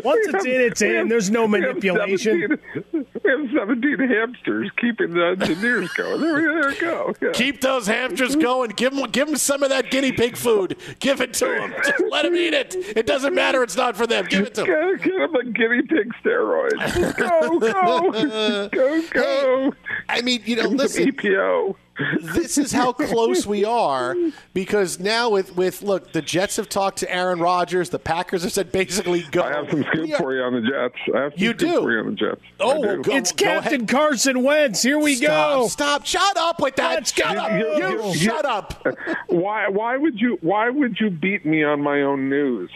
Once 0.04 0.26
it's 0.28 0.44
in, 0.44 0.60
it's 0.60 0.82
in. 0.82 1.08
There's 1.08 1.30
no 1.30 1.46
We 1.46 1.60
have 1.60 1.76
manipulation. 1.76 2.58
17 2.74 3.06
We 3.24 3.30
have 3.30 3.50
17 3.68 3.98
hamsters 4.08 4.70
keeping 4.78 5.12
the 5.14 5.36
engineers 5.40 5.90
going. 5.92 6.20
There, 6.20 6.34
we- 6.34 6.40
there 6.42 6.68
we 6.68 6.78
go. 6.78 7.14
Yeah. 7.22 7.30
Keep 7.32 7.60
those 7.62 7.86
hamsters 7.86 8.36
going. 8.36 8.70
Give 8.70 8.94
them, 8.94 9.10
give 9.10 9.28
them 9.28 9.36
some 9.36 9.62
of 9.62 9.70
that 9.70 9.90
guinea 9.90 10.12
pig 10.12 10.36
food. 10.36 10.76
Give 11.00 11.20
it 11.20 11.32
to 11.34 11.46
them. 11.46 11.74
Just 11.84 12.02
let 12.10 12.22
them 12.24 12.34
eat 12.36 12.54
it. 12.54 12.74
It 12.96 13.06
doesn't 13.06 13.34
matter. 13.34 13.62
It's 13.62 13.76
not 13.76 13.96
for 13.96 14.06
them. 14.06 14.26
Give 14.26 14.46
it 14.46 14.54
to 14.54 14.62
them. 14.64 14.96
Get, 14.98 15.02
get 15.04 15.18
them 15.18 15.34
a 15.36 15.44
guinea 15.44 15.82
pig 15.82 16.12
steroid. 16.22 16.72
Just 16.94 17.16
go, 17.16 17.58
go, 17.58 18.68
go, 18.68 19.02
go. 19.10 19.72
I 20.08 20.20
mean, 20.22 20.42
you 20.44 20.56
know, 20.56 20.62
Give 20.64 20.72
'em 20.72 20.78
some 20.78 21.04
listen. 21.04 21.12
EPO. 21.12 21.76
This 22.22 22.56
is 22.56 22.72
how 22.72 22.92
close 22.92 23.46
we 23.46 23.64
are 23.64 24.16
because 24.54 24.98
now 24.98 25.28
with 25.28 25.54
with 25.56 25.82
look 25.82 26.12
the 26.12 26.22
Jets 26.22 26.56
have 26.56 26.68
talked 26.68 26.98
to 26.98 27.14
Aaron 27.14 27.38
Rodgers 27.38 27.90
the 27.90 27.98
Packers 27.98 28.42
have 28.44 28.52
said 28.52 28.72
basically 28.72 29.22
go 29.30 29.42
I 29.42 29.52
have 29.52 29.68
some 29.70 29.82
scoop 29.84 30.02
We 30.06 30.14
are- 30.14 30.18
for 30.18 30.34
you 30.34 30.42
on 30.42 30.54
the 30.54 30.62
Jets. 30.62 30.94
I 31.14 31.20
have 31.24 31.32
some 31.34 31.42
You 31.42 31.52
do? 31.52 31.82
for 31.82 31.92
you 31.92 31.98
on 31.98 32.06
the 32.06 32.12
Jets. 32.12 32.40
Oh, 32.60 32.80
well, 32.80 32.96
go- 33.02 33.14
It's 33.14 33.32
Captain 33.32 33.86
Carson 33.86 34.42
Wentz. 34.42 34.82
Here 34.82 34.98
we 34.98 35.16
stop, 35.16 35.58
go. 35.60 35.68
stop 35.68 36.06
shut 36.06 36.36
up 36.38 36.60
with 36.62 36.76
that 36.76 36.94
Let's 36.94 37.12
shut 37.12 37.34
go. 37.34 37.40
up 37.42 37.52
You- 37.52 37.76
you, 37.76 38.04
you- 38.08 38.14
shut 38.14 38.44
up 38.46 38.86
Why? 39.28 39.68
Why 39.68 39.96
would 39.98 40.18
you? 40.18 40.38
Why 40.40 40.70
would 40.70 40.98
you 40.98 41.10
beat 41.10 41.44
me 41.44 41.62
on 41.62 41.82
my 41.82 42.00
own 42.02 42.30
news? 42.30 42.70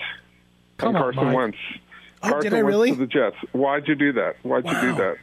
Come 0.78 0.90
on, 0.90 0.96
on, 0.96 1.02
Carson 1.02 1.24
Mike. 1.24 1.36
Wentz. 1.36 1.58
Oh, 2.22 2.28
Carson 2.30 2.50
did 2.50 2.58
I 2.58 2.62
Wentz 2.62 2.66
really? 2.68 2.90
To 2.90 2.96
the 2.96 3.06
Jets. 3.06 3.36
Why'd 3.52 3.88
you 3.88 3.94
do 3.94 4.12
that? 4.12 4.36
Why'd 4.42 4.66
you 4.66 4.78
do 4.80 4.94
that? 4.96 5.16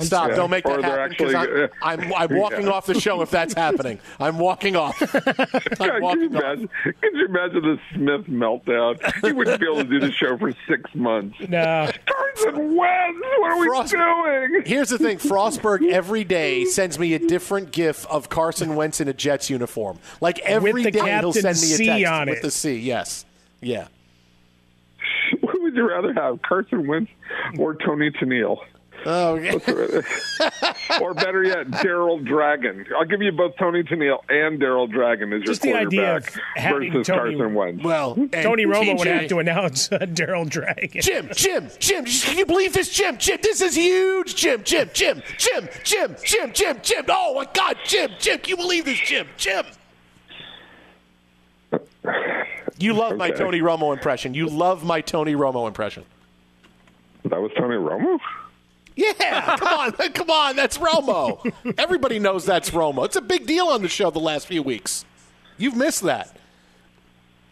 Stop 0.00 0.30
Yeah. 0.30 0.34
don't 0.36 0.50
make 0.50 0.66
Or 0.66 0.82
that 0.82 0.84
happen 0.84 1.08
because 1.10 1.34
actually- 1.34 1.68
I'm, 1.82 2.00
uh, 2.00 2.04
I'm, 2.14 2.14
I'm 2.32 2.36
walking 2.38 2.62
Yeah. 2.66 2.72
off 2.72 2.86
the 2.86 2.98
show 3.00 3.22
if 3.22 3.30
that's 3.30 3.54
happening 3.54 4.00
I'm 4.18 4.38
walking 4.38 4.74
off 4.74 5.00
I'm 5.14 5.22
God, 5.24 5.76
can, 5.78 5.94
you 5.94 6.00
walking 6.02 6.36
off 6.36 6.42
imagine, 6.42 6.68
could 6.84 7.14
you 7.14 7.26
imagine 7.26 7.62
the 7.62 7.78
Smith 7.94 8.26
meltdown? 8.26 9.24
He 9.24 9.32
wouldn't 9.32 9.60
be 9.60 9.66
able 9.66 9.76
to 9.76 9.84
do 9.84 10.00
the 10.00 10.10
show 10.10 10.36
for 10.36 10.52
six 10.68 10.92
months. 10.96 11.36
Nah. 11.48 11.92
Carson 12.06 12.74
Wentz, 12.76 13.18
what 13.38 13.50
are 13.52 13.58
we 13.60 13.66
Frost- 13.68 13.92
doing? 13.92 14.62
Here's 14.66 14.88
the 14.88 14.98
thing: 14.98 15.18
Frostberg 15.18 15.88
every 15.92 16.24
day 16.24 16.64
sends 16.64 16.98
me 16.98 17.14
a 17.14 17.18
different 17.20 17.70
GIF 17.70 18.04
of 18.08 18.28
Carson 18.28 18.74
Wentz 18.74 19.00
in 19.00 19.06
a 19.08 19.12
Jets 19.14 19.48
uniform. 19.48 19.98
Like 20.20 20.40
every 20.40 20.82
the 20.82 20.90
day, 20.90 21.18
he'll 21.20 21.32
send 21.32 21.44
me 21.44 21.50
a 21.50 21.76
C 21.76 21.86
text 21.86 22.06
on 22.12 22.28
with 22.28 22.38
it. 22.38 22.42
the 22.42 22.50
C. 22.50 22.78
Yes, 22.78 23.24
yeah. 23.60 23.86
What 25.40 25.60
would 25.62 25.74
you 25.74 25.88
rather 25.88 26.12
have, 26.14 26.42
Carson 26.42 26.86
Wentz 26.86 27.10
or 27.58 27.74
Toni 27.74 28.10
Tennille? 28.10 28.58
Oh, 29.06 29.34
yeah. 29.36 29.52
or 31.00 31.14
better 31.14 31.42
yet, 31.42 31.66
Daryl 31.68 32.24
Dragon. 32.24 32.86
I'll 32.96 33.04
give 33.04 33.22
you 33.22 33.32
both 33.32 33.56
Toni 33.56 33.82
Tennille 33.82 34.20
and 34.28 34.60
Daryl 34.60 34.90
Dragon 34.90 35.32
as 35.32 35.38
your 35.40 35.46
Just 35.46 35.62
the 35.62 35.74
idea 35.74 36.20
quarterback 36.20 36.72
versus 36.72 37.06
Tony- 37.06 37.36
Carson 37.36 37.54
Wentz. 37.54 37.84
Well, 37.84 38.14
Tony 38.14 38.64
Romo 38.66 38.98
would 38.98 39.06
have 39.06 39.28
to 39.28 39.38
announce 39.38 39.90
uh, 39.92 39.98
Daryl 40.00 40.48
Dragon. 40.48 41.00
Jim, 41.02 41.28
Jim, 41.34 41.70
Jim, 41.78 42.04
can 42.04 42.38
you 42.38 42.46
believe 42.46 42.72
this, 42.72 42.90
Jim? 42.90 43.18
Jim, 43.18 43.38
this 43.42 43.60
is 43.60 43.74
huge, 43.76 44.34
Jim, 44.34 44.62
Jim, 44.64 44.90
Jim, 44.92 45.22
Jim, 45.38 45.68
Jim, 45.84 46.16
Jim, 46.24 46.50
Jim, 46.52 46.78
Jim. 46.82 47.04
Oh 47.08 47.34
my 47.34 47.46
God, 47.52 47.76
Jim, 47.84 48.10
Jim, 48.18 48.38
can 48.38 48.50
you 48.50 48.56
believe 48.56 48.84
this, 48.84 48.98
Jim, 49.00 49.26
Jim? 49.36 49.64
You 52.78 52.92
love 52.94 53.16
my 53.16 53.30
Tony 53.30 53.60
Romo 53.60 53.92
impression. 53.92 54.34
You 54.34 54.48
love 54.48 54.84
my 54.84 55.00
Tony 55.00 55.34
Romo 55.34 55.66
impression. 55.66 56.04
That 57.24 57.40
was 57.40 57.50
Tony 57.56 57.76
Romo? 57.76 58.18
Yeah, 58.96 59.56
come 59.56 59.68
on, 59.78 59.92
come 60.12 60.30
on, 60.30 60.56
that's 60.56 60.78
Romo. 60.78 61.52
Everybody 61.78 62.18
knows 62.18 62.44
that's 62.44 62.70
Romo. 62.70 63.04
It's 63.04 63.16
a 63.16 63.20
big 63.22 63.46
deal 63.46 63.66
on 63.66 63.82
the 63.82 63.88
show 63.88 64.10
the 64.10 64.20
last 64.20 64.46
few 64.46 64.62
weeks. 64.62 65.04
You've 65.58 65.76
missed 65.76 66.02
that. 66.02 66.36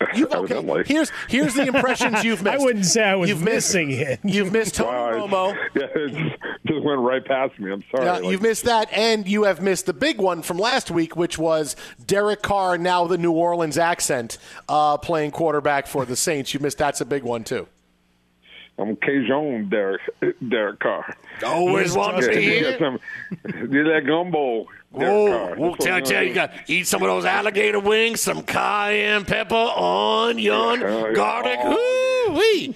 You've, 0.16 0.32
okay, 0.32 0.82
here's 0.84 1.12
here's 1.28 1.54
the 1.54 1.62
impressions 1.64 2.24
you've 2.24 2.42
missed. 2.44 2.60
I 2.60 2.64
wouldn't 2.64 2.86
say 2.86 3.04
I 3.04 3.14
was 3.14 3.28
You've 3.30 3.40
missed- 3.40 3.72
missing 3.72 3.90
it. 3.92 4.18
You've 4.24 4.50
missed 4.52 4.74
Tony 4.74 4.88
Wow, 4.90 5.26
Romo. 5.28 5.56
Yeah, 5.76 5.82
it 5.94 6.08
just, 6.08 6.42
just 6.66 6.84
went 6.84 7.00
right 7.00 7.24
past 7.24 7.56
me. 7.60 7.70
I'm 7.70 7.84
sorry. 7.88 8.06
Yeah, 8.06 8.12
Like, 8.14 8.24
you've 8.24 8.42
missed 8.42 8.64
that, 8.64 8.92
and 8.92 9.28
you 9.28 9.44
have 9.44 9.60
missed 9.62 9.86
the 9.86 9.92
big 9.92 10.18
one 10.18 10.42
from 10.42 10.58
last 10.58 10.90
week, 10.90 11.14
which 11.16 11.38
was 11.38 11.76
Derek 12.04 12.42
Carr, 12.42 12.78
now 12.78 13.06
the 13.06 13.16
New 13.16 13.30
Orleans 13.30 13.78
accent, 13.78 14.38
uh, 14.68 14.96
playing 14.98 15.30
quarterback 15.30 15.86
for 15.86 16.04
the 16.04 16.16
Saints. 16.16 16.52
You 16.52 16.58
missed 16.58 16.78
that's 16.78 17.00
a 17.00 17.04
big 17.06 17.22
one 17.22 17.44
too. 17.44 17.68
I'm 18.82 18.96
Cajun 18.96 19.68
Derek, 19.68 20.00
Derek 20.48 20.80
Carr. 20.80 21.16
Always 21.44 21.92
want 21.94 22.18
to 22.18 22.26
Yeah, 22.26 22.38
be 22.38 22.44
you 22.44 22.60
get 22.60 22.78
some, 22.78 22.98
you 23.72 23.84
that 23.84 24.02
gumbo, 24.06 24.66
Oh, 24.94 24.98
Carr. 24.98 25.54
well, 25.56 25.70
That's 25.70 25.84
tell, 25.84 25.94
what 25.94 26.04
tell 26.04 26.18
I'm 26.22 26.28
you, 26.28 26.34
got 26.34 26.52
eat 26.66 26.86
some 26.86 27.02
of 27.02 27.08
those 27.08 27.24
alligator 27.24 27.80
wings, 27.80 28.20
some 28.20 28.42
cayenne 28.42 29.24
pepper, 29.24 29.54
onion, 29.54 30.80
Yeah, 30.80 31.06
yeah. 31.08 31.12
garlic. 31.14 31.58
Oh. 31.62 31.98
Ooh-wee. 32.28 32.74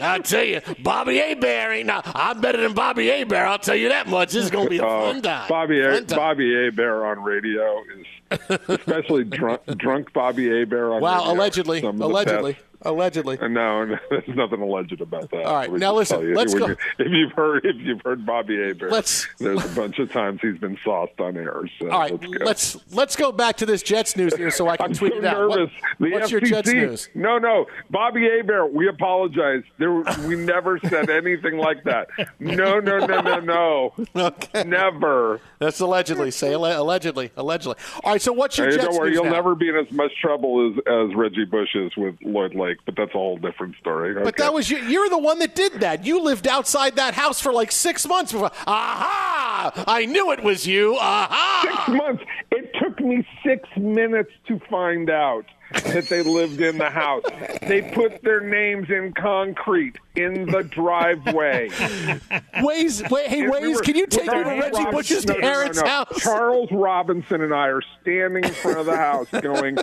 I 0.00 0.18
tell 0.20 0.44
you, 0.44 0.60
Bobby 0.82 1.16
Hebert 1.18 1.72
ain't 1.72 1.86
now. 1.86 2.02
I'm 2.04 2.40
better 2.40 2.60
than 2.60 2.72
Bobby 2.72 3.08
Hebert. 3.08 3.38
I'll 3.38 3.58
tell 3.58 3.74
you 3.74 3.88
that 3.88 4.06
much. 4.08 4.32
This 4.32 4.44
is 4.44 4.50
going 4.50 4.66
to 4.66 4.70
be 4.70 4.78
a 4.78 4.84
Oh, 4.86 5.12
fun 5.12 5.22
time. 5.22 5.48
Bobby 5.48 5.80
A. 5.80 6.02
Time. 6.02 6.16
Bobby 6.16 6.54
Hebert 6.54 7.04
on 7.18 7.24
radio 7.24 7.82
is 7.98 8.58
especially 8.68 9.24
drunk, 9.24 9.62
drunk 9.76 10.12
Bobby 10.12 10.48
Hebert 10.48 10.92
on 10.92 11.00
Wow, 11.02 11.18
radio. 11.20 11.32
allegedly, 11.32 11.80
Some 11.80 12.00
allegedly, 12.00 12.52
best. 12.52 12.64
Allegedly. 12.88 13.38
Uh, 13.38 13.48
No, 13.48 13.84
no, 13.84 13.96
there's 14.10 14.28
nothing 14.28 14.60
alleged 14.62 15.00
about 15.00 15.30
that. 15.30 15.44
All 15.44 15.54
right, 15.54 15.72
now 15.72 15.94
listen, 15.94 16.20
you. 16.22 16.34
let's 16.34 16.54
go- 16.54 16.68
you- 16.68 16.76
If 16.98 17.08
you've 17.10 17.32
heard, 17.32 17.64
if 17.64 17.76
you've 17.80 18.00
heard 18.04 18.24
Bobby 18.26 18.56
Hebert, 18.56 18.90
Let's- 18.90 19.26
there's 19.38 19.64
a 19.64 19.74
bunch 19.74 19.98
of 19.98 20.10
times 20.12 20.40
he's 20.42 20.58
been 20.58 20.78
sauced 20.84 21.18
on 21.20 21.36
air. 21.36 21.62
So 21.80 21.90
All 21.90 21.98
right, 22.00 22.12
let's 22.12 22.26
go. 22.26 22.44
let's 22.44 22.76
let's 22.94 23.16
go 23.16 23.32
back 23.32 23.56
to 23.58 23.66
this 23.66 23.82
Jets 23.82 24.16
news 24.16 24.34
here, 24.36 24.50
so 24.50 24.68
I 24.68 24.76
can 24.78 24.86
I'm 24.86 24.92
tweet 24.94 25.12
so 25.12 25.18
it 25.18 25.24
out. 25.24 25.38
Nervous. 25.50 25.70
the 25.98 26.10
what's 26.12 26.26
FCC, 26.26 26.30
your 26.30 26.40
Jets 26.40 26.72
news? 26.72 27.08
No, 27.14 27.38
no, 27.38 27.66
Bobby 27.90 28.22
Hebert. 28.28 28.72
We 28.72 28.88
apologize. 28.88 29.62
There, 29.78 29.92
we 30.26 30.36
never 30.36 30.78
said 30.78 31.10
anything 31.10 31.56
like 31.58 31.84
that. 31.84 32.08
No, 32.38 32.80
no, 32.80 32.98
no, 32.98 33.20
no, 33.20 33.40
no. 33.40 33.92
Okay. 34.16 34.64
Never. 34.64 35.40
That's 35.58 35.80
allegedly. 35.80 36.30
Say 36.30 36.52
allegedly. 36.52 37.30
Allegedly. 37.36 37.76
All 38.04 38.12
right. 38.12 38.20
So 38.22 38.32
what's 38.32 38.56
your 38.58 38.66
Hey, 38.68 38.76
Jets 38.76 38.86
don't 38.86 38.96
worry, 38.96 39.10
news 39.10 39.16
you'll 39.16 39.24
now? 39.24 39.30
never 39.32 39.54
be 39.54 39.68
in 39.68 39.76
as 39.76 39.90
much 39.92 40.12
trouble 40.20 40.70
as, 40.70 40.78
as 40.86 41.14
Reggie 41.14 41.44
Bush 41.44 41.74
is 41.74 41.96
with 41.96 42.14
Lloyd 42.22 42.54
Lake, 42.54 42.75
but 42.84 42.96
that's 42.96 43.10
a 43.10 43.18
whole 43.18 43.36
different 43.38 43.76
story. 43.76 44.14
But 44.14 44.36
that 44.36 44.52
was 44.52 44.70
you. 44.70 44.78
You're 44.78 45.08
the 45.08 45.18
one 45.18 45.38
that 45.40 45.54
did 45.54 45.74
that. 45.80 46.04
You 46.04 46.22
lived 46.22 46.46
outside 46.46 46.96
that 46.96 47.14
house 47.14 47.40
for 47.40 47.52
like 47.52 47.72
six 47.72 48.06
months 48.06 48.32
before. 48.32 48.50
Aha! 48.66 49.84
I 49.86 50.06
knew 50.06 50.32
it 50.32 50.42
was 50.42 50.66
you. 50.66 50.96
Aha! 50.98 51.62
six 51.86 51.96
months. 51.96 52.22
It 52.50 52.72
took 52.82 53.00
me 53.00 53.26
six 53.44 53.68
minutes 53.76 54.30
to 54.48 54.58
find 54.70 55.10
out 55.10 55.44
that 55.72 56.08
they 56.08 56.22
lived 56.22 56.60
in 56.60 56.78
the 56.78 56.88
house. 56.90 57.24
They 57.62 57.82
put 57.82 58.22
their 58.22 58.40
names 58.40 58.88
in 58.88 59.12
concrete 59.14 59.96
in 60.14 60.46
the 60.46 60.62
driveway. 60.62 61.68
Waze, 61.70 63.10
wait, 63.10 63.26
hey, 63.28 63.40
And 63.40 63.50
we 63.50 63.58
Waze, 63.74 63.82
can 63.82 63.96
you 63.96 64.06
take 64.06 64.26
me 64.26 64.32
to 64.32 64.44
Reggie 64.44 64.60
Robinson- 64.60 64.90
Bush's 64.92 65.26
no, 65.26 65.34
no, 65.34 65.40
no, 65.40 65.46
parents' 65.46 65.80
no. 65.82 65.86
house? 65.88 66.20
Charles 66.22 66.70
Robinson 66.70 67.40
and 67.42 67.52
I 67.52 67.66
are 67.68 67.82
standing 68.00 68.44
in 68.44 68.52
front 68.52 68.78
of 68.78 68.86
the 68.86 68.96
house 68.96 69.26
going, 69.42 69.78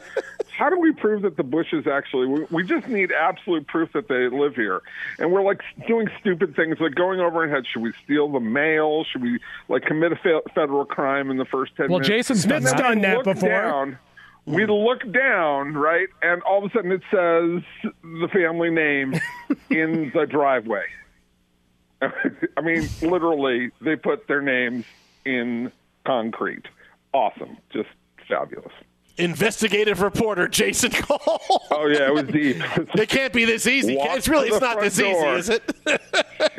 How 0.64 0.70
do 0.70 0.80
we 0.80 0.93
prove 0.93 1.24
that 1.24 1.36
the 1.36 1.43
Bushes 1.43 1.88
actually? 1.88 2.26
We, 2.26 2.45
we 2.49 2.64
just 2.64 2.88
need 2.88 3.11
absolute 3.11 3.68
proof 3.68 3.91
that 3.91 4.07
they 4.07 4.30
live 4.30 4.55
here, 4.55 4.82
and 5.20 5.30
we're 5.30 5.41
like 5.43 5.59
doing 5.89 6.07
stupid 6.22 6.55
things, 6.55 6.78
like 6.80 6.95
going 6.95 7.20
over 7.20 7.43
ahead. 7.43 7.66
Should 7.68 7.82
we 7.82 7.91
steal 8.05 8.32
the 8.32 8.39
mail? 8.39 9.03
Should 9.03 9.24
we 9.24 9.39
like 9.68 9.84
commit 9.84 10.14
a 10.14 10.16
fe- 10.16 10.39
federal 10.55 10.86
crime 10.86 11.30
in 11.30 11.36
the 11.36 11.43
first 11.43 11.76
ten 11.76 11.89
Well, 11.89 11.99
minutes? 11.99 12.30
And 12.30 12.39
then 12.39 12.64
that. 12.64 12.78
Done 12.78 13.01
that 13.01 13.26
before. 13.26 13.49
Down, 13.49 13.97
we 14.45 14.66
look 14.66 15.01
down, 15.11 15.74
right, 15.74 16.07
and 16.22 16.41
all 16.43 16.64
of 16.64 16.72
a 16.72 16.74
sudden 16.74 16.93
it 16.93 17.01
says 17.11 17.91
the 18.01 18.30
family 18.32 18.70
name 18.70 19.16
in 19.70 20.14
the 20.16 20.26
driveway. 20.26 20.86
I 22.01 22.61
mean, 22.61 22.88
literally, 23.01 23.72
they 23.82 23.97
put 23.97 24.30
their 24.30 24.41
names 24.41 24.86
in 25.26 25.74
concrete. 26.05 26.68
Awesome. 27.14 27.57
Just 27.74 27.89
fabulous. 28.30 28.72
Investigative 29.18 30.01
reporter 30.01 30.47
Jason 30.47 30.89
Cole. 30.93 31.20
Oh, 31.70 31.86
yeah, 31.88 32.07
it 32.07 32.14
was 32.14 32.24
deep. 32.24 32.57
It 32.95 33.09
can't 33.09 33.32
be 33.32 33.45
this 33.45 33.68
easy. 33.68 33.95
Walk 33.95 34.18
It's 34.18 34.28
really, 34.28 34.47
it's 34.49 34.59
not 34.59 34.80
this 34.80 34.99
easy, 34.99 35.09
is 35.11 35.49
it? 35.49 35.61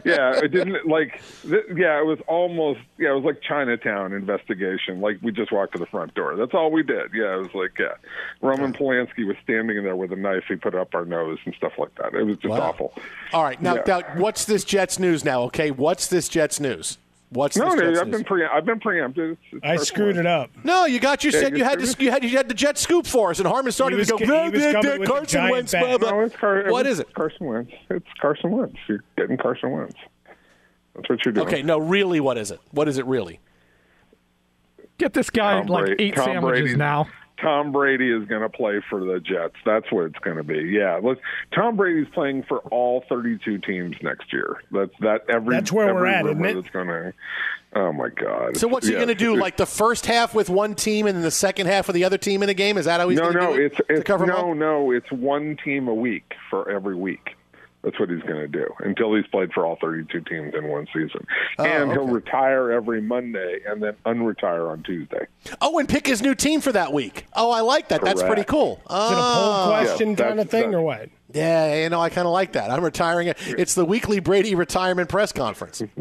yeah, 0.04 0.38
it 0.38 0.48
didn't 0.52 0.86
like. 0.86 1.20
Th- 1.42 1.64
yeah, 1.74 1.98
it 2.00 2.06
was 2.06 2.18
almost. 2.28 2.80
Yeah, 2.98 3.10
it 3.10 3.14
was 3.14 3.24
like 3.24 3.40
Chinatown 3.42 4.12
investigation. 4.12 5.00
Like 5.00 5.18
we 5.20 5.32
just 5.32 5.50
walked 5.50 5.72
to 5.72 5.78
the 5.78 5.86
front 5.86 6.14
door. 6.14 6.36
That's 6.36 6.54
all 6.54 6.70
we 6.70 6.82
did. 6.84 7.10
Yeah, 7.12 7.34
it 7.34 7.38
was 7.38 7.54
like 7.54 7.76
yeah. 7.78 7.94
Roman 8.40 8.72
Polanski 8.72 9.26
was 9.26 9.36
standing 9.42 9.76
in 9.76 9.82
there 9.84 9.96
with 9.96 10.12
a 10.12 10.16
knife. 10.16 10.44
He 10.46 10.54
put 10.54 10.74
up 10.76 10.94
our 10.94 11.04
nose 11.04 11.38
and 11.44 11.54
stuff 11.56 11.72
like 11.76 11.94
that. 11.96 12.14
It 12.14 12.22
was 12.24 12.36
just 12.36 12.50
Wow. 12.52 12.60
awful. 12.60 12.94
All 13.32 13.42
right. 13.42 13.60
Now, 13.60 13.74
Yeah. 13.76 13.82
now, 13.86 14.00
what's 14.20 14.44
this 14.44 14.62
Jets 14.64 14.98
news 15.00 15.24
now? 15.24 15.42
Okay, 15.42 15.70
what's 15.72 16.06
this 16.06 16.28
Jets 16.28 16.60
news? 16.60 16.98
What's 17.34 17.56
No, 17.56 17.74
this 17.74 17.96
no, 17.96 18.00
I've 18.00 18.10
been 18.10 18.24
pre- 18.24 18.44
I've 18.46 18.64
been 18.64 18.78
preempted. 18.80 19.32
It's, 19.32 19.40
it's 19.52 19.64
I 19.64 19.76
screwed 19.76 20.14
fault. 20.14 20.24
it 20.24 20.26
up. 20.26 20.50
No, 20.64 20.86
you 20.86 21.00
got. 21.00 21.24
You 21.24 21.30
Yeah, 21.32 21.40
said 21.40 21.52
you 21.52 21.58
you 21.58 21.64
had 21.64 21.80
to. 21.80 21.96
You 22.02 22.10
had 22.12 22.22
you 22.24 22.36
had 22.36 22.48
the 22.48 22.54
Jet 22.54 22.78
scoop 22.78 23.06
for 23.06 23.30
us, 23.30 23.40
and 23.40 23.48
Harmon 23.48 23.72
started 23.72 23.96
was 23.98 24.06
to 24.08 24.12
go. 24.12 24.18
co- 24.24 24.44
he 24.44 24.50
was 24.50 24.62
"Nah, 24.64 24.72
coming 24.72 24.86
nah, 24.86 24.98
with 24.98 25.08
the 25.08 25.14
Carson 25.14 25.50
Wentz, 25.50 25.72
bat." 25.72 25.82
blah, 25.84 25.98
blah." 25.98 26.10
No, 26.12 26.20
it's 26.20 26.36
Car- 26.36 26.64
What 26.68 26.86
it's 26.86 27.00
it? 27.00 27.12
Carson 27.14 27.46
Wentz. 27.46 27.72
It's 27.90 28.06
Carson 28.20 28.50
Wentz. 28.52 28.76
You're 28.88 29.02
getting 29.18 29.36
Carson 29.36 29.70
Wentz. 29.72 29.96
That's 30.94 31.08
what 31.08 31.24
you're 31.24 31.32
doing. 31.34 31.46
Okay, 31.48 31.62
no, 31.62 31.78
really, 31.78 32.20
what 32.20 32.38
is 32.38 32.52
it? 32.52 32.60
What 32.70 32.86
is 32.88 32.98
it 32.98 33.06
really? 33.06 33.40
Get 34.98 35.12
this 35.12 35.28
guy 35.30 35.58
Tom 35.58 35.66
like 35.66 35.86
Brady- 35.86 36.04
eight 36.04 36.14
Tom 36.14 36.24
sandwiches 36.26 36.60
Brady. 36.62 36.76
now. 36.76 37.08
Tom 37.44 37.72
Brady 37.72 38.10
is 38.10 38.26
going 38.26 38.40
to 38.40 38.48
play 38.48 38.80
for 38.88 39.04
the 39.04 39.20
Jets. 39.20 39.56
That's 39.66 39.92
what 39.92 40.06
it's 40.06 40.18
going 40.20 40.38
to 40.38 40.42
be. 40.42 40.70
Yeah, 40.70 40.98
let's, 41.02 41.20
Tom 41.54 41.76
Brady's 41.76 42.08
playing 42.14 42.44
for 42.44 42.58
all 42.70 43.04
32 43.06 43.58
teams 43.58 43.96
next 44.02 44.32
year. 44.32 44.62
That's 44.72 44.92
that 45.00 45.26
every. 45.28 45.54
That's 45.54 45.70
where 45.70 45.94
we're 45.94 46.06
at, 46.06 46.24
isn't 46.24 46.42
it? 46.42 46.72
Going 46.72 46.86
to. 46.86 47.12
Oh 47.76 47.92
my 47.92 48.08
God! 48.08 48.56
So 48.56 48.66
what's 48.68 48.86
he 48.86 48.94
going 48.94 49.08
to 49.08 49.14
do? 49.14 49.34
Like 49.44 49.56
the 49.58 49.66
first 49.66 50.06
half 50.06 50.32
with 50.34 50.48
one 50.48 50.74
team 50.74 51.06
and 51.06 51.16
then 51.16 51.22
the 51.22 51.30
second 51.30 51.66
half 51.66 51.86
with 51.88 51.94
the 51.94 52.04
other 52.04 52.16
team 52.16 52.42
in 52.42 52.48
a 52.48 52.54
game? 52.54 52.78
Is 52.78 52.86
that 52.86 53.00
how 53.00 53.08
he's 53.08 53.18
no, 53.18 53.24
going 53.24 53.34
to 53.34 53.40
no, 53.40 53.56
do 53.56 53.62
it? 53.62 53.72
it's 53.72 53.80
it's 53.90 54.04
cover 54.04 54.24
'em 54.24 54.30
no, 54.30 54.52
no, 54.54 54.90
it's 54.90 55.10
one 55.10 55.58
team 55.62 55.88
a 55.88 55.94
week 55.94 56.32
for 56.48 56.70
every 56.70 56.94
week. 56.94 57.36
That's 57.84 58.00
what 58.00 58.08
he's 58.08 58.22
going 58.22 58.36
to 58.40 58.48
do 58.48 58.66
until 58.80 59.14
he's 59.14 59.26
played 59.26 59.52
for 59.52 59.66
all 59.66 59.76
32 59.80 60.20
teams 60.22 60.54
in 60.54 60.68
one 60.68 60.86
season, 60.86 61.26
Oh, 61.58 61.64
and 61.64 61.92
he'll 61.92 62.06
retire 62.08 62.72
every 62.72 63.02
Monday 63.02 63.58
and 63.68 63.82
then 63.82 63.92
unretire 64.06 64.70
on 64.70 64.82
Tuesday. 64.82 65.26
Oh, 65.60 65.78
and 65.78 65.86
pick 65.88 66.06
his 66.06 66.22
new 66.22 66.34
team 66.34 66.62
for 66.62 66.72
that 66.72 66.92
week. 66.94 67.26
Oh, 67.34 67.50
I 67.50 67.60
like 67.60 67.88
that. 67.88 68.00
That's 68.02 68.22
pretty 68.22 68.44
cool. 68.44 68.76
Is 68.76 68.80
it 68.80 68.88
a 68.88 69.16
poll 69.16 69.52
Oh. 69.52 69.66
question 69.68 70.10
Yeah, 70.10 70.16
kind 70.16 70.40
of 70.40 70.48
that's- 70.48 70.64
thing 70.64 70.74
or 70.74 70.80
what? 70.82 71.10
Yeah, 71.32 71.82
you 71.82 71.88
know, 71.90 72.00
I 72.00 72.08
kind 72.10 72.26
of 72.26 72.32
like 72.32 72.52
that. 72.52 72.70
I'm 72.70 72.82
retiring. 72.84 73.28
it. 73.28 73.36
It's 73.58 73.74
the 73.74 73.84
weekly 73.84 74.20
Brady 74.20 74.54
retirement 74.54 75.08
press 75.08 75.32
conference. 75.32 75.82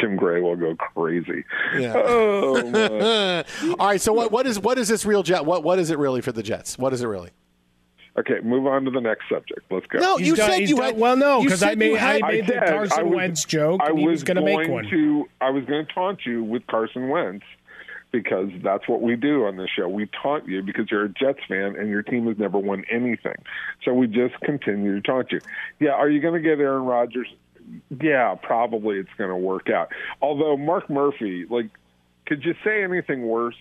Jim 0.00 0.16
Gray 0.16 0.40
will 0.40 0.56
go 0.56 0.74
crazy. 0.76 1.44
Yeah. 1.76 1.94
Oh, 1.96 2.62
my. 2.70 3.44
All 3.78 3.86
right. 3.88 4.00
So 4.00 4.12
what, 4.12 4.30
what 4.30 4.46
is 4.46 4.60
what 4.60 4.78
is 4.78 4.88
this 4.88 5.04
real 5.06 5.22
jet? 5.22 5.44
What 5.44 5.64
what 5.64 5.78
is 5.78 5.90
it 5.90 5.98
really 5.98 6.20
for 6.20 6.30
the 6.32 6.42
Jets? 6.42 6.78
What 6.78 6.92
is 6.92 7.02
it 7.02 7.06
really? 7.06 7.30
Okay, 8.18 8.40
move 8.42 8.66
on 8.66 8.84
to 8.84 8.90
the 8.90 9.00
next 9.00 9.28
subject. 9.28 9.60
Let's 9.70 9.86
go. 9.86 9.98
No, 10.00 10.16
He's 10.16 10.28
you 10.28 10.36
done- 10.36 10.50
said 10.50 10.68
you 10.68 10.76
done- 10.76 10.84
had. 10.86 10.98
well, 10.98 11.16
no, 11.16 11.42
because 11.42 11.62
I 11.62 11.74
made- 11.76 11.90
you 11.90 11.96
had- 11.96 12.22
I 12.22 12.28
made 12.32 12.46
the 12.48 12.54
Carson 12.54 12.98
I 12.98 13.02
was- 13.04 13.14
Wentz 13.14 13.44
joke, 13.44 13.80
I 13.82 13.90
and 13.90 13.98
he 13.98 14.06
was 14.08 14.24
gonna 14.24 14.42
make 14.42 14.68
one. 14.68 14.86
To, 14.88 15.28
I 15.40 15.50
was 15.50 15.64
going 15.66 15.86
to 15.86 15.92
taunt 15.92 16.26
you 16.26 16.42
with 16.42 16.66
Carson 16.66 17.08
Wentz 17.10 17.44
because 18.10 18.48
that's 18.62 18.88
what 18.88 19.02
we 19.02 19.14
do 19.14 19.44
on 19.44 19.56
this 19.56 19.68
show. 19.70 19.88
We 19.88 20.06
taunt 20.20 20.48
you 20.48 20.62
because 20.62 20.90
you're 20.90 21.04
a 21.04 21.08
Jets 21.10 21.40
fan 21.46 21.76
and 21.78 21.88
your 21.90 22.02
team 22.02 22.26
has 22.26 22.38
never 22.38 22.58
won 22.58 22.84
anything. 22.90 23.36
So 23.84 23.92
we 23.94 24.06
just 24.08 24.34
continue 24.40 24.94
to 24.96 25.00
taunt 25.00 25.30
you. 25.30 25.40
Yeah, 25.78 25.90
are 25.90 26.08
you 26.08 26.20
going 26.20 26.34
to 26.34 26.40
get 26.40 26.58
Aaron 26.58 26.86
Rodgers? 26.86 27.28
Yeah, 28.00 28.34
probably 28.42 28.96
it's 28.96 29.12
going 29.18 29.30
to 29.30 29.36
work 29.36 29.68
out. 29.68 29.92
Although 30.22 30.56
Mark 30.56 30.88
Murphy, 30.88 31.44
like, 31.50 31.66
could 32.26 32.44
you 32.44 32.54
say 32.64 32.82
anything 32.82 33.22
worse 33.28 33.56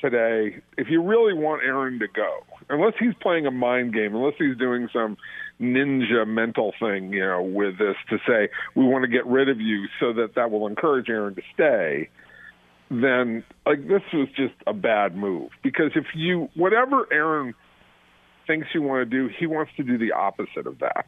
today? 0.00 0.60
If 0.76 0.88
you 0.88 1.02
really 1.02 1.34
want 1.34 1.62
Aaron 1.62 1.98
to 1.98 2.08
go, 2.08 2.40
unless 2.68 2.94
he's 2.98 3.14
playing 3.20 3.46
a 3.46 3.50
mind 3.50 3.94
game, 3.94 4.14
unless 4.14 4.34
he's 4.38 4.56
doing 4.56 4.88
some 4.92 5.16
ninja 5.60 6.26
mental 6.26 6.72
thing, 6.80 7.12
you 7.12 7.24
know, 7.24 7.42
with 7.42 7.78
this 7.78 7.96
to 8.10 8.18
say 8.26 8.48
we 8.74 8.84
want 8.84 9.02
to 9.02 9.08
get 9.08 9.26
rid 9.26 9.48
of 9.48 9.60
you 9.60 9.86
so 10.00 10.12
that 10.12 10.34
that 10.36 10.50
will 10.50 10.66
encourage 10.66 11.08
Aaron 11.08 11.34
to 11.34 11.42
stay, 11.54 12.08
then 12.90 13.44
like 13.66 13.86
this 13.86 14.02
was 14.12 14.28
just 14.36 14.54
a 14.66 14.72
bad 14.72 15.16
move 15.16 15.50
because 15.62 15.92
if 15.94 16.06
you 16.14 16.48
whatever 16.54 17.06
Aaron 17.12 17.54
thinks 18.46 18.68
you 18.74 18.82
want 18.82 19.08
to 19.08 19.16
do, 19.16 19.28
he 19.38 19.46
wants 19.46 19.72
to 19.76 19.82
do 19.82 19.98
the 19.98 20.12
opposite 20.12 20.66
of 20.66 20.78
that. 20.78 21.06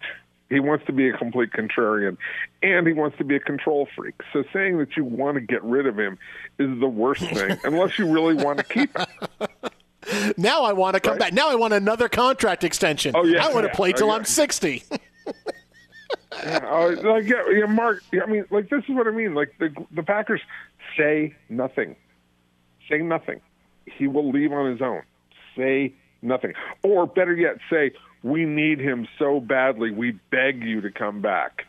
He 0.51 0.59
wants 0.61 0.85
to 0.87 0.93
be 0.93 1.09
a 1.09 1.17
complete 1.17 1.51
contrarian 1.53 2.17
and 2.63 2.87
he 2.87 2.93
wants 2.93 3.17
to 3.19 3.25
be 3.25 3.37
a 3.37 3.41
control 3.41 3.89
freak. 3.97 4.17
So 4.33 4.43
saying 4.53 4.79
that 4.79 4.97
you 4.97 5.05
want 5.05 5.37
to 5.37 5.41
get 5.41 5.63
rid 5.63 5.87
of 5.87 5.97
him 5.99 6.19
is 6.59 6.79
the 6.81 6.89
worst 6.89 7.23
thing 7.23 7.57
unless 7.65 7.99
you 7.99 8.13
really 8.13 8.35
want 8.35 8.59
to 8.59 8.65
keep 8.65 8.97
him. 8.99 9.07
Now 10.37 10.65
I 10.65 10.73
want 10.73 10.95
to 10.95 11.01
come 11.01 11.19
back. 11.19 11.33
Now 11.35 11.51
I 11.51 11.55
want 11.55 11.75
another 11.75 12.09
contract 12.09 12.65
extension. 12.65 13.13
Oh, 13.15 13.23
yeah, 13.25 13.47
I 13.47 13.53
want 13.53 13.67
to 13.67 13.73
play 13.73 13.93
till 13.93 14.11
Oh, 14.11 14.15
I'm 14.15 14.25
60. 14.25 14.83
Yeah, 16.43 16.59
uh, 16.65 16.97
like 17.03 17.29
yeah, 17.29 17.43
yeah, 17.53 17.67
Mark. 17.67 18.03
yeah, 18.13 18.23
I 18.23 18.27
mean, 18.27 18.45
like 18.51 18.71
this 18.71 18.83
is 18.89 18.95
what 18.95 19.07
I 19.07 19.11
mean. 19.11 19.35
Like 19.35 19.53
the 19.59 19.75
the 19.91 20.03
Packers 20.03 20.41
say 20.97 21.35
nothing, 21.49 21.97
say 22.89 22.99
nothing. 22.99 23.41
He 23.85 24.07
will 24.07 24.31
leave 24.31 24.53
on 24.53 24.71
his 24.71 24.81
own. 24.81 25.03
Say 25.57 25.93
nothing, 26.23 26.55
or 26.83 27.07
better 27.07 27.35
yet, 27.35 27.59
say 27.69 27.93
we 28.23 28.45
need 28.45 28.79
him 28.79 29.09
so 29.19 29.41
badly. 29.41 29.91
We 29.91 30.13
beg 30.31 30.63
you 30.63 30.81
to 30.83 30.91
come 30.91 31.23
back. 31.23 31.67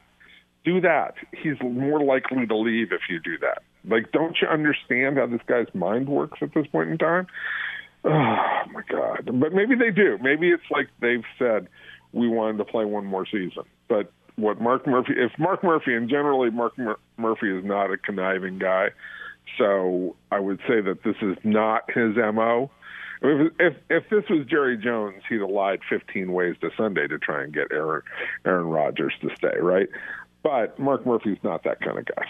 Do 0.64 0.82
that. 0.82 1.16
He's 1.32 1.60
more 1.62 2.04
likely 2.04 2.46
to 2.46 2.56
leave 2.56 2.92
if 2.92 3.02
you 3.10 3.20
do 3.20 3.38
that. 3.40 3.64
Like, 3.88 4.12
don't 4.12 4.38
you 4.42 4.48
understand 4.48 5.18
how 5.18 5.26
this 5.26 5.42
guy's 5.48 5.74
mind 5.74 6.08
works 6.08 6.40
at 6.42 6.54
this 6.54 6.68
point 6.68 6.92
in 6.92 6.98
time? 6.98 7.28
Oh 8.04 8.62
my 8.72 8.82
God! 8.90 9.26
But 9.26 9.54
maybe 9.54 9.76
they 9.76 9.92
do. 9.92 10.18
Maybe 10.22 10.50
it's 10.50 10.64
like 10.72 10.88
they've 11.00 11.24
said 11.38 11.68
we 12.14 12.28
wanted 12.28 12.58
to 12.58 12.66
play 12.66 12.86
one 12.86 13.06
more 13.06 13.26
season. 13.26 13.64
But 13.88 14.12
what 14.38 14.60
Mark 14.60 14.88
Murphy? 14.88 15.14
If 15.18 15.32
Mark 15.38 15.64
Murphy, 15.64 15.96
and 15.96 16.10
generally 16.10 16.50
Mark 16.50 16.78
Mur- 16.78 17.00
Murphy 17.18 17.56
is 17.56 17.64
not 17.64 17.92
a 17.92 17.98
conniving 17.98 18.58
guy, 18.58 18.90
so 19.58 20.16
I 20.32 20.40
would 20.40 20.60
say 20.68 20.82
that 20.82 21.04
this 21.04 21.16
is 21.22 21.38
not 21.44 21.90
his 21.92 22.16
mo. 22.16 22.72
If, 23.24 23.54
if 23.60 23.74
if 23.90 24.10
this 24.10 24.24
was 24.30 24.46
Jerry 24.48 24.78
Jones, 24.78 25.22
he'd 25.30 25.42
have 25.42 25.50
lied 25.50 25.80
15 25.90 26.32
ways 26.32 26.56
to 26.62 26.72
Sunday 26.76 27.08
to 27.08 27.20
try 27.20 27.44
and 27.44 27.54
get 27.54 27.68
Aaron 27.72 28.02
Aaron 28.46 28.66
Rodgers 28.68 29.14
to 29.22 29.30
stay, 29.36 29.58
right? 29.60 29.88
But 30.44 30.80
Mark 30.80 31.06
Murphy's 31.06 31.38
not 31.44 31.64
that 31.66 31.82
kind 31.82 32.00
of 32.00 32.06
guy. 32.06 32.26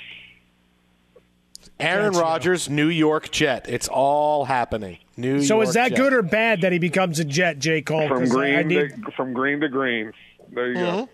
Aaron 1.80 2.14
Rodgers, 2.14 2.70
New 2.70 2.88
York 2.88 3.32
Jet. 3.32 3.66
It's 3.70 3.88
all 3.88 4.46
happening. 4.46 4.98
New 5.18 5.42
So 5.42 5.56
York 5.58 5.68
is 5.70 5.74
that 5.76 5.90
Jet. 5.90 5.98
good 5.98 6.14
or 6.14 6.22
bad 6.22 6.62
that 6.62 6.72
he 6.72 6.80
becomes 6.80 7.20
a 7.20 7.26
Jet, 7.26 7.60
J. 7.60 7.82
Cole? 7.82 8.08
From 8.08 8.20
'Cause 8.26 8.36
I- 8.36 8.40
I 8.60 8.64
green 8.64 8.68
need- 8.68 9.06
to 9.06 9.12
from 9.12 9.34
green 9.34 9.60
to 9.62 9.70
green. 9.70 10.12
There 10.50 10.68
you 10.70 10.74
go. 10.74 10.80
Mm-hmm. 10.82 11.12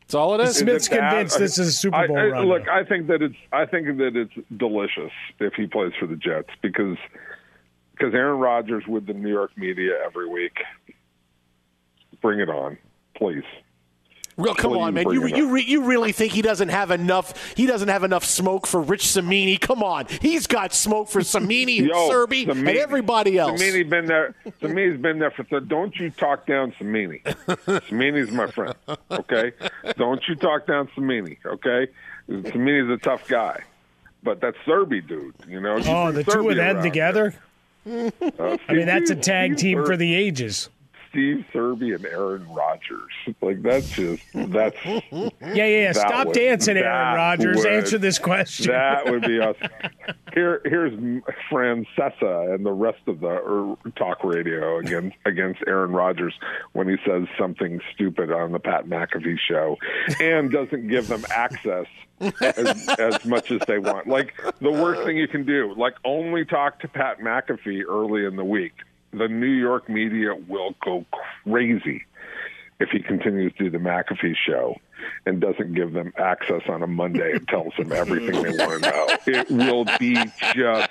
That's 0.00 0.14
all 0.14 0.34
it 0.38 0.44
is. 0.44 0.56
Smith's 0.56 0.86
it 0.88 0.98
convinced 0.98 1.38
this 1.38 1.58
is 1.58 1.68
a 1.68 1.72
Super 1.72 2.06
Bowl 2.08 2.16
I- 2.18 2.24
run. 2.26 2.46
Look, 2.46 2.68
I 2.68 2.84
think 2.84 3.06
that 3.06 3.22
it's 3.22 3.36
I 3.52 3.66
think 3.66 3.86
that 3.98 4.16
it's 4.16 4.34
delicious 4.56 5.12
if 5.40 5.54
he 5.54 5.66
plays 5.66 5.92
for 5.98 6.06
the 6.06 6.16
Jets 6.16 6.50
because 6.60 6.96
because 7.96 8.14
Aaron 8.14 8.38
Rodgers 8.38 8.86
with 8.86 9.06
the 9.06 9.14
New 9.14 9.30
York 9.30 9.56
media 9.56 9.92
every 10.04 10.28
week. 10.28 10.58
Bring 12.20 12.40
it 12.40 12.48
on, 12.48 12.78
please. 13.16 13.44
Real, 14.36 14.54
come 14.54 14.72
Please 14.72 14.80
on, 14.80 14.94
man. 14.94 15.10
You 15.10 15.26
you, 15.28 15.50
re, 15.50 15.62
you 15.62 15.84
really 15.84 16.10
think 16.10 16.32
he 16.32 16.42
doesn't 16.42 16.70
have 16.70 16.90
enough? 16.90 17.54
He 17.54 17.66
doesn't 17.66 17.86
have 17.86 18.02
enough 18.02 18.24
smoke 18.24 18.66
for 18.66 18.80
Rich 18.80 19.06
Cimini? 19.06 19.58
Come 19.58 19.80
on, 19.82 20.06
he's 20.20 20.48
got 20.48 20.74
smoke 20.74 21.08
for 21.08 21.22
Cimini 21.22 21.78
and 21.78 21.88
Yo, 21.94 22.10
Serby 22.10 22.48
and 22.48 22.68
everybody 22.68 23.38
else. 23.38 23.60
Cimini 23.60 23.84
been 23.84 24.06
there. 24.06 24.34
Cimini's 24.60 25.00
been 25.00 25.20
there 25.20 25.30
for. 25.30 25.44
Th- 25.44 25.68
don't 25.68 25.94
you 25.96 26.10
talk 26.10 26.46
down 26.46 26.74
Cimini. 26.78 27.22
Cimini's 27.88 28.32
my 28.32 28.48
friend. 28.48 28.74
Okay. 29.08 29.52
Don't 29.96 30.22
you 30.26 30.34
talk 30.34 30.66
down 30.66 30.88
Cimini. 30.96 31.38
Okay. 31.46 31.86
Cimini's 32.26 32.90
a 32.90 32.96
tough 32.96 33.28
guy, 33.28 33.62
but 34.24 34.40
that 34.40 34.54
Serby 34.66 35.06
dude, 35.06 35.34
you 35.46 35.60
know. 35.60 35.76
oh, 35.86 36.10
bring 36.10 36.14
the 36.16 36.24
two 36.24 36.30
Serby 36.30 36.50
of 36.52 36.56
them 36.56 36.82
together? 36.82 37.34
Uh, 37.36 37.40
I 37.86 38.72
mean, 38.72 38.86
that's 38.86 39.10
a 39.10 39.14
tag 39.14 39.56
team 39.56 39.84
for 39.84 39.96
the 39.96 40.14
ages. 40.14 40.68
Steve 41.14 41.44
Serby 41.54 41.94
and 41.94 42.04
Aaron 42.06 42.44
Rodgers. 42.52 43.12
Like 43.40 43.62
that's 43.62 43.88
just 43.88 44.20
that's 44.34 44.76
Yeah, 44.84 45.30
yeah, 45.40 45.64
yeah. 45.66 45.92
Stop 45.92 46.26
would- 46.26 46.34
dancing, 46.34 46.76
Aaron 46.76 47.14
Rodgers. 47.16 47.58
would- 47.58 47.66
Answer 47.68 47.98
this 47.98 48.18
question. 48.18 48.72
That 48.72 49.08
would 49.08 49.22
be 49.22 49.38
awesome. 49.40 49.68
Here, 50.34 50.60
here's 50.64 50.92
Francesa 51.48 52.52
and 52.52 52.66
the 52.66 52.72
rest 52.72 52.98
of 53.06 53.20
the 53.20 53.28
er, 53.28 53.76
talk 53.96 54.24
radio 54.24 54.78
against 54.78 55.16
against 55.24 55.62
Aaron 55.68 55.92
Rodgers 55.92 56.34
when 56.72 56.88
he 56.88 56.96
says 57.06 57.28
something 57.38 57.80
stupid 57.94 58.32
on 58.32 58.50
the 58.50 58.58
Pat 58.58 58.86
McAfee 58.86 59.38
show 59.38 59.78
and 60.20 60.50
doesn't 60.50 60.88
give 60.88 61.06
them 61.06 61.24
access 61.30 61.86
as, 62.40 62.88
as 62.98 63.24
much 63.24 63.52
as 63.52 63.60
they 63.68 63.78
want. 63.78 64.08
Like 64.08 64.34
the 64.60 64.72
worst 64.72 65.04
thing 65.04 65.16
you 65.16 65.28
can 65.28 65.44
do, 65.46 65.72
like 65.76 65.94
only 66.04 66.44
talk 66.44 66.80
to 66.80 66.88
Pat 66.88 67.20
McAfee 67.20 67.82
early 67.88 68.24
in 68.26 68.34
the 68.34 68.44
week. 68.44 68.72
The 69.14 69.28
New 69.28 69.46
York 69.46 69.88
media 69.88 70.34
will 70.34 70.74
go 70.84 71.04
crazy 71.44 72.04
if 72.80 72.88
he 72.90 72.98
continues 73.00 73.52
to 73.58 73.64
do 73.64 73.70
the 73.70 73.78
McAfee 73.78 74.34
show 74.36 74.76
and 75.26 75.40
doesn't 75.40 75.74
give 75.74 75.92
them 75.92 76.12
access 76.18 76.62
on 76.68 76.82
a 76.82 76.86
Monday 76.86 77.32
and 77.32 77.46
tells 77.46 77.72
them 77.78 77.92
everything 77.92 78.42
they 78.42 78.50
want 78.64 78.82
to 78.82 78.90
know. 78.90 79.06
It 79.26 79.50
will 79.50 79.84
be 79.98 80.14
just 80.54 80.90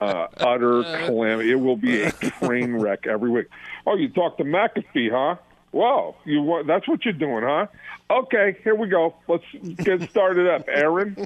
uh, 0.00 0.26
utter 0.38 0.82
calamity. 1.06 1.52
It 1.52 1.60
will 1.60 1.76
be 1.76 2.02
a 2.02 2.10
train 2.12 2.74
wreck 2.76 3.06
every 3.06 3.30
week. 3.30 3.46
Oh, 3.86 3.96
you 3.96 4.08
talk 4.08 4.36
to 4.38 4.44
McAfee, 4.44 5.10
huh? 5.10 5.36
Wow, 5.72 6.16
you 6.24 6.42
wa- 6.42 6.62
that's 6.62 6.86
what 6.88 7.04
you're 7.04 7.14
doing, 7.14 7.42
huh? 7.44 7.66
Okay, 8.10 8.56
here 8.64 8.74
we 8.74 8.88
go. 8.88 9.14
Let's 9.28 9.44
get 9.78 10.08
started 10.10 10.48
up. 10.48 10.64
Aaron, 10.68 11.24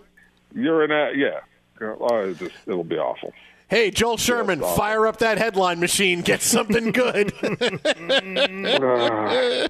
you're 0.55 0.85
in 0.85 0.91
a 0.91 1.12
yeah. 1.16 1.41
Oh, 1.81 2.33
just, 2.35 2.55
it'll 2.66 2.85
be 2.85 2.97
awful. 2.99 3.33
Hey, 3.69 3.91
Joel 3.91 4.16
Sherman, 4.16 4.62
awesome. 4.62 4.77
fire 4.79 5.07
up 5.07 5.19
that 5.19 5.37
headline 5.39 5.79
machine. 5.79 6.23
Get 6.23 6.41
something 6.41 6.91
good. 6.93 7.33
Uh, 7.43 9.69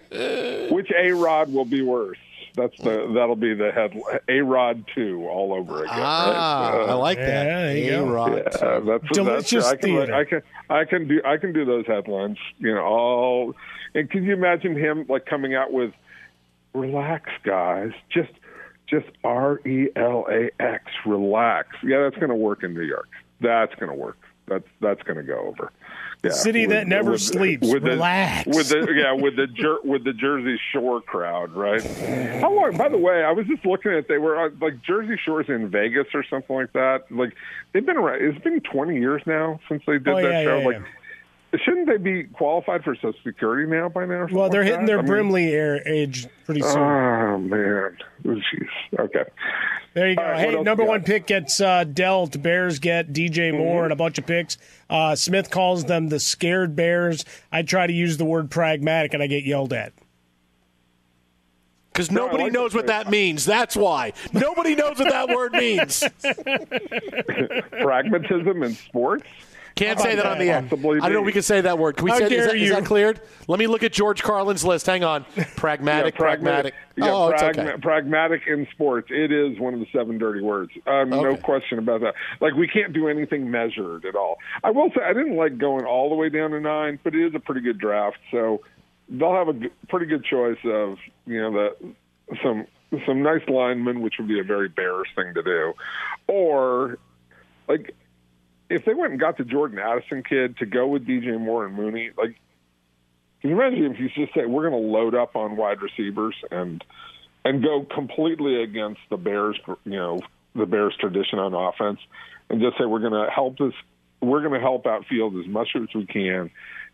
which 0.71 0.91
A 0.97 1.13
Rod 1.13 1.53
will 1.53 1.65
be 1.65 1.83
worse? 1.83 2.19
That's 2.55 2.77
the 2.79 3.13
that'll 3.15 3.37
be 3.37 3.55
the 3.55 3.71
head 3.71 4.01
A 4.29 4.41
Rod 4.41 4.85
two 4.95 5.29
all 5.29 5.53
over 5.53 5.85
again. 5.85 5.95
ah, 5.97 6.71
right? 6.73 6.81
Uh, 6.89 6.93
I 6.93 6.95
like 6.95 7.19
that. 7.19 7.47
Yeah, 7.47 7.59
there 7.67 7.77
you 7.77 7.91
go. 7.91 8.09
A-Rod. 8.09 8.31
Yeah, 8.61 8.81
that's 8.81 9.09
Delicious 9.13 9.65
that's, 9.65 9.67
I 9.67 9.77
can, 9.77 9.81
theater. 9.81 10.15
I 10.15 10.25
can 10.25 10.43
I 10.71 10.85
can 10.85 11.09
do 11.09 11.21
I 11.25 11.37
can 11.37 11.53
do 11.53 11.65
those 11.65 11.87
headlines. 11.87 12.39
You 12.59 12.75
know, 12.75 12.83
all 12.83 13.55
and 13.95 14.11
can 14.11 14.25
you 14.25 14.33
imagine 14.33 14.77
him 14.77 15.07
like 15.09 15.27
coming 15.27 15.55
out 15.55 15.73
with 15.73 15.93
relax, 16.75 17.31
guys, 17.45 17.93
just 18.11 18.33
just 18.89 19.07
R 19.23 19.61
E 19.67 19.89
L 19.95 20.27
A 20.29 20.51
X, 20.61 20.85
relax. 21.07 21.69
Yeah, 21.85 22.03
that's 22.03 22.17
going 22.17 22.31
to 22.31 22.35
work 22.35 22.65
in 22.65 22.75
New 22.75 22.83
York. 22.83 23.09
That's 23.41 23.75
going 23.77 23.91
to 23.91 23.95
work. 23.97 24.19
That's 24.47 24.67
that's 24.81 25.03
going 25.03 25.17
to 25.19 25.23
go 25.23 25.39
over. 25.41 25.71
The 26.23 26.33
city 26.33 26.67
that 26.67 26.89
never 26.89 27.17
sleeps. 27.17 27.69
With 27.71 27.85
the, 27.85 27.91
Relax. 27.91 28.47
with 28.49 28.69
the 28.71 28.93
yeah 28.93 29.13
with 29.13 29.37
the 29.37 29.47
jer- 29.47 29.81
with 29.85 30.03
the 30.05 30.13
Jersey 30.13 30.59
Shore 30.73 31.01
crowd, 31.01 31.53
right? 31.53 31.81
How 32.41 32.53
long? 32.53 32.77
By 32.77 32.89
the 32.89 32.99
way, 32.99 33.23
I 33.23 33.31
was 33.31 33.47
just 33.47 33.65
looking 33.65 33.93
at 33.93 34.09
they 34.09 34.19
were 34.19 34.47
uh, 34.47 34.51
like 34.61 34.83
Jersey 34.83 35.17
Shore's 35.25 35.49
in 35.49 35.69
Vegas 35.69 36.07
or 36.15 36.25
something 36.29 36.57
like 36.57 36.73
that. 36.73 37.05
Like 37.11 37.35
they've 37.73 37.85
been 37.87 37.97
around. 37.99 38.21
It's 38.23 38.43
been 38.43 38.61
twenty 38.63 38.99
years 38.99 39.23
now 39.27 39.61
since 39.69 39.83
they 39.87 39.99
did 39.99 40.09
Oh, 40.09 40.17
that 40.17 40.23
yeah, 40.31 40.43
show. 40.43 40.59
yeah, 40.59 40.67
like. 40.67 40.83
Shouldn't 41.65 41.87
they 41.89 41.97
be 41.97 42.25
qualified 42.25 42.85
for 42.85 42.95
Social 42.97 43.15
Security 43.25 43.71
now 43.71 43.89
by 43.89 44.05
now? 44.05 44.27
well, 44.31 44.51
they're 44.51 44.61
like 44.63 44.71
hitting 44.71 44.81
that? 44.85 44.87
their 44.87 44.99
I 44.99 45.03
mean- 45.03 45.07
Brimley 45.11 45.53
air 45.55 45.87
age 45.89 46.27
pretty 46.45 46.61
soon. 46.61 46.77
Oh 46.79 47.39
man, 47.39 47.97
Oh, 48.27 48.29
jeez. 48.29 48.69
Okay. 48.99 49.25
There 49.95 50.11
you 50.11 50.17
go. 50.17 50.23
All 50.23 50.29
right, 50.29 50.47
what 50.49 50.55
hey, 50.57 50.63
number 50.63 50.85
one 50.85 51.03
pick 51.03 51.27
gets 51.27 51.61
uh, 51.61 51.85
dealt. 51.85 52.41
Bears 52.43 52.79
get 52.79 53.13
DJ 53.15 53.49
Mm-hmm. 53.51 53.59
Moore 53.59 53.85
and 53.85 53.93
a 53.93 53.97
bunch 53.97 54.19
of 54.19 54.27
picks. 54.27 54.59
Uh, 54.91 55.15
Smith 55.17 55.51
calls 55.51 55.85
them 55.87 56.09
the 56.11 56.21
scared 56.21 56.77
Bears. 56.77 57.25
I 57.51 57.63
try 57.63 57.87
to 57.87 57.93
use 57.93 58.19
the 58.19 58.25
word 58.27 58.51
pragmatic 58.51 59.15
and 59.15 59.23
I 59.23 59.27
get 59.27 59.45
yelled 59.45 59.73
at. 59.73 59.93
Because 61.93 62.13
No, 62.13 62.27
nobody 62.27 62.45
like 62.45 62.53
knows 62.53 62.75
what 62.75 62.87
that 62.89 63.11
means. 63.11 63.45
That's 63.45 63.75
why. 63.75 64.13
Nobody 64.33 64.77
knows 64.77 64.99
what 65.01 65.09
that 65.09 65.29
word 65.35 65.53
means. 65.55 66.05
Pragmatism 67.81 68.63
in 68.63 68.75
sports. 68.75 69.25
Can't 69.79 70.01
say 70.01 70.13
about 70.15 70.23
that 70.25 70.33
on 70.33 70.39
the 70.39 70.51
air. 70.51 70.63
possibly 70.63 70.99
I 70.99 71.05
don't 71.05 71.13
know 71.15 71.21
if 71.21 71.27
we 71.27 71.33
can 71.33 71.43
say 71.43 71.61
that 71.61 71.79
word. 71.79 71.97
Can 71.97 72.05
we 72.05 72.11
How 72.11 72.19
say 72.19 72.25
is 72.25 72.31
dare 72.31 72.47
that, 72.49 72.57
is 72.57 72.63
you. 72.63 72.75
that 72.75 72.85
cleared? 72.85 73.21
Let 73.47 73.59
me 73.59 73.67
look 73.67 73.83
at 73.83 73.93
George 73.93 74.23
Carlin's 74.23 74.65
list. 74.65 74.87
Hang 74.87 75.05
on. 75.05 75.25
Pragmatic, 75.57 76.15
Yeah, 76.15 76.19
pragmatic. 76.21 76.75
Yeah, 76.97 77.11
oh, 77.13 77.31
pragma- 77.33 77.49
it's 77.51 77.59
okay. 77.59 77.81
Pragmatic 77.81 78.43
in 78.47 78.67
sports. 78.73 79.09
It 79.11 79.31
is 79.33 79.59
one 79.59 79.75
of 79.75 79.81
the 79.81 79.87
seven 79.93 80.19
dirty 80.19 80.41
words. 80.41 80.73
Um, 80.87 81.11
No 81.11 81.37
question 81.37 81.79
about 81.79 82.01
that. 82.01 82.15
Like 82.41 82.55
we 82.55 82.67
can't 82.69 82.93
do 82.93 83.09
anything 83.09 83.51
measured 83.51 84.05
at 84.05 84.15
all. 84.17 84.39
I 84.65 84.71
will 84.71 84.91
say 84.91 85.03
I 85.05 85.13
didn't 85.13 85.37
like 85.37 85.59
going 85.59 85.85
all 85.85 86.09
the 86.09 86.17
way 86.17 86.29
down 86.29 86.51
to 86.51 86.61
nine, 86.61 86.99
but 87.05 87.15
it 87.15 87.25
is 87.27 87.35
a 87.35 87.41
pretty 87.41 87.61
good 87.61 87.79
draft. 87.79 88.19
So 88.31 88.63
they'll 89.09 89.35
have 89.35 89.49
a 89.49 89.55
g- 89.55 89.69
pretty 89.89 90.07
good 90.07 90.25
choice 90.25 90.59
of 90.65 90.99
you 91.27 91.41
know 91.41 91.53
the 91.53 91.95
some 92.43 92.67
some 93.07 93.23
nice 93.23 93.43
linemen, 93.49 94.01
which 94.01 94.15
would 94.19 94.29
be 94.29 94.41
a 94.41 94.45
very 94.45 94.69
Bears 94.69 95.09
thing 95.15 95.35
to 95.35 95.43
do, 95.43 95.75
or 96.27 96.99
like 97.69 97.95
if 98.71 98.85
they 98.85 98.95
went 98.95 99.13
and 99.13 99.21
got 99.21 99.39
the 99.39 99.45
Jordan 99.45 99.79
Addison 99.79 100.23
kid 100.23 100.59
to 100.59 100.67
go 100.67 100.87
with 100.87 101.07
DJ 101.07 101.41
Moore 101.41 101.67
and 101.67 101.75
Mooney, 101.75 102.11
like 102.17 102.37
can 103.41 103.51
you 103.51 103.61
imagine 103.61 103.93
if 103.93 104.01
you 104.01 104.09
just 104.09 104.35
say 104.35 104.47
we're 104.47 104.69
going 104.69 104.83
to 104.83 104.89
load 104.89 105.15
up 105.15 105.37
on 105.37 105.57
wide 105.57 105.81
receivers 105.81 106.35
and 106.51 106.85
and 107.45 107.63
go 107.63 107.85
completely 107.85 108.63
against 108.63 109.01
the 109.11 109.17
Bears, 109.17 109.59
you 109.85 109.93
know, 109.93 110.21
the 110.55 110.67
Bears 110.67 110.95
tradition 110.99 111.39
on 111.39 111.55
offense, 111.55 112.01
and 112.51 112.61
just 112.61 112.77
say 112.79 112.85
we're 112.85 112.99
going 112.99 113.13
to 113.13 113.31
help 113.31 113.59
this, 113.59 113.73
we're 114.21 114.41
going 114.41 114.55
to 114.55 114.61
help 114.61 114.87
out 114.87 115.07
Field 115.07 115.37
as 115.37 115.47
much 115.47 115.69
as 115.77 115.89
we 115.95 116.05
can 116.05 116.51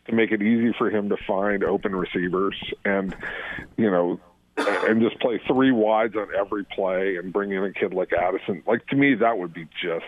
to 0.07 0.13
make 0.13 0.33
it 0.33 0.43
easy 0.43 0.75
for 0.77 0.91
him 0.91 1.09
to 1.09 1.17
find 1.27 1.65
open 1.65 1.97
receivers 1.97 2.57
and 2.85 3.17
you 3.79 3.91
know 3.91 4.21
and 4.57 5.01
just 5.01 5.19
play 5.21 5.41
three 5.47 5.73
wides 5.73 6.15
on 6.15 6.29
every 6.39 6.65
play 6.65 7.17
and 7.17 7.33
bring 7.33 7.51
in 7.53 7.65
a 7.65 7.73
kid 7.73 7.95
like 7.95 8.13
Addison. 8.13 8.63
Like 8.67 8.87
to 8.89 8.97
me, 8.97 9.15
that 9.15 9.39
would 9.39 9.55
be 9.55 9.67
just 9.83 10.05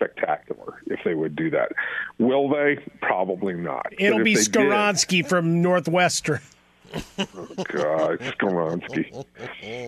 spectacular 0.00 0.80
if 0.86 1.00
they 1.04 1.14
would 1.14 1.36
do 1.36 1.50
that. 1.50 1.72
Will 2.18 2.48
they? 2.48 2.78
Probably 3.02 3.54
not. 3.54 3.92
It'll 3.98 4.22
be 4.24 4.34
they 4.34 4.40
did- 5.22 5.28
from 5.28 5.60
Northwestern. 5.62 6.40
God, 6.92 8.18
Skoronski. 8.18 9.24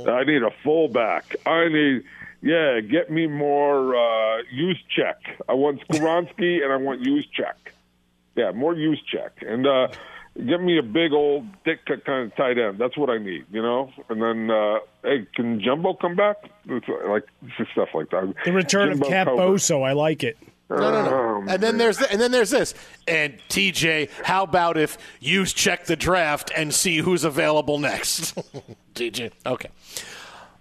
I 0.08 0.24
need 0.24 0.42
a 0.42 0.50
fullback. 0.62 1.34
I 1.46 1.66
need, 1.68 2.04
yeah, 2.42 2.78
get 2.80 3.10
me 3.10 3.26
more 3.26 3.96
uh, 3.96 4.42
use 4.52 4.78
check. 4.88 5.18
I 5.48 5.54
want 5.54 5.80
Skoronski 5.88 6.62
and 6.62 6.72
I 6.72 6.76
want 6.76 7.02
Juszczyk. 7.02 7.54
Yeah, 8.36 8.52
more 8.52 8.74
Juszczyk. 8.74 9.30
And 9.44 9.66
uh, 9.66 9.88
give 10.36 10.60
me 10.60 10.78
a 10.78 10.82
big 10.82 11.12
old 11.12 11.46
dick 11.64 11.80
kind 11.86 12.30
of 12.30 12.36
tight 12.36 12.58
end. 12.58 12.78
That's 12.78 12.96
what 12.96 13.10
I 13.10 13.18
need, 13.18 13.44
you 13.50 13.62
know? 13.62 13.90
And 14.08 14.22
then, 14.22 14.50
uh, 14.50 14.78
hey, 15.02 15.26
can 15.34 15.60
Jumbo 15.60 15.94
come 15.94 16.16
back? 16.16 16.36
It's 16.66 16.86
like 17.08 17.24
just 17.58 17.72
stuff 17.72 17.88
like 17.94 18.10
that. 18.10 18.34
The 18.44 18.52
return 18.52 18.90
Jimbo 18.90 19.06
of 19.06 19.10
Cap 19.10 19.26
Cobra. 19.28 19.46
Boso. 19.46 19.86
I 19.86 19.92
like 19.92 20.24
it. 20.24 20.36
No, 20.70 20.90
no, 20.90 21.04
no. 21.04 21.10
Oh, 21.10 21.44
and 21.48 21.62
then 21.62 21.76
there's 21.76 22.00
and 22.00 22.20
then 22.20 22.30
there's 22.30 22.50
this. 22.50 22.72
And 23.06 23.34
TJ, 23.50 24.08
how 24.24 24.44
about 24.44 24.78
if 24.78 24.96
you 25.20 25.44
check 25.44 25.84
the 25.84 25.96
draft 25.96 26.50
and 26.56 26.72
see 26.72 26.98
who's 26.98 27.24
available 27.24 27.78
next? 27.78 28.34
TJ, 28.94 29.32
okay. 29.44 29.68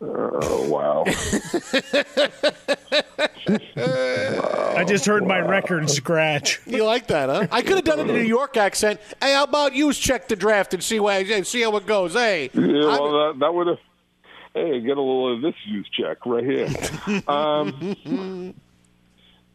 Oh 0.01 0.67
wow! 0.67 1.05
I 3.75 4.83
just 4.87 5.05
heard 5.05 5.25
my 5.25 5.39
record 5.39 5.89
scratch. 5.89 6.61
You 6.65 6.85
like 6.85 7.07
that, 7.07 7.29
huh? 7.29 7.47
I 7.51 7.61
could 7.61 7.75
have 7.75 7.83
done 7.83 7.99
it 7.99 8.03
in 8.03 8.09
a 8.09 8.13
New 8.13 8.25
York 8.25 8.57
accent. 8.57 8.99
Hey, 9.21 9.33
how 9.33 9.43
about 9.43 9.73
you 9.73 9.91
check 9.93 10.27
the 10.27 10.35
draft 10.35 10.73
and 10.73 10.83
see 10.83 10.99
why, 10.99 11.23
see 11.43 11.61
how 11.61 11.75
it 11.77 11.85
goes? 11.85 12.13
Hey, 12.13 12.49
Yeah, 12.53 12.61
well, 12.61 13.11
that, 13.11 13.39
that 13.39 13.53
would 13.53 13.67
have. 13.67 13.79
Hey, 14.53 14.81
get 14.81 14.97
a 14.97 15.01
little 15.01 15.35
of 15.35 15.41
this 15.41 15.55
Juszczyk 15.69 16.17
right 16.25 16.43
here. 16.43 17.23
um, 17.27 18.53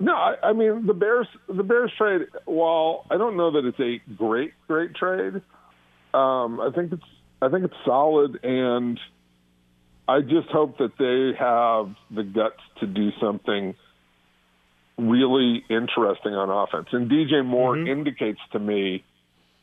no, 0.01 0.15
I, 0.15 0.37
I 0.43 0.53
mean 0.53 0.87
the 0.87 0.95
Bears. 0.95 1.29
The 1.49 1.63
Bears 1.63 1.93
trade. 1.99 2.23
While 2.47 3.05
I 3.11 3.17
don't 3.19 3.37
know 3.37 3.51
that 3.53 3.65
it's 3.67 3.81
a 3.81 4.01
great, 4.15 4.55
great 4.69 4.95
trade, 4.95 5.43
um, 6.15 6.61
I 6.61 6.71
think 6.75 6.93
it's. 6.93 7.05
I 7.43 7.51
think 7.51 7.67
it's 7.67 7.77
solid, 7.85 8.43
and 8.43 8.99
I 10.09 10.21
just 10.21 10.49
hope 10.49 10.79
that 10.79 10.93
they 10.99 11.37
have 11.39 11.95
the 12.11 12.23
guts 12.23 12.61
to 12.81 12.87
do 12.87 13.11
something 13.21 13.75
really 14.97 15.65
interesting 15.69 16.33
on 16.33 16.49
offense. 16.49 16.89
And 16.93 17.11
DJ 17.11 17.45
Moore 17.45 17.77
indicates 17.77 18.39
to 18.53 18.59
me 18.59 19.05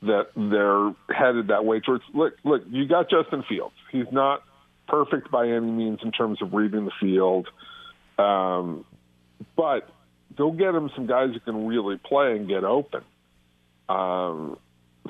that 0.01 0.27
they're 0.35 1.17
headed 1.17 1.47
that 1.47 1.65
way 1.65 1.79
towards. 1.79 2.03
Look, 2.13 2.33
look, 2.43 2.63
you 2.69 2.87
got 2.87 3.09
Justin 3.09 3.43
Fields. 3.47 3.75
He's 3.91 4.11
not 4.11 4.43
perfect 4.87 5.31
by 5.31 5.47
any 5.47 5.71
means 5.71 5.99
in 6.03 6.11
terms 6.11 6.41
of 6.41 6.53
reading 6.53 6.85
the 6.85 6.91
field, 6.99 7.47
um, 8.19 8.85
but 9.55 9.89
go 10.37 10.51
get 10.51 10.75
him 10.75 10.89
some 10.93 11.07
guys 11.07 11.29
who 11.33 11.39
can 11.39 11.67
really 11.67 11.97
play 11.97 12.33
and 12.33 12.49
get 12.49 12.65
open. 12.65 13.01
Um, 13.87 14.57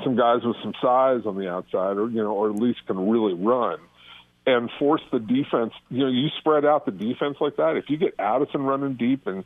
some 0.03 0.15
guys 0.15 0.39
with 0.43 0.57
some 0.63 0.73
size 0.81 1.21
on 1.25 1.37
the 1.37 1.49
outside, 1.49 1.97
or 1.97 2.07
you 2.09 2.21
know, 2.23 2.31
or 2.31 2.49
at 2.49 2.55
least 2.55 2.85
can 2.85 3.09
really 3.09 3.33
run 3.33 3.79
and 4.45 4.69
force 4.79 5.01
the 5.11 5.19
defense. 5.19 5.73
You 5.89 6.05
know, 6.05 6.09
you 6.09 6.29
spread 6.39 6.65
out 6.65 6.85
the 6.85 6.91
defense 6.91 7.37
like 7.39 7.57
that. 7.57 7.77
If 7.77 7.89
you 7.89 7.97
get 7.97 8.15
Addison 8.19 8.63
running 8.63 8.95
deep 8.95 9.27
and 9.27 9.43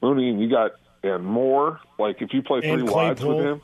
Mooney, 0.00 0.30
and 0.30 0.40
you 0.40 0.50
got 0.50 0.72
and 1.02 1.24
more, 1.24 1.80
like 1.98 2.22
if 2.22 2.32
you 2.32 2.42
play 2.42 2.60
three 2.60 2.82
wides 2.82 3.22
with 3.24 3.38
him. 3.38 3.60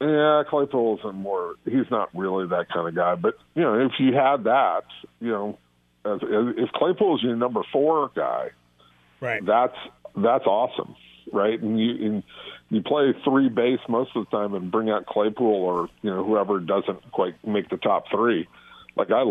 Yeah, 0.00 0.42
Claypool 0.48 0.98
isn't 0.98 1.14
more. 1.14 1.54
He's 1.64 1.90
not 1.90 2.10
really 2.14 2.46
that 2.48 2.68
kind 2.68 2.88
of 2.88 2.94
guy. 2.94 3.14
But 3.14 3.38
you 3.54 3.62
know, 3.62 3.80
if 3.80 3.92
you 3.98 4.12
had 4.12 4.44
that, 4.44 4.84
you 5.20 5.30
know, 5.30 5.58
as, 6.04 6.20
as, 6.22 6.54
if 6.58 6.70
Claypool 6.72 7.16
is 7.16 7.22
your 7.22 7.36
number 7.36 7.62
four 7.72 8.10
guy, 8.14 8.50
right? 9.20 9.44
That's 9.44 9.76
that's 10.16 10.46
awesome, 10.46 10.96
right? 11.32 11.60
And 11.60 11.78
you 11.78 12.06
and 12.06 12.22
you 12.70 12.82
play 12.82 13.14
three 13.24 13.48
base 13.48 13.80
most 13.88 14.10
of 14.14 14.26
the 14.26 14.36
time 14.36 14.54
and 14.54 14.70
bring 14.70 14.90
out 14.90 15.06
Claypool 15.06 15.46
or 15.46 15.88
you 16.02 16.10
know 16.10 16.24
whoever 16.24 16.60
doesn't 16.60 17.10
quite 17.12 17.34
make 17.46 17.68
the 17.70 17.76
top 17.76 18.04
three. 18.10 18.48
Like 18.96 19.10
I 19.10 19.22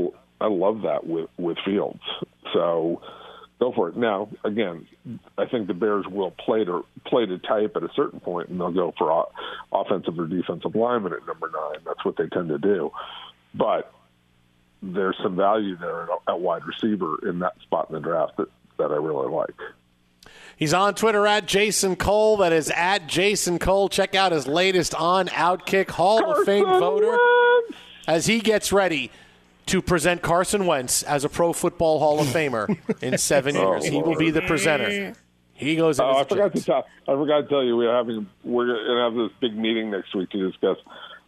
I 0.41 0.47
love 0.47 0.81
that 0.83 1.05
with 1.05 1.29
with 1.37 1.57
Fields. 1.65 2.01
So 2.53 3.01
go 3.59 3.71
for 3.73 3.89
it. 3.89 3.97
Now 3.97 4.29
again, 4.43 4.87
I 5.37 5.45
think 5.45 5.67
the 5.67 5.73
Bears 5.73 6.05
will 6.07 6.31
play 6.31 6.63
to 6.65 6.85
play 7.05 7.25
to 7.25 7.37
type 7.39 7.75
at 7.75 7.83
a 7.83 7.89
certain 7.95 8.19
point, 8.19 8.49
and 8.49 8.59
they'll 8.59 8.71
go 8.71 8.93
for 8.97 9.25
offensive 9.71 10.19
or 10.19 10.27
defensive 10.27 10.75
lineman 10.75 11.13
at 11.13 11.25
number 11.25 11.49
nine. 11.53 11.81
That's 11.85 12.03
what 12.03 12.17
they 12.17 12.27
tend 12.27 12.49
to 12.49 12.57
do. 12.57 12.91
But 13.53 13.93
there's 14.81 15.17
some 15.23 15.35
value 15.35 15.77
there 15.77 16.03
at, 16.03 16.09
at 16.27 16.39
wide 16.39 16.63
receiver 16.65 17.27
in 17.27 17.39
that 17.39 17.53
spot 17.61 17.87
in 17.89 17.95
the 17.95 18.01
draft 18.01 18.35
that, 18.37 18.49
that 18.77 18.91
I 18.91 18.95
really 18.95 19.31
like. 19.31 19.55
He's 20.57 20.73
on 20.73 20.93
Twitter 20.93 21.25
at 21.25 21.47
Jason 21.47 21.95
Cole. 21.95 22.37
That 22.37 22.53
is 22.53 22.69
at 22.75 23.07
Jason 23.07 23.59
Cole. 23.59 23.89
Check 23.89 24.13
out 24.13 24.31
his 24.31 24.47
latest 24.47 24.93
on 24.93 25.27
Outkick 25.29 25.89
Hall 25.89 26.31
of 26.31 26.45
Fame 26.45 26.65
voter 26.65 27.17
as 28.07 28.25
he 28.25 28.39
gets 28.39 28.71
ready 28.71 29.09
to 29.67 29.81
present 29.81 30.21
Carson 30.21 30.65
Wentz 30.65 31.03
as 31.03 31.23
a 31.23 31.29
Pro 31.29 31.53
Football 31.53 31.99
Hall 31.99 32.19
of 32.19 32.27
Famer 32.27 32.77
in 33.01 33.17
seven 33.17 33.55
Oh, 33.57 33.73
years. 33.73 33.85
he 33.85 34.01
will 34.01 34.15
be 34.17 34.29
the 34.31 34.41
presenter. 34.41 35.13
He 35.53 35.75
goes. 35.75 35.99
in 35.99 36.05
Oh, 36.05 36.09
I 36.11 36.17
his 36.19 36.27
forgot 36.27 36.53
to 36.55 36.61
tell. 36.63 36.85
I 37.07 37.13
forgot 37.13 37.41
to 37.41 37.47
tell 37.47 37.63
you 37.63 37.77
we're 37.77 37.93
having 37.95 38.27
we're 38.43 38.65
going 38.67 38.85
to 38.97 39.03
have 39.03 39.13
this 39.15 39.31
big 39.39 39.55
meeting 39.57 39.91
next 39.91 40.13
week 40.15 40.29
to 40.31 40.49
discuss 40.49 40.77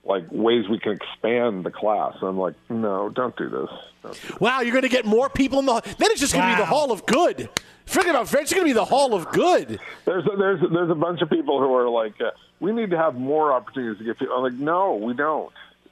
like 0.03 0.25
ways 0.31 0.67
we 0.69 0.77
can 0.79 0.91
expand 0.93 1.63
the 1.63 1.71
class. 1.71 2.15
I'm 2.21 2.37
like, 2.37 2.53
no, 2.69 3.09
don't 3.09 3.35
do 3.37 3.49
this. 3.49 3.69
Don't 4.03 4.21
do 4.27 4.37
Wow, 4.39 4.61
you're 4.61 4.71
going 4.73 4.83
to 4.83 4.89
get 4.89 5.05
more 5.05 5.29
people 5.29 5.59
in 5.59 5.65
the. 5.65 5.81
Then 5.97 6.11
it's 6.11 6.19
just 6.19 6.33
going 6.33 6.47
to 6.49 6.55
be 6.55 6.59
the 6.61 6.65
Hall 6.65 6.91
of 6.91 7.05
Good. 7.05 7.49
Forget 7.85 8.09
about 8.11 8.31
it. 8.33 8.39
it's 8.41 8.51
going 8.53 8.63
to 8.65 8.69
be 8.69 8.73
the 8.73 8.85
Hall 8.85 9.13
of 9.13 9.29
Good. 9.31 9.79
There's 10.05 10.25
a, 10.25 10.35
there's 10.37 10.59
there's 10.71 10.89
a 10.91 10.95
bunch 10.95 11.21
of 11.21 11.29
people 11.29 11.59
who 11.59 11.73
are 11.75 11.89
like, 11.89 12.19
uh, 12.19 12.31
we 12.59 12.71
need 12.71 12.89
to 12.91 12.97
have 12.97 13.15
more 13.15 13.53
opportunities 13.53 13.99
to 13.99 14.03
get 14.03 14.19
people. 14.19 14.35
I'm 14.35 14.43
like, 14.43 14.53
no, 14.53 14.95
we 14.95 15.13
don't. 15.13 15.51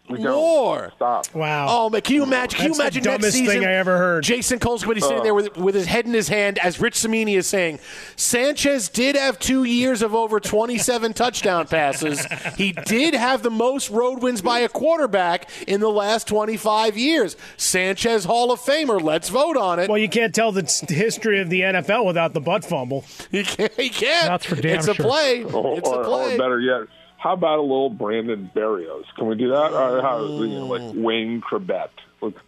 We 0.10 0.18
don't. 0.22 0.34
More. 0.36 0.91
Stop. 0.97 1.34
Wow. 1.34 1.68
Oh 1.70 1.89
man, 1.89 2.01
can 2.01 2.16
you 2.16 2.24
imagine? 2.24 2.60
Can 2.60 2.68
That's 2.68 2.70
you 2.70 2.76
the 2.76 2.82
imagine 2.84 3.04
dumbest 3.04 3.24
next 3.24 3.34
season? 3.36 3.62
thing 3.62 3.66
I 3.66 3.74
ever 3.76 3.97
heard. 3.97 4.24
Jason 4.26 4.60
Cole's 4.60 4.84
going 4.84 4.95
to 4.95 5.01
be 5.01 5.01
sitting 5.01 5.22
Oh. 5.22 5.24
there 5.24 5.34
with, 5.34 5.56
with 5.56 5.76
his 5.76 5.86
head 5.88 6.06
in 6.06 6.14
his 6.14 6.28
hand 6.28 6.60
as 6.60 6.80
Rich 6.82 6.95
Cimini 6.95 7.36
is 7.36 7.47
saying, 7.47 7.80
Sanchez 8.18 8.89
did 8.89 9.16
have 9.16 9.39
two 9.39 9.64
years 9.64 10.01
of 10.01 10.14
over 10.14 10.41
27 10.41 11.14
touchdown 11.16 11.68
passes. 11.68 12.26
He 12.58 12.74
did 12.74 13.14
have 13.14 13.43
the 13.43 13.49
most 13.49 13.89
road 13.89 14.22
wins 14.22 14.41
by 14.41 14.60
a 14.60 14.70
quarterback 14.70 15.49
in 15.68 15.80
the 15.80 15.89
last 15.89 16.28
25 16.28 16.97
years. 16.97 17.38
Sanchez 17.56 18.26
Hall 18.26 18.51
of 18.51 18.60
Famer. 18.60 19.01
Let's 19.01 19.30
vote 19.30 19.56
on 19.56 19.80
it. 19.80 19.89
Well, 19.89 19.97
you 19.97 20.10
can't 20.10 20.36
tell 20.36 20.51
the 20.51 20.64
history 20.89 21.39
of 21.39 21.49
the 21.49 21.62
NFL 21.62 22.06
without 22.06 22.34
the 22.34 22.41
butt 22.41 22.66
fumble. 22.66 23.06
He 23.32 23.43
can't. 23.43 23.72
He 23.74 23.89
can't. 23.89 24.28
That's 24.28 24.45
for 24.45 24.56
damn 24.56 24.80
it's 24.80 24.88
a 24.89 24.93
sure. 24.95 25.06
play. 25.06 25.43
Or, 25.43 25.78
It's 25.78 25.89
a 25.89 25.93
oh, 25.93 26.01
oh, 26.01 26.04
play. 26.04 26.36
or 26.36 26.38
better 26.38 26.60
yet, 26.60 26.82
how 27.24 27.32
about 27.32 27.59
a 27.59 27.61
little 27.61 27.89
Brandon 27.89 28.51
Barrios? 28.53 29.05
Can 29.15 29.28
we 29.28 29.36
do 29.36 29.47
that? 29.47 29.71
Or 29.71 30.01
how, 30.01 30.26
you 30.26 30.47
know, 30.49 30.65
like 30.65 30.91
Wayne 30.93 31.39
Chrebet? 31.41 31.88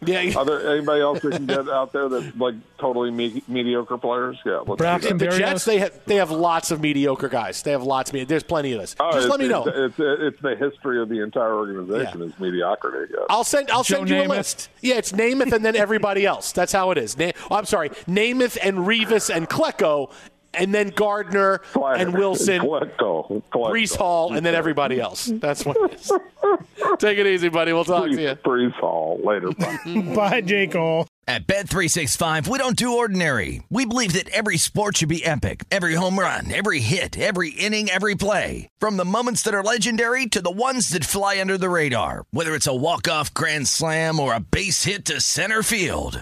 Yeah. 0.05 0.37
Are 0.37 0.43
there 0.43 0.69
anybody 0.69 1.01
else 1.01 1.21
that 1.21 1.31
can 1.31 1.45
get 1.47 1.69
out 1.69 1.93
there 1.93 2.09
that's 2.09 2.35
like 2.35 2.55
totally 2.77 3.09
me- 3.09 3.41
mediocre 3.47 3.97
players? 3.97 4.37
Yeah. 4.45 4.63
Let's 4.67 4.77
Braxton 4.77 5.17
that. 5.17 5.31
the 5.31 5.37
Jets, 5.37 5.63
they 5.63 5.79
have, 5.79 5.97
they 6.05 6.15
have 6.15 6.29
lots 6.29 6.71
of 6.71 6.81
mediocre 6.81 7.29
guys. 7.29 7.61
They 7.63 7.71
have 7.71 7.83
lots 7.83 8.13
of. 8.13 8.27
There's 8.27 8.43
plenty 8.43 8.73
of 8.73 8.81
this. 8.81 8.97
Oh, 8.99 9.13
Just 9.13 9.29
let 9.29 9.39
me 9.39 9.47
know. 9.47 9.65
It's, 9.65 9.97
it's, 9.97 9.99
it's 9.99 10.41
the 10.41 10.57
history 10.57 11.01
of 11.01 11.07
the 11.07 11.23
entire 11.23 11.53
organization 11.55 12.21
is 12.23 12.37
mediocrity. 12.37 13.13
Yeah. 13.17 13.25
I'll 13.29 13.45
send. 13.45 13.71
I'll 13.71 13.83
Joe 13.83 13.97
send 13.97 14.09
you 14.09 14.23
a 14.23 14.27
list. 14.27 14.69
Yeah, 14.81 14.95
it's 14.95 15.13
Namath 15.13 15.53
and 15.53 15.63
then 15.63 15.77
everybody 15.77 16.25
else. 16.25 16.51
That's 16.51 16.73
how 16.73 16.91
it 16.91 16.97
is. 16.97 17.17
Na- 17.17 17.31
oh, 17.49 17.55
I'm 17.55 17.65
sorry, 17.65 17.89
Namath 18.07 18.57
and 18.61 18.79
Revis 18.79 19.33
and 19.33 19.49
Klecko, 19.49 20.11
and 20.57 20.73
then 20.73 20.89
Gardner 20.89 21.61
and 21.75 22.13
Wilson, 22.13 22.61
Klecko, 22.61 23.43
Klecko. 23.51 23.71
Breece 23.71 23.95
Hall, 23.95 24.33
and 24.33 24.45
then 24.45 24.55
everybody 24.55 24.99
else. 24.99 25.31
That's 25.33 25.65
what 25.65 25.77
it 25.77 25.99
is. 25.99 26.11
Take 26.99 27.17
it 27.17 27.27
easy, 27.27 27.49
buddy. 27.49 27.73
We'll 27.73 27.85
talk 27.85 28.05
to 28.05 28.21
you. 28.21 28.35
Breece 28.35 28.73
Hall 28.73 29.19
later. 29.23 29.51
Bye. 29.51 30.13
Bye, 30.15 30.41
J. 30.41 30.67
Cole. 30.67 31.07
At 31.27 31.47
Bet365, 31.47 32.47
we 32.47 32.59
don't 32.59 32.75
do 32.75 32.97
ordinary. 32.97 33.63
We 33.71 33.87
believe 33.87 34.13
that 34.13 34.29
every 34.29 34.57
sport 34.57 34.97
should 34.97 35.09
be 35.09 35.25
epic. 35.25 35.63
Every 35.71 35.95
home 35.95 36.19
run, 36.19 36.53
every 36.53 36.79
hit, 36.81 37.17
every 37.17 37.49
inning, 37.49 37.89
every 37.89 38.13
play. 38.13 38.69
From 38.77 38.97
the 38.97 39.05
moments 39.05 39.41
that 39.41 39.55
are 39.55 39.63
legendary 39.63 40.27
to 40.27 40.41
the 40.41 40.51
ones 40.51 40.89
that 40.89 41.03
fly 41.03 41.41
under 41.41 41.57
the 41.57 41.69
radar. 41.69 42.25
Whether 42.29 42.53
it's 42.53 42.67
a 42.67 42.75
walk-off 42.75 43.33
grand 43.33 43.67
slam 43.67 44.19
or 44.19 44.35
a 44.35 44.39
base 44.39 44.83
hit 44.83 45.05
to 45.05 45.19
center 45.19 45.63
field. 45.63 46.21